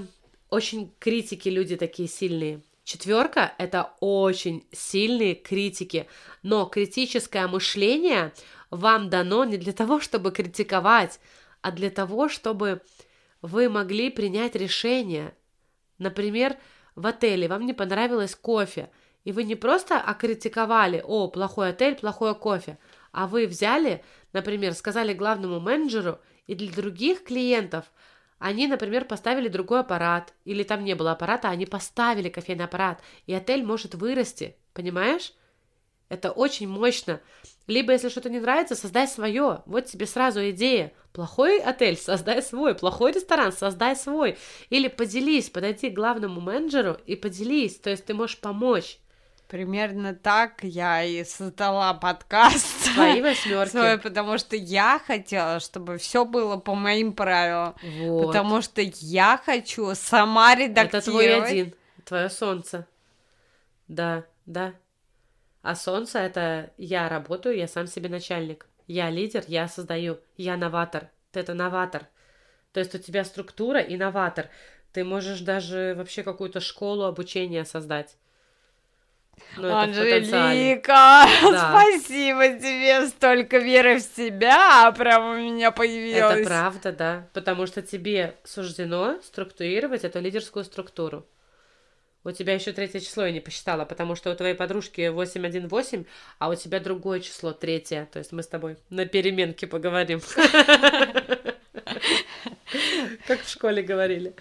очень 0.49 0.91
критики 0.99 1.47
люди 1.47 1.75
такие 1.77 2.09
сильные. 2.09 2.61
Четверка— 2.83 3.53
это 3.59 3.91
очень 3.99 4.65
сильные 4.71 5.35
критики, 5.35 6.07
но 6.41 6.65
критическое 6.65 7.47
мышление 7.47 8.33
вам 8.69 9.09
дано 9.09 9.45
не 9.45 9.57
для 9.57 9.73
того, 9.73 9.99
чтобы 9.99 10.31
критиковать, 10.31 11.19
а 11.61 11.71
для 11.71 11.89
того, 11.89 12.29
чтобы 12.29 12.81
вы 13.41 13.69
могли 13.69 14.09
принять 14.09 14.55
решение. 14.55 15.33
Например, 15.97 16.57
в 16.95 17.07
отеле 17.07 17.47
вам 17.47 17.65
не 17.65 17.73
понравилось 17.73 18.35
кофе, 18.35 18.89
и 19.23 19.31
вы 19.31 19.43
не 19.43 19.55
просто 19.55 19.99
окритиковали, 19.99 21.03
о, 21.05 21.27
плохой 21.27 21.69
отель, 21.69 21.95
плохое 21.95 22.33
кофе, 22.33 22.77
а 23.11 23.27
вы 23.27 23.47
взяли, 23.47 24.03
например, 24.33 24.73
сказали 24.73 25.13
главному 25.13 25.59
менеджеру, 25.59 26.19
и 26.47 26.55
для 26.55 26.71
других 26.71 27.23
клиентов– 27.23 27.85
они, 28.39 28.67
например, 28.67 29.03
поставили 29.03 29.49
другой 29.49 29.81
аппарат, 29.81 30.33
или 30.45 30.63
там 30.63 30.85
не 30.85 30.95
было 30.95 31.11
аппарата, 31.11 31.49
они 31.49 31.65
поставили 31.65 32.29
кофейный 32.29 32.65
аппарат, 32.65 33.01
и 33.27 33.33
отель 33.33 33.63
может 33.63 33.95
вырасти, 33.95 34.55
понимаешь? 34.73 35.33
Это 36.09 36.31
очень 36.31 36.67
мощно. 36.67 37.21
Либо, 37.67 37.93
если 37.93 38.09
что-то 38.09 38.31
не 38.31 38.39
нравится, 38.39 38.75
создай 38.75 39.07
свое. 39.07 39.61
Вот 39.67 39.85
тебе 39.85 40.07
сразу 40.07 40.49
идея. 40.49 40.91
Плохой 41.13 41.59
отель, 41.59 41.97
создай 42.01 42.41
свой. 42.41 42.73
Плохой 42.73 43.11
ресторан, 43.11 43.51
создай 43.51 43.95
свой. 43.95 44.37
Или 44.69 44.87
поделись, 44.87 45.49
подойди 45.49 45.91
к 45.91 45.93
главному 45.93 46.41
менеджеру 46.41 46.97
и 47.05 47.15
поделись. 47.15 47.77
То 47.77 47.91
есть 47.91 48.05
ты 48.05 48.15
можешь 48.15 48.39
помочь. 48.39 48.97
Примерно 49.47 50.13
так 50.13 50.63
я 50.63 51.03
и 51.03 51.23
создала 51.23 51.93
подкаст. 51.93 52.65
Свои 52.93 53.21
восьмерки. 53.23 53.71
Свой, 53.71 53.97
потому 53.99 54.37
что 54.39 54.55
я 54.55 54.99
хотела, 55.05 55.59
чтобы 55.59 55.97
все 55.97 56.25
было 56.25 56.57
по 56.57 56.73
моим 56.73 57.13
правилам. 57.13 57.75
Вот. 57.81 58.27
Потому 58.27 58.61
что 58.61 58.81
я 58.81 59.41
хочу 59.43 59.93
сама 59.93 60.55
редактировать. 60.55 60.93
Это 60.93 61.11
твой 61.11 61.35
один, 61.35 61.73
твое 62.03 62.29
солнце. 62.29 62.87
Да, 63.87 64.25
да. 64.45 64.73
А 65.61 65.75
солнце 65.75 66.19
это 66.19 66.71
я 66.77 67.09
работаю, 67.09 67.57
я 67.57 67.67
сам 67.67 67.87
себе 67.87 68.09
начальник. 68.09 68.67
Я 68.87 69.09
лидер, 69.09 69.43
я 69.47 69.67
создаю. 69.67 70.19
Я 70.37 70.57
новатор. 70.57 71.09
Ты 71.31 71.41
это 71.41 71.53
новатор. 71.53 72.07
То 72.71 72.79
есть 72.79 72.95
у 72.95 72.97
тебя 72.97 73.23
структура 73.23 73.79
и 73.79 73.97
новатор. 73.97 74.49
Ты 74.93 75.03
можешь 75.03 75.41
даже 75.41 75.93
вообще 75.97 76.23
какую-то 76.23 76.59
школу 76.59 77.03
обучения 77.03 77.65
создать. 77.65 78.17
Ну, 79.57 79.73
Анжелика, 79.73 81.25
да. 81.43 81.69
спасибо 81.71 82.59
тебе, 82.59 83.07
столько 83.07 83.57
веры 83.57 83.99
в 83.99 84.01
себя 84.01 84.87
а 84.87 84.91
прям 84.91 85.29
у 85.31 85.35
меня 85.35 85.71
появилось. 85.71 86.39
Это 86.39 86.49
правда, 86.49 86.91
да, 86.91 87.27
потому 87.33 87.65
что 87.65 87.81
тебе 87.81 88.35
суждено 88.43 89.19
структурировать 89.23 90.03
эту 90.03 90.19
лидерскую 90.19 90.65
структуру. 90.65 91.25
У 92.23 92.31
тебя 92.31 92.53
еще 92.53 92.73
третье 92.73 92.99
число 92.99 93.25
я 93.25 93.31
не 93.31 93.39
посчитала, 93.39 93.85
потому 93.85 94.15
что 94.15 94.31
у 94.31 94.35
твоей 94.35 94.55
подружки 94.55 95.07
818, 95.07 96.05
а 96.37 96.49
у 96.49 96.55
тебя 96.55 96.79
другое 96.81 97.21
число, 97.21 97.53
третье. 97.53 98.09
То 98.11 98.19
есть 98.19 98.33
мы 98.33 98.43
с 98.43 98.47
тобой 98.47 98.77
на 98.89 99.05
переменке 99.05 99.67
поговорим. 99.67 100.19
Как 103.27 103.41
в 103.41 103.49
школе 103.49 103.81
говорили. 103.81 104.33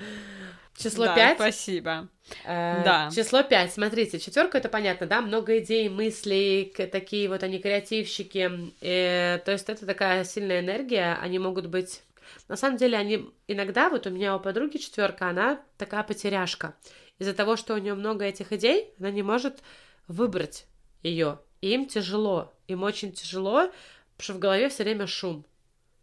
Число 0.77 1.07
да, 1.07 1.15
5? 1.15 1.37
спасибо. 1.37 2.09
Э, 2.45 2.83
да. 2.85 3.11
Число 3.15 3.43
5. 3.43 3.73
Смотрите, 3.73 4.19
четверка 4.19 4.59
это 4.59 4.69
понятно, 4.69 5.07
да, 5.07 5.21
много 5.21 5.59
идей, 5.59 5.89
мыслей, 5.89 6.73
такие 6.91 7.29
вот 7.29 7.43
они 7.43 7.59
креативщики. 7.59 8.73
Э, 8.81 9.39
то 9.39 9.53
есть 9.53 9.69
это 9.69 9.87
такая 9.87 10.25
сильная 10.25 10.61
энергия, 10.61 11.19
они 11.21 11.39
могут 11.39 11.67
быть... 11.67 12.03
На 12.47 12.57
самом 12.57 12.77
деле 12.77 12.97
они 12.97 13.29
иногда, 13.49 13.89
вот 13.89 14.07
у 14.07 14.11
меня 14.11 14.37
у 14.37 14.41
подруги 14.41 14.77
четверка, 14.77 15.29
она 15.29 15.61
такая 15.77 16.03
потеряшка. 16.03 16.75
Из-за 17.19 17.35
того, 17.35 17.57
что 17.57 17.75
у 17.75 17.79
нее 17.79 17.95
много 17.95 18.25
этих 18.25 18.53
идей, 18.53 18.95
она 18.99 19.11
не 19.11 19.23
может 19.23 19.63
выбрать 20.07 20.67
ее. 21.03 21.41
Им 21.61 21.87
тяжело, 21.87 22.55
им 22.69 22.83
очень 22.83 23.13
тяжело, 23.13 23.73
потому 24.17 24.21
что 24.21 24.33
в 24.35 24.39
голове 24.39 24.69
все 24.69 24.85
время 24.85 25.07
шум. 25.07 25.45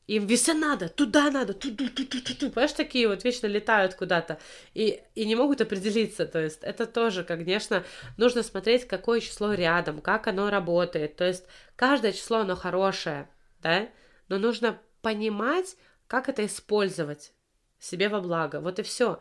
Им 0.07 0.28
веса 0.28 0.53
надо, 0.53 0.88
туда 0.88 1.32
надо, 1.32 1.53
туда, 1.53 1.88
туда, 1.89 2.03
туда, 2.05 2.34
туда. 2.36 2.51
Понимаешь, 2.51 2.74
такие 2.74 3.07
вот 3.07 3.24
вечно 3.24 3.47
летают 3.47 3.95
куда-то 3.95 4.39
и, 4.76 5.01
и 5.16 5.26
не 5.26 5.36
могут 5.36 5.61
определиться. 5.61 6.28
То 6.28 6.43
есть 6.43 6.59
это 6.61 6.86
тоже, 6.86 7.24
конечно, 7.24 7.84
нужно 8.18 8.43
смотреть, 8.43 8.88
какое 8.88 9.20
число 9.20 9.53
рядом, 9.53 10.01
как 10.01 10.28
оно 10.28 10.51
работает. 10.51 11.16
То 11.16 11.26
есть 11.26 11.45
каждое 11.76 12.11
число, 12.11 12.38
оно 12.38 12.55
хорошее, 12.55 13.28
да, 13.63 13.89
но 14.28 14.38
нужно 14.38 14.80
понимать, 15.01 15.76
как 16.07 16.30
это 16.30 16.45
использовать 16.45 17.34
себе 17.80 18.07
во 18.07 18.22
благо. 18.22 18.59
Вот 18.59 18.78
и 18.78 18.84
все. 18.84 19.20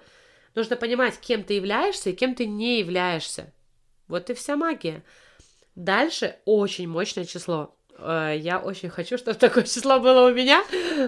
Нужно 0.55 0.76
понимать, 0.76 1.18
кем 1.18 1.42
ты 1.42 1.55
являешься 1.55 2.11
и 2.11 2.14
кем 2.14 2.34
ты 2.34 2.46
не 2.46 2.78
являешься. 2.78 3.52
Вот 4.07 4.30
и 4.30 4.34
вся 4.34 4.57
магия. 4.57 5.02
Дальше 5.74 6.36
очень 6.44 6.88
мощное 6.88 7.24
число. 7.24 7.76
Э, 7.98 8.34
я 8.36 8.59
очень 8.59 8.90
хочу, 8.90 9.18
чтобы 9.18 9.38
такое 9.38 9.64
число 9.64 9.98
было 9.98 10.28
у 10.28 10.34
меня, 10.34 10.64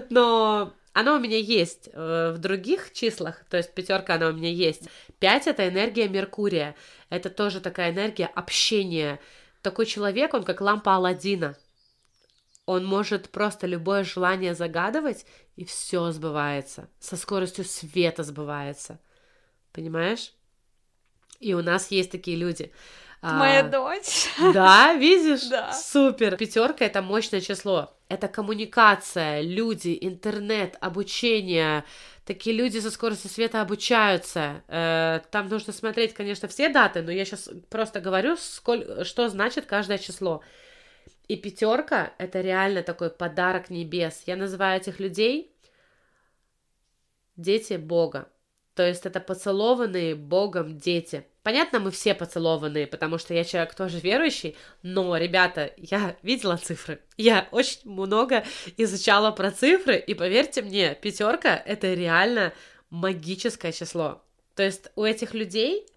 но 0.09 0.73
оно 0.93 1.15
у 1.15 1.19
меня 1.19 1.37
есть 1.37 1.89
э, 1.93 2.33
в 2.35 2.39
других 2.39 2.91
числах, 2.91 3.45
то 3.49 3.57
есть 3.57 3.73
пятерка 3.73 4.15
она 4.15 4.29
у 4.29 4.33
меня 4.33 4.49
есть. 4.49 4.89
Пять 5.19 5.47
это 5.47 5.67
энергия 5.67 6.09
Меркурия, 6.09 6.75
это 7.09 7.29
тоже 7.29 7.61
такая 7.61 7.91
энергия 7.91 8.25
общения. 8.25 9.19
Такой 9.61 9.85
человек, 9.85 10.33
он 10.33 10.43
как 10.43 10.59
лампа 10.59 10.95
Алладина. 10.95 11.55
Он 12.65 12.83
может 12.85 13.29
просто 13.29 13.65
любое 13.65 14.03
желание 14.03 14.53
загадывать, 14.53 15.25
и 15.55 15.63
все 15.63 16.11
сбывается. 16.11 16.89
Со 16.99 17.15
скоростью 17.15 17.63
света 17.63 18.23
сбывается. 18.23 18.99
Понимаешь? 19.77 20.33
И 21.39 21.53
у 21.53 21.61
нас 21.61 21.91
есть 21.91 22.09
такие 22.09 22.35
люди. 22.35 22.71
Моя 23.21 23.59
а, 23.59 23.63
дочь. 23.63 24.27
Да, 24.51 24.95
видишь? 24.95 25.43
Да. 25.51 25.71
Супер. 25.71 26.35
Пятерка 26.35 26.83
это 26.83 27.03
мощное 27.03 27.41
число. 27.41 27.95
Это 28.09 28.27
коммуникация, 28.27 29.41
люди, 29.41 29.95
интернет, 30.01 30.77
обучение. 30.81 31.83
Такие 32.25 32.55
люди 32.55 32.79
со 32.79 32.89
скоростью 32.89 33.29
света 33.29 33.61
обучаются. 33.61 34.63
Э, 34.67 35.19
там 35.29 35.47
нужно 35.47 35.73
смотреть, 35.73 36.15
конечно, 36.15 36.47
все 36.47 36.69
даты, 36.69 37.03
но 37.03 37.11
я 37.11 37.23
сейчас 37.23 37.51
просто 37.69 37.99
говорю, 37.99 38.35
сколь, 38.35 39.05
что 39.05 39.29
значит 39.29 39.67
каждое 39.67 39.99
число. 39.99 40.41
И 41.27 41.35
пятерка 41.35 42.13
это 42.17 42.41
реально 42.41 42.81
такой 42.81 43.11
подарок 43.11 43.69
небес. 43.69 44.23
Я 44.25 44.37
называю 44.37 44.81
этих 44.81 44.99
людей 44.99 45.53
дети 47.35 47.73
Бога. 47.73 48.27
То 48.77 48.87
есть 48.87 49.07
это 49.07 49.19
поцелованные 49.19 50.13
Богом 50.13 50.77
дети. 50.77 51.25
Понятно, 51.41 51.79
мы 51.79 51.89
все 51.89 52.13
поцелованные, 52.13 52.85
потому 52.85 53.17
что 53.17 53.33
я 53.33 53.43
человек 53.43 53.73
тоже 53.73 53.99
верующий, 53.99 54.55
но, 54.83 55.17
ребята, 55.17 55.73
я 55.77 56.15
видела 56.21 56.57
цифры. 56.57 56.99
Я 57.17 57.47
очень 57.49 57.89
много 57.89 58.43
изучала 58.77 59.31
про 59.31 59.49
цифры, 59.49 59.97
и 59.97 60.13
поверьте 60.13 60.61
мне, 60.61 60.93
пятерка 60.93 61.55
это 61.55 61.91
реально 61.95 62.53
магическое 62.91 63.71
число. 63.71 64.21
То 64.53 64.61
есть 64.61 64.91
у 64.95 65.03
этих 65.03 65.33
людей 65.33 65.87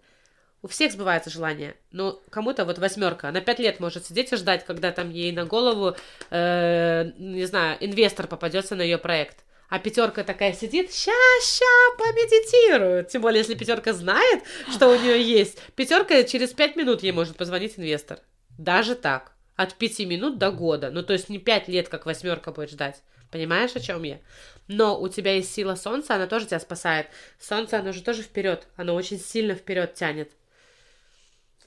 у 0.63 0.67
всех 0.67 0.91
сбывается 0.91 1.29
желание. 1.29 1.75
Ну, 1.91 2.19
кому-то 2.31 2.65
вот 2.65 2.79
восьмерка, 2.79 3.29
она 3.29 3.41
пять 3.41 3.59
лет 3.59 3.79
может 3.79 4.07
сидеть 4.07 4.33
и 4.33 4.37
ждать, 4.37 4.65
когда 4.65 4.91
там 4.91 5.11
ей 5.11 5.31
на 5.33 5.45
голову, 5.45 5.95
э, 6.31 7.11
не 7.19 7.45
знаю, 7.45 7.77
инвестор 7.79 8.25
попадется 8.25 8.75
на 8.75 8.81
ее 8.81 8.97
проект 8.97 9.45
а 9.71 9.79
пятерка 9.79 10.25
такая 10.25 10.51
сидит, 10.51 10.93
ща-ща, 10.93 11.95
помедитирует. 11.97 13.07
Тем 13.07 13.21
более, 13.21 13.39
если 13.39 13.55
пятерка 13.55 13.93
знает, 13.93 14.43
что 14.69 14.89
у 14.89 14.99
нее 14.99 15.23
есть, 15.23 15.59
пятерка 15.77 16.23
через 16.23 16.49
пять 16.49 16.75
минут 16.75 17.03
ей 17.03 17.13
может 17.13 17.37
позвонить 17.37 17.79
инвестор. 17.79 18.19
Даже 18.59 18.95
так. 18.95 19.31
От 19.55 19.75
пяти 19.75 20.05
минут 20.05 20.37
до 20.37 20.51
года. 20.51 20.91
Ну, 20.91 21.03
то 21.03 21.13
есть 21.13 21.29
не 21.29 21.39
пять 21.39 21.69
лет, 21.69 21.87
как 21.87 22.05
восьмерка 22.05 22.51
будет 22.51 22.69
ждать. 22.69 23.01
Понимаешь, 23.31 23.73
о 23.73 23.79
чем 23.79 24.03
я? 24.03 24.19
Но 24.67 24.99
у 24.99 25.07
тебя 25.07 25.35
есть 25.35 25.53
сила 25.53 25.75
солнца, 25.75 26.15
она 26.15 26.27
тоже 26.27 26.47
тебя 26.47 26.59
спасает. 26.59 27.07
Солнце, 27.39 27.79
оно 27.79 27.93
же 27.93 28.03
тоже 28.03 28.23
вперед. 28.23 28.67
Оно 28.75 28.93
очень 28.93 29.19
сильно 29.19 29.55
вперед 29.55 29.93
тянет. 29.93 30.33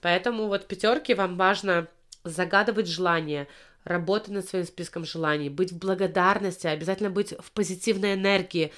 Поэтому 0.03 0.49
вот 0.49 0.67
пятерки 0.67 1.15
вам 1.15 1.39
важно 1.39 1.89
загадывать 2.23 2.87
желания, 2.87 3.49
работать 3.85 4.31
над 4.31 4.49
своим 4.49 4.65
списком 4.65 5.05
желаний, 5.05 5.49
быть 5.49 5.73
в 5.73 5.79
благодарности, 5.79 6.67
обязательно 6.67 7.11
быть 7.11 7.35
в 7.39 7.53
позитивной 7.53 8.15
энергии. 8.15 8.73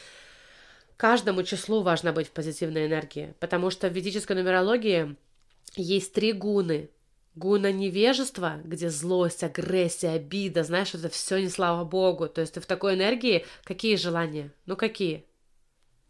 Каждому 0.96 1.42
числу 1.42 1.82
важно 1.82 2.12
быть 2.12 2.28
в 2.28 2.32
позитивной 2.32 2.86
энергии, 2.86 3.34
потому 3.40 3.70
что 3.70 3.88
в 3.88 3.92
ведической 3.92 4.36
нумерологии 4.36 5.16
есть 5.76 6.12
три 6.12 6.32
гуны. 6.32 6.90
Гуна 7.34 7.70
невежества, 7.70 8.62
где 8.64 8.88
злость, 8.88 9.44
агрессия, 9.44 10.09
обида, 10.09 10.64
знаешь, 10.64 10.94
это 10.94 11.11
все 11.11 11.36
не 11.36 11.50
слава 11.50 11.84
богу. 11.84 12.28
То 12.28 12.40
есть 12.40 12.54
ты 12.54 12.61
в 12.62 12.66
такой 12.66 12.94
энергии, 12.94 13.44
какие 13.62 13.96
желания? 13.96 14.52
Ну 14.64 14.74
какие? 14.74 15.26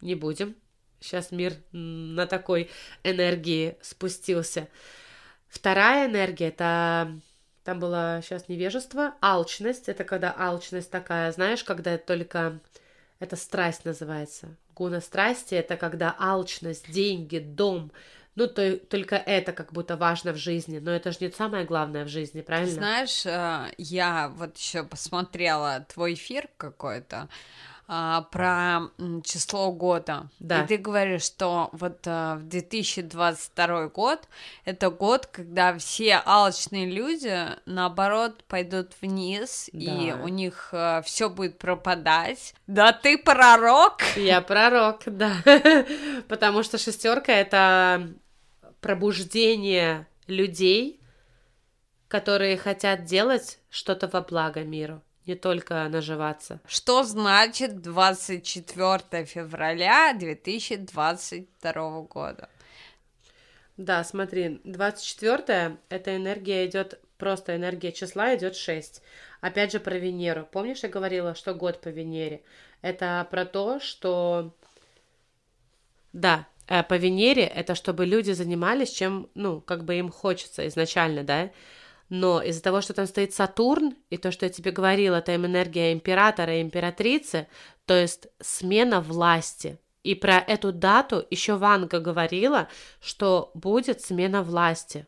не 0.01 0.15
будем. 0.15 0.55
Сейчас 0.99 1.31
мир 1.31 1.53
на 1.71 2.25
такой 2.25 2.69
энергии 3.03 3.77
спустился. 3.81 4.67
Вторая 5.47 6.09
энергия 6.09 6.47
это 6.47 7.19
там 7.67 7.79
было 7.79 8.21
сейчас 8.23 8.47
невежество, 8.47 9.15
алчность. 9.21 9.89
Это 9.89 10.05
когда 10.05 10.33
алчность 10.37 10.89
такая, 10.89 11.33
знаешь, 11.33 11.65
когда 11.65 11.97
только 11.97 12.61
это 13.19 13.35
страсть 13.35 13.83
называется. 13.83 14.55
Гуна 14.73 15.01
страсти 15.01 15.55
это 15.55 15.75
когда 15.75 16.15
алчность, 16.17 16.89
деньги, 16.89 17.39
дом, 17.39 17.91
ну, 18.35 18.47
то, 18.47 18.77
только 18.77 19.17
это 19.17 19.51
как 19.51 19.73
будто 19.73 19.97
важно 19.97 20.31
в 20.31 20.37
жизни, 20.37 20.79
но 20.79 20.91
это 20.91 21.11
же 21.11 21.17
не 21.19 21.29
самое 21.29 21.65
главное 21.65 22.05
в 22.05 22.07
жизни, 22.07 22.39
правильно? 22.39 22.71
Знаешь, 22.71 23.25
э, 23.25 23.73
я 23.77 24.29
вот 24.29 24.55
еще 24.55 24.85
посмотрела 24.85 25.85
твой 25.93 26.13
эфир 26.13 26.47
какой-то, 26.55 27.27
а, 27.89 28.23
про 28.23 28.89
число 29.23 29.71
года. 29.71 30.29
Да. 30.39 30.63
И 30.63 30.67
ты 30.67 30.77
говоришь, 30.77 31.23
что 31.23 31.69
вот 31.71 31.99
а, 32.05 32.35
в 32.35 32.43
2022 32.43 33.87
год 33.87 34.27
это 34.65 34.89
год, 34.89 35.27
когда 35.27 35.77
все 35.77 36.21
алчные 36.25 36.85
люди, 36.85 37.47
наоборот, 37.65 38.43
пойдут 38.49 38.91
вниз, 39.01 39.69
да. 39.71 39.79
и 39.79 40.11
у 40.11 40.27
них 40.27 40.69
а, 40.73 41.01
все 41.01 41.29
будет 41.29 41.57
пропадать. 41.59 42.53
Да 42.67 42.91
ты 42.91 43.17
пророк! 43.17 44.01
Я 44.17 44.41
пророк, 44.41 45.03
да. 45.05 45.37
Потому 46.27 46.63
что 46.63 46.77
шестерка 46.77 47.31
это 47.31 48.09
пробуждение 48.81 50.07
людей, 50.27 50.99
которые 52.09 52.57
хотят 52.57 53.05
делать 53.05 53.59
что-то 53.69 54.07
во 54.07 54.21
благо 54.21 54.65
миру 54.65 55.01
не 55.27 55.35
только 55.35 55.87
наживаться. 55.89 56.59
Что 56.65 57.03
значит 57.03 57.81
24 57.81 59.25
февраля 59.25 60.13
2022 60.13 62.01
года? 62.01 62.49
Да, 63.75 64.03
смотри, 64.03 64.59
24 64.63 65.77
эта 65.89 66.15
энергия 66.15 66.65
идет, 66.65 66.99
просто 67.17 67.55
энергия 67.55 67.91
числа 67.91 68.35
идет 68.35 68.55
6. 68.55 69.03
Опять 69.41 69.71
же 69.71 69.79
про 69.79 69.97
Венеру. 69.97 70.47
Помнишь, 70.51 70.81
я 70.81 70.89
говорила, 70.89 71.35
что 71.35 71.53
год 71.53 71.79
по 71.81 71.89
Венере? 71.89 72.41
Это 72.81 73.27
про 73.29 73.45
то, 73.45 73.79
что... 73.79 74.55
Да, 76.13 76.47
э, 76.67 76.81
по 76.83 76.95
Венере 76.97 77.43
это 77.43 77.75
чтобы 77.75 78.05
люди 78.07 78.31
занимались 78.31 78.89
чем, 78.89 79.29
ну, 79.35 79.61
как 79.61 79.83
бы 79.83 79.95
им 79.95 80.09
хочется 80.09 80.67
изначально, 80.67 81.23
да? 81.23 81.51
Но 82.09 82.41
из-за 82.41 82.63
того, 82.63 82.81
что 82.81 82.93
там 82.93 83.05
стоит 83.05 83.33
Сатурн, 83.33 83.95
и 84.09 84.17
то, 84.17 84.31
что 84.31 84.45
я 84.45 84.49
тебе 84.49 84.71
говорила, 84.71 85.21
там 85.21 85.45
энергия 85.45 85.91
императора 85.91 86.57
и 86.57 86.61
императрицы, 86.61 87.47
то 87.85 87.93
есть 87.93 88.27
смена 88.39 89.01
власти. 89.01 89.77
И 90.03 90.15
про 90.15 90.37
эту 90.37 90.71
дату 90.71 91.25
еще 91.29 91.55
Ванга 91.57 91.99
говорила, 91.99 92.69
что 93.01 93.51
будет 93.53 94.01
смена 94.01 94.41
власти. 94.41 95.05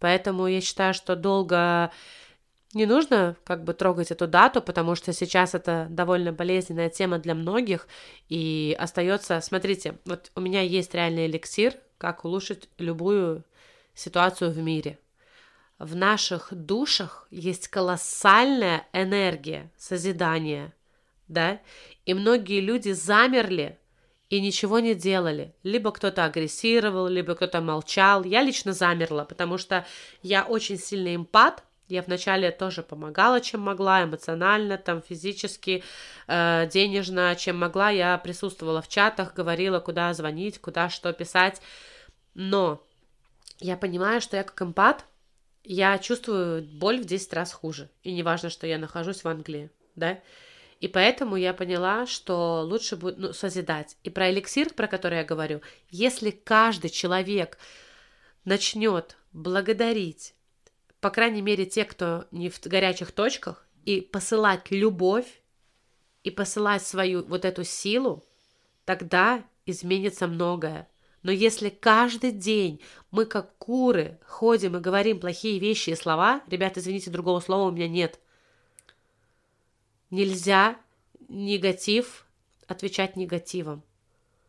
Поэтому 0.00 0.48
я 0.48 0.60
считаю, 0.60 0.94
что 0.94 1.14
долго 1.14 1.92
не 2.74 2.86
нужно 2.86 3.36
как 3.44 3.62
бы 3.62 3.72
трогать 3.72 4.10
эту 4.10 4.26
дату, 4.26 4.60
потому 4.60 4.96
что 4.96 5.12
сейчас 5.12 5.54
это 5.54 5.86
довольно 5.90 6.32
болезненная 6.32 6.90
тема 6.90 7.18
для 7.18 7.36
многих, 7.36 7.86
и 8.28 8.76
остается, 8.78 9.40
смотрите, 9.40 9.98
вот 10.04 10.32
у 10.34 10.40
меня 10.40 10.60
есть 10.62 10.92
реальный 10.92 11.26
эликсир, 11.26 11.74
как 11.96 12.24
улучшить 12.24 12.68
любую 12.78 13.44
ситуацию 13.94 14.50
в 14.50 14.58
мире– 14.58 14.98
в 15.78 15.94
наших 15.94 16.48
душах 16.52 17.26
есть 17.30 17.68
колоссальная 17.68 18.86
энергия 18.92 19.70
созидания, 19.76 20.72
да, 21.28 21.60
и 22.06 22.14
многие 22.14 22.60
люди 22.60 22.92
замерли 22.92 23.78
и 24.30 24.40
ничего 24.40 24.78
не 24.80 24.94
делали. 24.94 25.54
Либо 25.62 25.92
кто-то 25.92 26.24
агрессировал, 26.24 27.08
либо 27.08 27.34
кто-то 27.34 27.60
молчал. 27.60 28.24
Я 28.24 28.42
лично 28.42 28.72
замерла, 28.72 29.24
потому 29.24 29.58
что 29.58 29.86
я 30.22 30.44
очень 30.44 30.78
сильный 30.78 31.14
эмпат, 31.14 31.62
я 31.88 32.02
вначале 32.02 32.50
тоже 32.50 32.82
помогала, 32.82 33.40
чем 33.40 33.60
могла, 33.60 34.02
эмоционально, 34.02 34.78
там, 34.78 35.02
физически, 35.02 35.84
э, 36.26 36.68
денежно, 36.72 37.36
чем 37.36 37.58
могла. 37.58 37.90
Я 37.90 38.18
присутствовала 38.18 38.82
в 38.82 38.88
чатах, 38.88 39.34
говорила, 39.34 39.78
куда 39.78 40.12
звонить, 40.12 40.58
куда 40.58 40.88
что 40.88 41.12
писать. 41.12 41.62
Но 42.34 42.82
я 43.60 43.76
понимаю, 43.76 44.20
что 44.20 44.36
я 44.36 44.42
как 44.42 44.60
эмпат– 44.62 45.04
я 45.66 45.98
чувствую 45.98 46.62
боль 46.62 47.00
в 47.00 47.04
10 47.04 47.32
раз 47.32 47.52
хуже. 47.52 47.90
И 48.02 48.12
неважно, 48.12 48.50
что 48.50 48.66
я 48.66 48.78
нахожусь 48.78 49.24
в 49.24 49.28
Англии, 49.28 49.70
да. 49.94 50.20
И 50.80 50.88
поэтому 50.88 51.36
я 51.36 51.54
поняла, 51.54 52.06
что 52.06 52.62
лучше 52.62 52.96
будет 52.96 53.18
ну, 53.18 53.32
созидать. 53.32 53.96
И 54.04 54.10
про 54.10 54.30
эликсир, 54.30 54.72
про 54.74 54.86
который 54.86 55.18
я 55.18 55.24
говорю, 55.24 55.62
если 55.90 56.30
каждый 56.30 56.90
человек 56.90 57.58
начнет 58.44 59.16
благодарить, 59.32 60.34
по 61.00 61.10
крайней 61.10 61.42
мере, 61.42 61.66
те, 61.66 61.84
кто 61.84 62.26
не 62.30 62.50
в 62.50 62.60
горячих 62.64 63.12
точках, 63.12 63.66
и 63.84 64.00
посылать 64.00 64.70
любовь, 64.70 65.40
и 66.24 66.30
посылать 66.30 66.82
свою 66.82 67.24
вот 67.24 67.44
эту 67.44 67.64
силу, 67.64 68.24
тогда 68.84 69.44
изменится 69.64 70.26
многое. 70.26 70.88
Но 71.26 71.32
если 71.32 71.70
каждый 71.70 72.30
день 72.30 72.80
мы 73.10 73.24
как 73.24 73.58
куры 73.58 74.16
ходим 74.24 74.76
и 74.76 74.80
говорим 74.80 75.18
плохие 75.18 75.58
вещи 75.58 75.90
и 75.90 75.96
слова, 75.96 76.40
ребят, 76.46 76.78
извините, 76.78 77.10
другого 77.10 77.40
слова 77.40 77.68
у 77.68 77.72
меня 77.72 77.88
нет. 77.88 78.20
Нельзя 80.10 80.76
негатив 81.28 82.26
отвечать 82.68 83.16
негативом. 83.16 83.82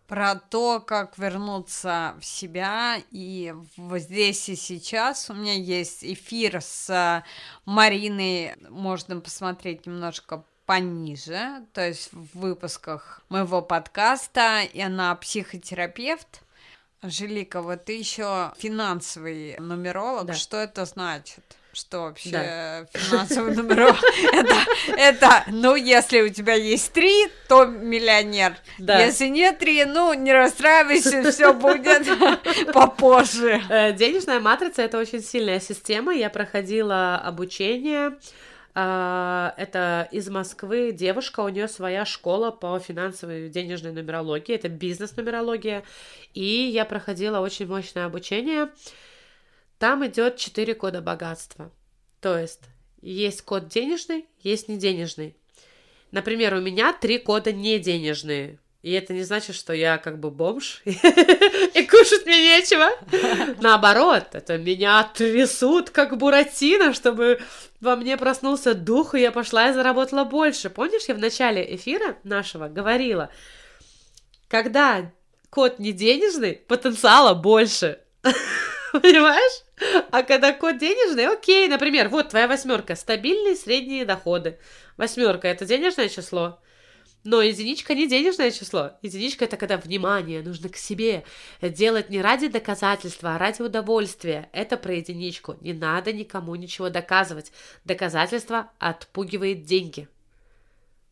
Про 0.06 0.36
то, 0.36 0.80
как 0.80 1.18
вернуться 1.18 2.16
в 2.22 2.26
себя 2.26 3.02
и 3.10 3.56
вот 3.76 3.98
здесь 3.98 4.48
и 4.48 4.56
сейчас 4.56 5.32
у 5.32 5.34
меня 5.34 5.56
есть 5.56 6.04
эфир 6.04 6.62
с 6.62 7.24
Мариной, 7.66 8.54
можно 8.70 9.20
посмотреть 9.20 9.88
немножко 9.88 10.46
пониже, 10.68 11.66
то 11.74 11.88
есть 11.88 12.14
в 12.14 12.38
выпусках 12.38 13.24
моего 13.30 13.64
подкаста, 13.64 14.62
и 14.62 14.80
она 14.80 15.16
психотерапевт, 15.16 16.44
Анжелика, 17.02 17.62
вот 17.62 17.86
ты 17.86 17.98
еще 17.98 18.52
финансовый 18.58 19.56
нумеролог. 19.60 20.26
Да. 20.26 20.34
Что 20.34 20.58
это 20.58 20.86
значит? 20.86 21.44
Что 21.72 22.02
вообще 22.06 22.32
да. 22.32 22.86
финансовый 23.00 23.56
нумеролог? 23.56 23.98
Это, 24.34 24.56
это, 24.98 25.44
ну, 25.50 25.76
если 25.76 26.22
у 26.22 26.30
тебя 26.30 26.56
есть 26.56 26.92
три, 26.92 27.28
то 27.48 27.66
миллионер. 27.66 28.58
Да. 28.80 29.00
Если 29.00 29.28
нет 29.28 29.60
три, 29.60 29.86
ну, 29.86 30.12
не 30.16 30.34
расстраивайся, 30.34 31.32
все 31.32 31.54
будет 31.54 32.08
попозже. 32.74 33.62
Э, 33.70 33.94
денежная 33.94 34.40
матрица 34.40 34.82
это 34.82 34.98
очень 34.98 35.22
сильная 35.22 35.60
система. 35.60 36.16
Я 36.16 36.32
проходила 36.32 37.18
обучение 37.18 38.18
это 38.78 40.08
из 40.12 40.30
Москвы 40.30 40.92
девушка, 40.92 41.40
у 41.40 41.50
нее 41.50 41.68
своя 41.68 42.06
школа 42.06 42.52
по 42.52 42.78
финансовой 42.78 43.50
денежной 43.50 43.92
нумерологии, 43.92 44.54
это 44.54 44.70
бизнес-нумерология, 44.70 45.84
и 46.36 46.44
я 46.44 46.86
проходила 46.86 47.40
очень 47.40 47.66
мощное 47.66 48.06
обучение. 48.06 48.70
Там 49.80 50.06
идет 50.06 50.38
четыре 50.38 50.76
кода 50.76 51.02
богатства. 51.02 51.72
То 52.22 52.38
есть 52.38 52.62
есть 53.02 53.42
код 53.42 53.68
денежный, 53.68 54.28
есть 54.42 54.68
неденежный. 54.68 55.36
Например, 56.12 56.54
у 56.54 56.62
меня 56.62 56.94
три 56.94 57.18
кода 57.18 57.52
не 57.52 57.80
денежные. 57.80 58.60
И 58.88 58.92
это 58.94 59.12
не 59.12 59.24
значит, 59.24 59.54
что 59.54 59.74
я 59.74 59.98
как 59.98 60.18
бы 60.18 60.32
бомж 60.32 60.82
и 60.86 60.94
кушать 61.86 62.26
мне 62.26 62.58
нечего. 62.58 62.88
Наоборот, 63.62 64.28
это 64.32 64.58
меня 64.58 65.04
трясут 65.14 65.90
как 65.90 66.16
буратино, 66.16 66.94
чтобы 66.94 67.42
во 67.82 67.98
мне 67.98 68.16
проснулся 68.16 68.74
дух, 68.74 69.14
и 69.14 69.20
я 69.20 69.34
пошла 69.34 69.68
и 69.68 69.74
заработала 69.74 70.24
больше. 70.24 70.70
Помнишь, 70.70 71.04
я 71.10 71.16
в 71.16 71.20
начале 71.20 71.76
эфира 71.76 72.16
нашего 72.24 72.70
говорила, 72.70 73.30
когда 74.48 75.12
код 75.50 75.80
не 75.80 75.92
денежный, 75.92 76.54
потенциала 76.54 77.34
больше. 77.34 78.00
Понимаешь? 78.94 79.64
А 80.12 80.24
когда 80.24 80.54
код 80.54 80.78
денежный, 80.78 81.28
окей, 81.28 81.68
например, 81.68 82.08
вот 82.08 82.30
твоя 82.30 82.48
восьмерка, 82.48 82.96
стабильные 82.96 83.58
средние 83.58 84.06
доходы. 84.06 84.58
Восьмерка 84.96 85.50
это 85.50 85.66
денежное 85.66 86.08
число. 86.08 86.62
Но 87.30 87.42
единичка 87.42 87.94
не 87.94 88.08
денежное 88.08 88.52
число. 88.52 88.92
Единичка 89.02 89.44
это 89.44 89.58
когда 89.58 89.76
внимание 89.76 90.42
нужно 90.42 90.70
к 90.70 90.78
себе. 90.78 91.26
Делать 91.62 92.10
не 92.10 92.22
ради 92.22 92.48
доказательства, 92.48 93.36
а 93.36 93.38
ради 93.38 93.62
удовольствия. 93.62 94.50
Это 94.54 94.78
про 94.78 94.94
единичку. 94.94 95.58
Не 95.60 95.74
надо 95.74 96.14
никому 96.14 96.56
ничего 96.56 96.88
доказывать. 96.90 97.52
Доказательство 97.84 98.72
отпугивает 98.80 99.66
деньги. 99.66 100.08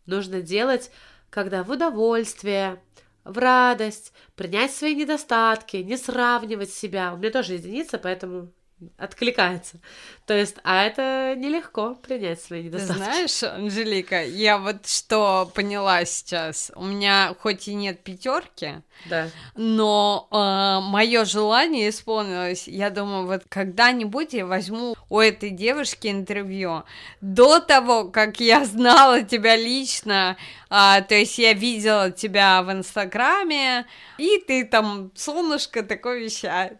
Нужно 0.05 0.41
делать, 0.41 0.89
когда 1.30 1.63
в 1.63 1.72
удовольствие, 1.72 2.82
в 3.26 3.38
радость, 3.38 4.13
принять 4.38 4.72
свои 4.72 4.95
недостатки, 4.95 5.76
не 5.76 5.97
сравнивать 5.97 6.72
себя. 6.72 7.13
У 7.13 7.18
меня 7.18 7.30
тоже 7.30 7.55
единица, 7.55 7.97
поэтому 7.97 8.53
откликается. 8.97 9.80
То 10.26 10.34
есть, 10.34 10.57
а 10.63 10.84
это 10.84 11.36
нелегко 11.38 11.95
принять 11.95 12.41
свои 12.41 12.63
недостатки. 12.63 12.97
Знаешь, 12.97 13.43
Анжелика, 13.43 14.23
я 14.23 14.57
вот 14.57 14.88
что 14.88 15.49
поняла 15.53 16.03
сейчас. 16.05 16.71
У 16.76 16.84
меня 16.84 17.36
хоть 17.39 17.67
и 17.67 17.73
нет 17.73 18.03
пятерки, 18.03 18.82
да. 19.05 19.30
но 19.55 20.28
э, 20.32 20.89
мое 20.89 21.26
желание 21.26 21.89
исполнилось. 21.89 22.67
Я 22.67 22.89
думаю, 22.89 23.28
вот 23.28 23.43
когда-нибудь 23.47 24.34
я 24.34 24.45
возьму 24.45 24.95
у 25.09 25.19
этой 25.19 25.51
девушки 25.51 26.07
интервью. 26.07 26.84
До 27.21 27.59
того, 27.59 28.05
как 28.05 28.39
я 28.39 28.65
знала 28.65 29.21
тебя 29.23 29.55
лично, 29.55 30.38
э, 30.69 31.01
то 31.07 31.15
есть 31.15 31.38
я 31.38 31.53
видела 31.53 32.11
тебя 32.11 32.61
в 32.61 32.71
Инстаграме, 32.71 33.86
и 34.17 34.43
ты 34.45 34.65
там, 34.65 35.11
солнышко 35.15 35.84
такое 35.84 36.19
вещает. 36.19 36.80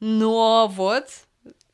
Но 0.00 0.68
вот 0.68 1.06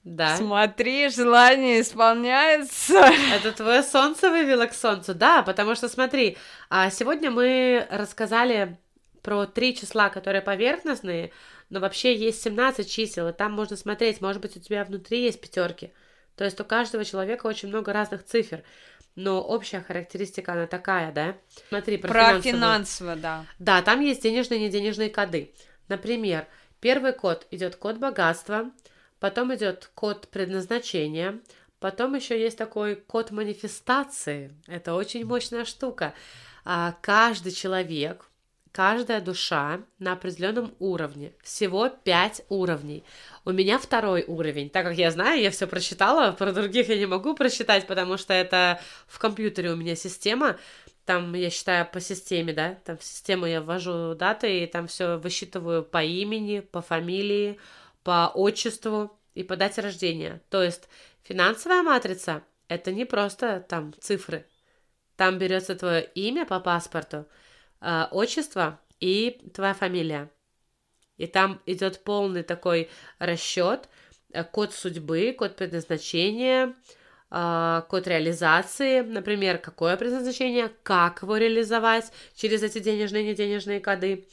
да. 0.04 0.36
Смотри, 0.36 1.08
желание 1.10 1.80
исполняется. 1.80 3.08
Это 3.32 3.52
твое 3.52 3.82
солнце 3.84 4.30
вывело 4.30 4.66
к 4.66 4.74
солнцу, 4.74 5.14
да, 5.14 5.42
потому 5.42 5.76
что 5.76 5.88
смотри, 5.88 6.36
а 6.68 6.90
сегодня 6.90 7.30
мы 7.30 7.86
рассказали 7.88 8.78
про 9.22 9.46
три 9.46 9.76
числа, 9.76 10.08
которые 10.08 10.42
поверхностные, 10.42 11.30
но 11.70 11.78
вообще 11.78 12.16
есть 12.16 12.42
17 12.42 12.90
чисел, 12.90 13.28
и 13.28 13.32
там 13.32 13.52
можно 13.52 13.76
смотреть, 13.76 14.20
может 14.20 14.42
быть, 14.42 14.56
у 14.56 14.60
тебя 14.60 14.84
внутри 14.84 15.22
есть 15.22 15.40
пятерки. 15.40 15.92
То 16.36 16.44
есть 16.44 16.60
у 16.60 16.64
каждого 16.64 17.04
человека 17.04 17.46
очень 17.46 17.68
много 17.68 17.92
разных 17.92 18.24
цифр. 18.24 18.62
Но 19.14 19.42
общая 19.42 19.82
характеристика, 19.82 20.54
она 20.54 20.66
такая, 20.66 21.12
да? 21.12 21.36
Смотри, 21.68 21.98
про, 21.98 22.08
про 22.08 22.40
финансово, 22.40 23.14
да. 23.14 23.44
Да, 23.58 23.82
там 23.82 24.00
есть 24.00 24.22
денежные 24.22 24.60
и 24.60 24.64
неденежные 24.64 25.10
коды. 25.10 25.52
Например, 25.88 26.46
первый 26.82 27.14
код 27.14 27.46
идет 27.50 27.76
код 27.76 27.96
богатства, 27.96 28.70
Потом 29.22 29.54
идет 29.54 29.88
код 29.94 30.26
предназначения. 30.32 31.38
Потом 31.78 32.16
еще 32.16 32.40
есть 32.40 32.58
такой 32.58 32.96
код 32.96 33.30
манифестации. 33.30 34.52
Это 34.66 34.94
очень 34.94 35.24
мощная 35.24 35.64
штука. 35.64 36.12
А, 36.64 36.96
каждый 37.00 37.52
человек, 37.52 38.26
каждая 38.72 39.20
душа 39.20 39.82
на 40.00 40.14
определенном 40.14 40.74
уровне. 40.80 41.34
Всего 41.40 41.88
пять 41.88 42.42
уровней. 42.48 43.04
У 43.44 43.52
меня 43.52 43.78
второй 43.78 44.24
уровень. 44.26 44.70
Так 44.70 44.86
как 44.86 44.96
я 44.96 45.12
знаю, 45.12 45.40
я 45.40 45.52
все 45.52 45.68
прочитала, 45.68 46.32
про 46.32 46.50
других 46.50 46.88
я 46.88 46.98
не 46.98 47.06
могу 47.06 47.36
прочитать, 47.36 47.86
потому 47.86 48.16
что 48.16 48.34
это 48.34 48.80
в 49.06 49.20
компьютере 49.20 49.70
у 49.70 49.76
меня 49.76 49.94
система. 49.94 50.56
Там, 51.04 51.34
я 51.34 51.50
считаю, 51.50 51.88
по 51.90 52.00
системе, 52.00 52.52
да, 52.52 52.76
там 52.84 52.96
в 52.96 53.02
систему 53.02 53.46
я 53.46 53.60
ввожу 53.60 54.14
даты, 54.14 54.62
и 54.62 54.66
там 54.66 54.86
все 54.86 55.16
высчитываю 55.16 55.82
по 55.82 56.02
имени, 56.02 56.60
по 56.60 56.80
фамилии, 56.80 57.58
по 58.04 58.30
отчеству 58.32 59.18
и 59.34 59.42
по 59.42 59.56
дате 59.56 59.80
рождения. 59.80 60.40
То 60.48 60.62
есть 60.62 60.88
финансовая 61.24 61.82
матрица– 61.82 62.44
это 62.68 62.92
не 62.92 63.04
просто 63.04 63.64
там 63.68 63.92
цифры. 64.00 64.46
Там 65.16 65.38
берется 65.38 65.74
твое 65.74 66.04
имя 66.14 66.46
по 66.46 66.60
паспорту, 66.60 67.26
э, 67.80 68.04
отчество 68.10 68.80
и 69.00 69.42
твоя 69.54 69.74
фамилия. 69.74 70.30
И 71.16 71.26
там 71.26 71.60
идет 71.66 72.02
полный 72.02 72.42
такой 72.42 72.88
расчет, 73.18 73.88
э, 74.32 74.42
код 74.44 74.72
судьбы, 74.72 75.34
код 75.38 75.56
предназначения, 75.56 76.74
код 77.32 78.06
реализации, 78.06 79.00
например, 79.00 79.56
какое 79.56 79.96
предназначение, 79.96 80.70
как 80.82 81.22
его 81.22 81.38
реализовать 81.38 82.12
через 82.34 82.62
эти 82.62 82.78
денежные 82.78 83.24
и 83.24 83.28
неденежные 83.28 83.80
коды. 83.80 84.26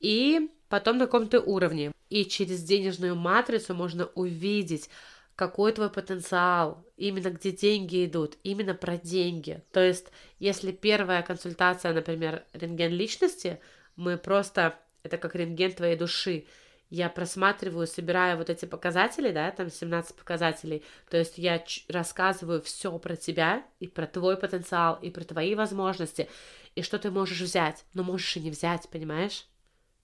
И 0.00 0.50
потом 0.68 0.98
на 0.98 1.06
каком-то 1.06 1.40
уровне. 1.40 1.92
И 2.10 2.26
через 2.26 2.62
денежную 2.62 3.14
матрицу 3.14 3.74
можно 3.74 4.06
увидеть, 4.14 4.90
какой 5.34 5.72
твой 5.72 5.88
потенциал, 5.88 6.84
именно 6.98 7.30
где 7.30 7.52
деньги 7.52 8.04
идут, 8.04 8.36
именно 8.42 8.74
про 8.74 8.98
деньги. 8.98 9.62
То 9.72 9.80
есть, 9.80 10.08
если 10.38 10.72
первая 10.72 11.22
консультация, 11.22 11.94
например, 11.94 12.44
рентген 12.52 12.92
личности, 12.92 13.60
мы 13.96 14.18
просто, 14.18 14.78
это 15.02 15.16
как 15.16 15.34
рентген 15.34 15.72
твоей 15.72 15.96
души, 15.96 16.44
я 16.92 17.08
просматриваю, 17.08 17.86
собираю 17.86 18.36
вот 18.36 18.50
эти 18.50 18.66
показатели, 18.66 19.32
да, 19.32 19.50
там 19.50 19.70
17 19.70 20.14
показателей, 20.14 20.84
то 21.08 21.16
есть 21.16 21.38
я 21.38 21.64
рассказываю 21.88 22.60
все 22.60 22.98
про 22.98 23.16
тебя 23.16 23.64
и 23.80 23.86
про 23.86 24.06
твой 24.06 24.36
потенциал, 24.36 24.98
и 25.00 25.08
про 25.08 25.24
твои 25.24 25.54
возможности, 25.54 26.28
и 26.74 26.82
что 26.82 26.98
ты 26.98 27.10
можешь 27.10 27.40
взять, 27.40 27.86
но 27.94 28.02
можешь 28.02 28.36
и 28.36 28.40
не 28.40 28.50
взять, 28.50 28.90
понимаешь? 28.90 29.46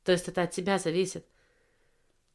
То 0.02 0.12
есть 0.12 0.28
это 0.28 0.44
от 0.44 0.52
тебя 0.52 0.78
зависит. 0.78 1.26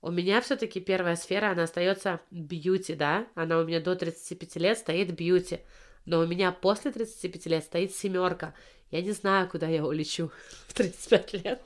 У 0.04 0.12
меня 0.12 0.40
все-таки 0.40 0.80
первая 0.80 1.16
сфера, 1.16 1.50
она 1.50 1.64
остается 1.64 2.22
бьюти, 2.30 2.94
да? 2.94 3.26
Она 3.34 3.58
у 3.58 3.66
меня 3.66 3.80
до 3.80 3.96
35 3.96 4.56
лет 4.58 4.78
стоит 4.78 5.16
бьюти. 5.16 5.62
Но 6.06 6.20
у 6.20 6.28
меня 6.28 6.52
после 6.52 6.92
35 6.92 7.46
лет 7.48 7.64
стоит 7.64 7.96
семерка. 7.96 8.54
Я 8.92 9.02
не 9.02 9.14
знаю, 9.14 9.50
куда 9.50 9.68
я 9.68 9.84
улечу 9.84 10.32
в 10.68 10.74
35 10.76 11.34
лет. 11.44 11.62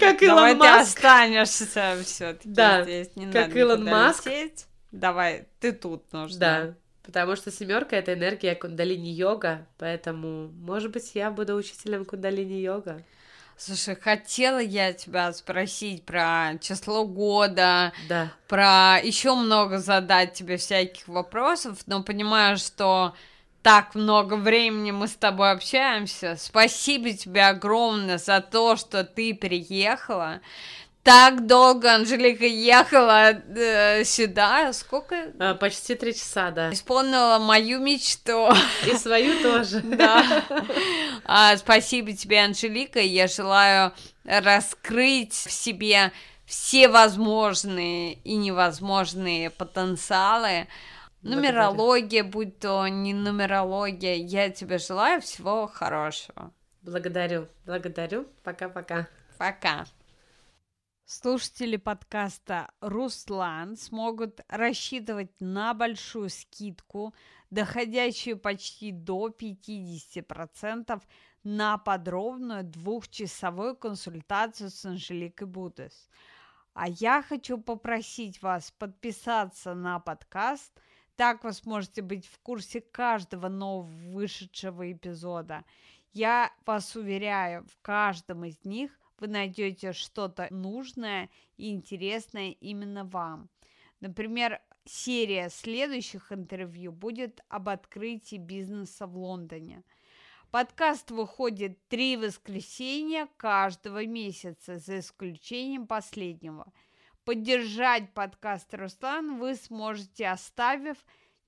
Как 0.00 0.22
Илон 0.22 0.56
Маск. 0.56 0.58
Давай 0.58 0.76
ты 0.76 0.82
останешься 0.82 2.02
все-таки 2.04 2.48
да, 2.48 2.82
здесь. 2.82 3.10
Не 3.16 3.26
как 3.26 3.48
надо 3.48 3.58
Илон 3.58 3.84
Маск. 3.84 4.26
Лететь. 4.26 4.66
Давай, 4.92 5.46
ты 5.60 5.72
тут 5.72 6.12
нужна. 6.12 6.38
Да, 6.38 6.74
потому 7.02 7.36
что 7.36 7.50
семерка 7.50 7.96
это 7.96 8.14
энергия 8.14 8.54
кундалини 8.54 9.10
йога, 9.10 9.66
поэтому, 9.78 10.48
может 10.48 10.92
быть, 10.92 11.12
я 11.14 11.30
буду 11.30 11.54
учителем 11.54 12.04
кундалини 12.04 12.60
йога. 12.60 13.02
Слушай, 13.56 13.94
хотела 13.94 14.58
я 14.58 14.92
тебя 14.92 15.32
спросить 15.32 16.04
про 16.04 16.54
число 16.60 17.04
года, 17.04 17.92
да. 18.08 18.32
про 18.48 18.98
еще 19.02 19.34
много 19.34 19.78
задать 19.78 20.32
тебе 20.32 20.56
всяких 20.56 21.06
вопросов, 21.06 21.78
но 21.86 22.02
понимаю, 22.02 22.56
что 22.56 23.14
так 23.64 23.94
много 23.94 24.34
времени 24.34 24.90
мы 24.90 25.08
с 25.08 25.14
тобой 25.14 25.50
общаемся. 25.50 26.36
Спасибо 26.38 27.14
тебе 27.14 27.46
огромное 27.46 28.18
за 28.18 28.42
то, 28.42 28.76
что 28.76 29.04
ты 29.04 29.34
приехала 29.34 30.40
так 31.04 31.46
долго 31.46 31.94
Анжелика 31.94 32.46
ехала 32.46 33.32
э, 33.32 34.04
сюда. 34.04 34.72
Сколько? 34.72 35.32
А, 35.38 35.54
почти 35.54 35.94
три 35.94 36.14
часа, 36.14 36.50
да. 36.50 36.72
Исполнила 36.72 37.38
мою 37.38 37.78
мечту. 37.78 38.48
И 38.86 38.96
свою 38.96 39.40
тоже. 39.42 39.80
Да. 39.84 40.42
А, 41.24 41.56
спасибо 41.58 42.14
тебе, 42.14 42.40
Анжелика. 42.40 43.00
Я 43.00 43.28
желаю 43.28 43.92
раскрыть 44.24 45.34
в 45.34 45.52
себе 45.52 46.10
все 46.46 46.88
возможные 46.88 48.14
и 48.24 48.36
невозможные 48.36 49.50
потенциалы. 49.50 50.66
Нумерология, 51.24 52.22
будь 52.22 52.58
то 52.58 52.86
не 52.86 53.14
нумерология, 53.14 54.14
я 54.14 54.50
тебе 54.50 54.78
желаю 54.78 55.20
всего 55.22 55.66
хорошего. 55.66 56.52
Благодарю, 56.82 57.48
благодарю. 57.64 58.26
Пока-пока. 58.42 59.08
Пока. 59.38 59.78
-пока. 59.78 59.84
Пока. 59.84 59.86
Слушатели 61.06 61.76
подкаста 61.76 62.70
«Руслан» 62.80 63.76
смогут 63.76 64.40
рассчитывать 64.48 65.32
на 65.38 65.74
большую 65.74 66.30
скидку, 66.30 67.14
доходящую 67.50 68.38
почти 68.38 68.90
до 68.90 69.28
50% 69.28 71.02
на 71.42 71.76
подробную 71.76 72.64
двухчасовую 72.64 73.76
консультацию 73.76 74.70
с 74.70 74.84
Анжеликой 74.86 75.46
Будес. 75.46 76.08
А 76.72 76.88
я 76.88 77.22
хочу 77.22 77.58
попросить 77.58 78.40
вас 78.40 78.70
подписаться 78.70 79.74
на 79.74 80.00
подкаст, 80.00 80.72
так 81.16 81.44
вы 81.44 81.52
сможете 81.52 82.02
быть 82.02 82.26
в 82.26 82.38
курсе 82.40 82.80
каждого 82.80 83.48
нового 83.48 83.88
вышедшего 84.12 84.90
эпизода. 84.92 85.64
Я 86.12 86.52
вас 86.64 86.94
уверяю, 86.96 87.64
в 87.66 87.76
каждом 87.82 88.44
из 88.44 88.64
них 88.64 88.90
вы 89.18 89.28
найдете 89.28 89.92
что-то 89.92 90.48
нужное 90.50 91.30
и 91.56 91.70
интересное 91.70 92.50
именно 92.50 93.04
вам. 93.04 93.48
Например, 94.00 94.60
серия 94.84 95.48
следующих 95.48 96.30
интервью 96.32 96.92
будет 96.92 97.40
об 97.48 97.68
открытии 97.68 98.36
бизнеса 98.36 99.06
в 99.06 99.16
Лондоне. 99.16 99.82
Подкаст 100.50 101.10
выходит 101.10 101.88
три 101.88 102.16
воскресенья 102.16 103.28
каждого 103.36 104.06
месяца, 104.06 104.78
за 104.78 105.00
исключением 105.00 105.86
последнего. 105.86 106.72
Поддержать 107.24 108.12
подкаст 108.14 108.72
Руслан 108.74 109.38
вы 109.38 109.54
сможете, 109.54 110.28
оставив 110.28 110.98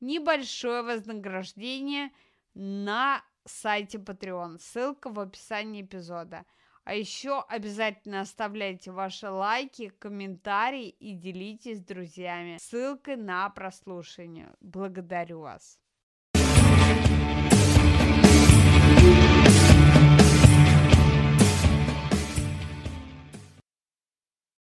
небольшое 0.01 0.83
вознаграждение 0.83 2.11
на 2.55 3.23
сайте 3.45 3.99
Patreon. 3.99 4.59
Ссылка 4.59 5.11
в 5.11 5.21
описании 5.21 5.83
эпизода– 5.83 6.45
а 6.87 6.95
еще 6.95 7.41
обязательно 7.49 8.21
оставляйте 8.21 8.93
ваши 8.93 9.29
лайки, 9.29 9.89
комментарии 9.89 10.89
и 10.89 11.15
делитесь 11.15 11.79
с 11.79 11.85
друзьями 11.85 12.59
ссылкой 12.61 13.17
на 13.17 13.51
прослушивание. 13.51 14.55
Благодарю 14.61 15.41
вас. 15.41 15.81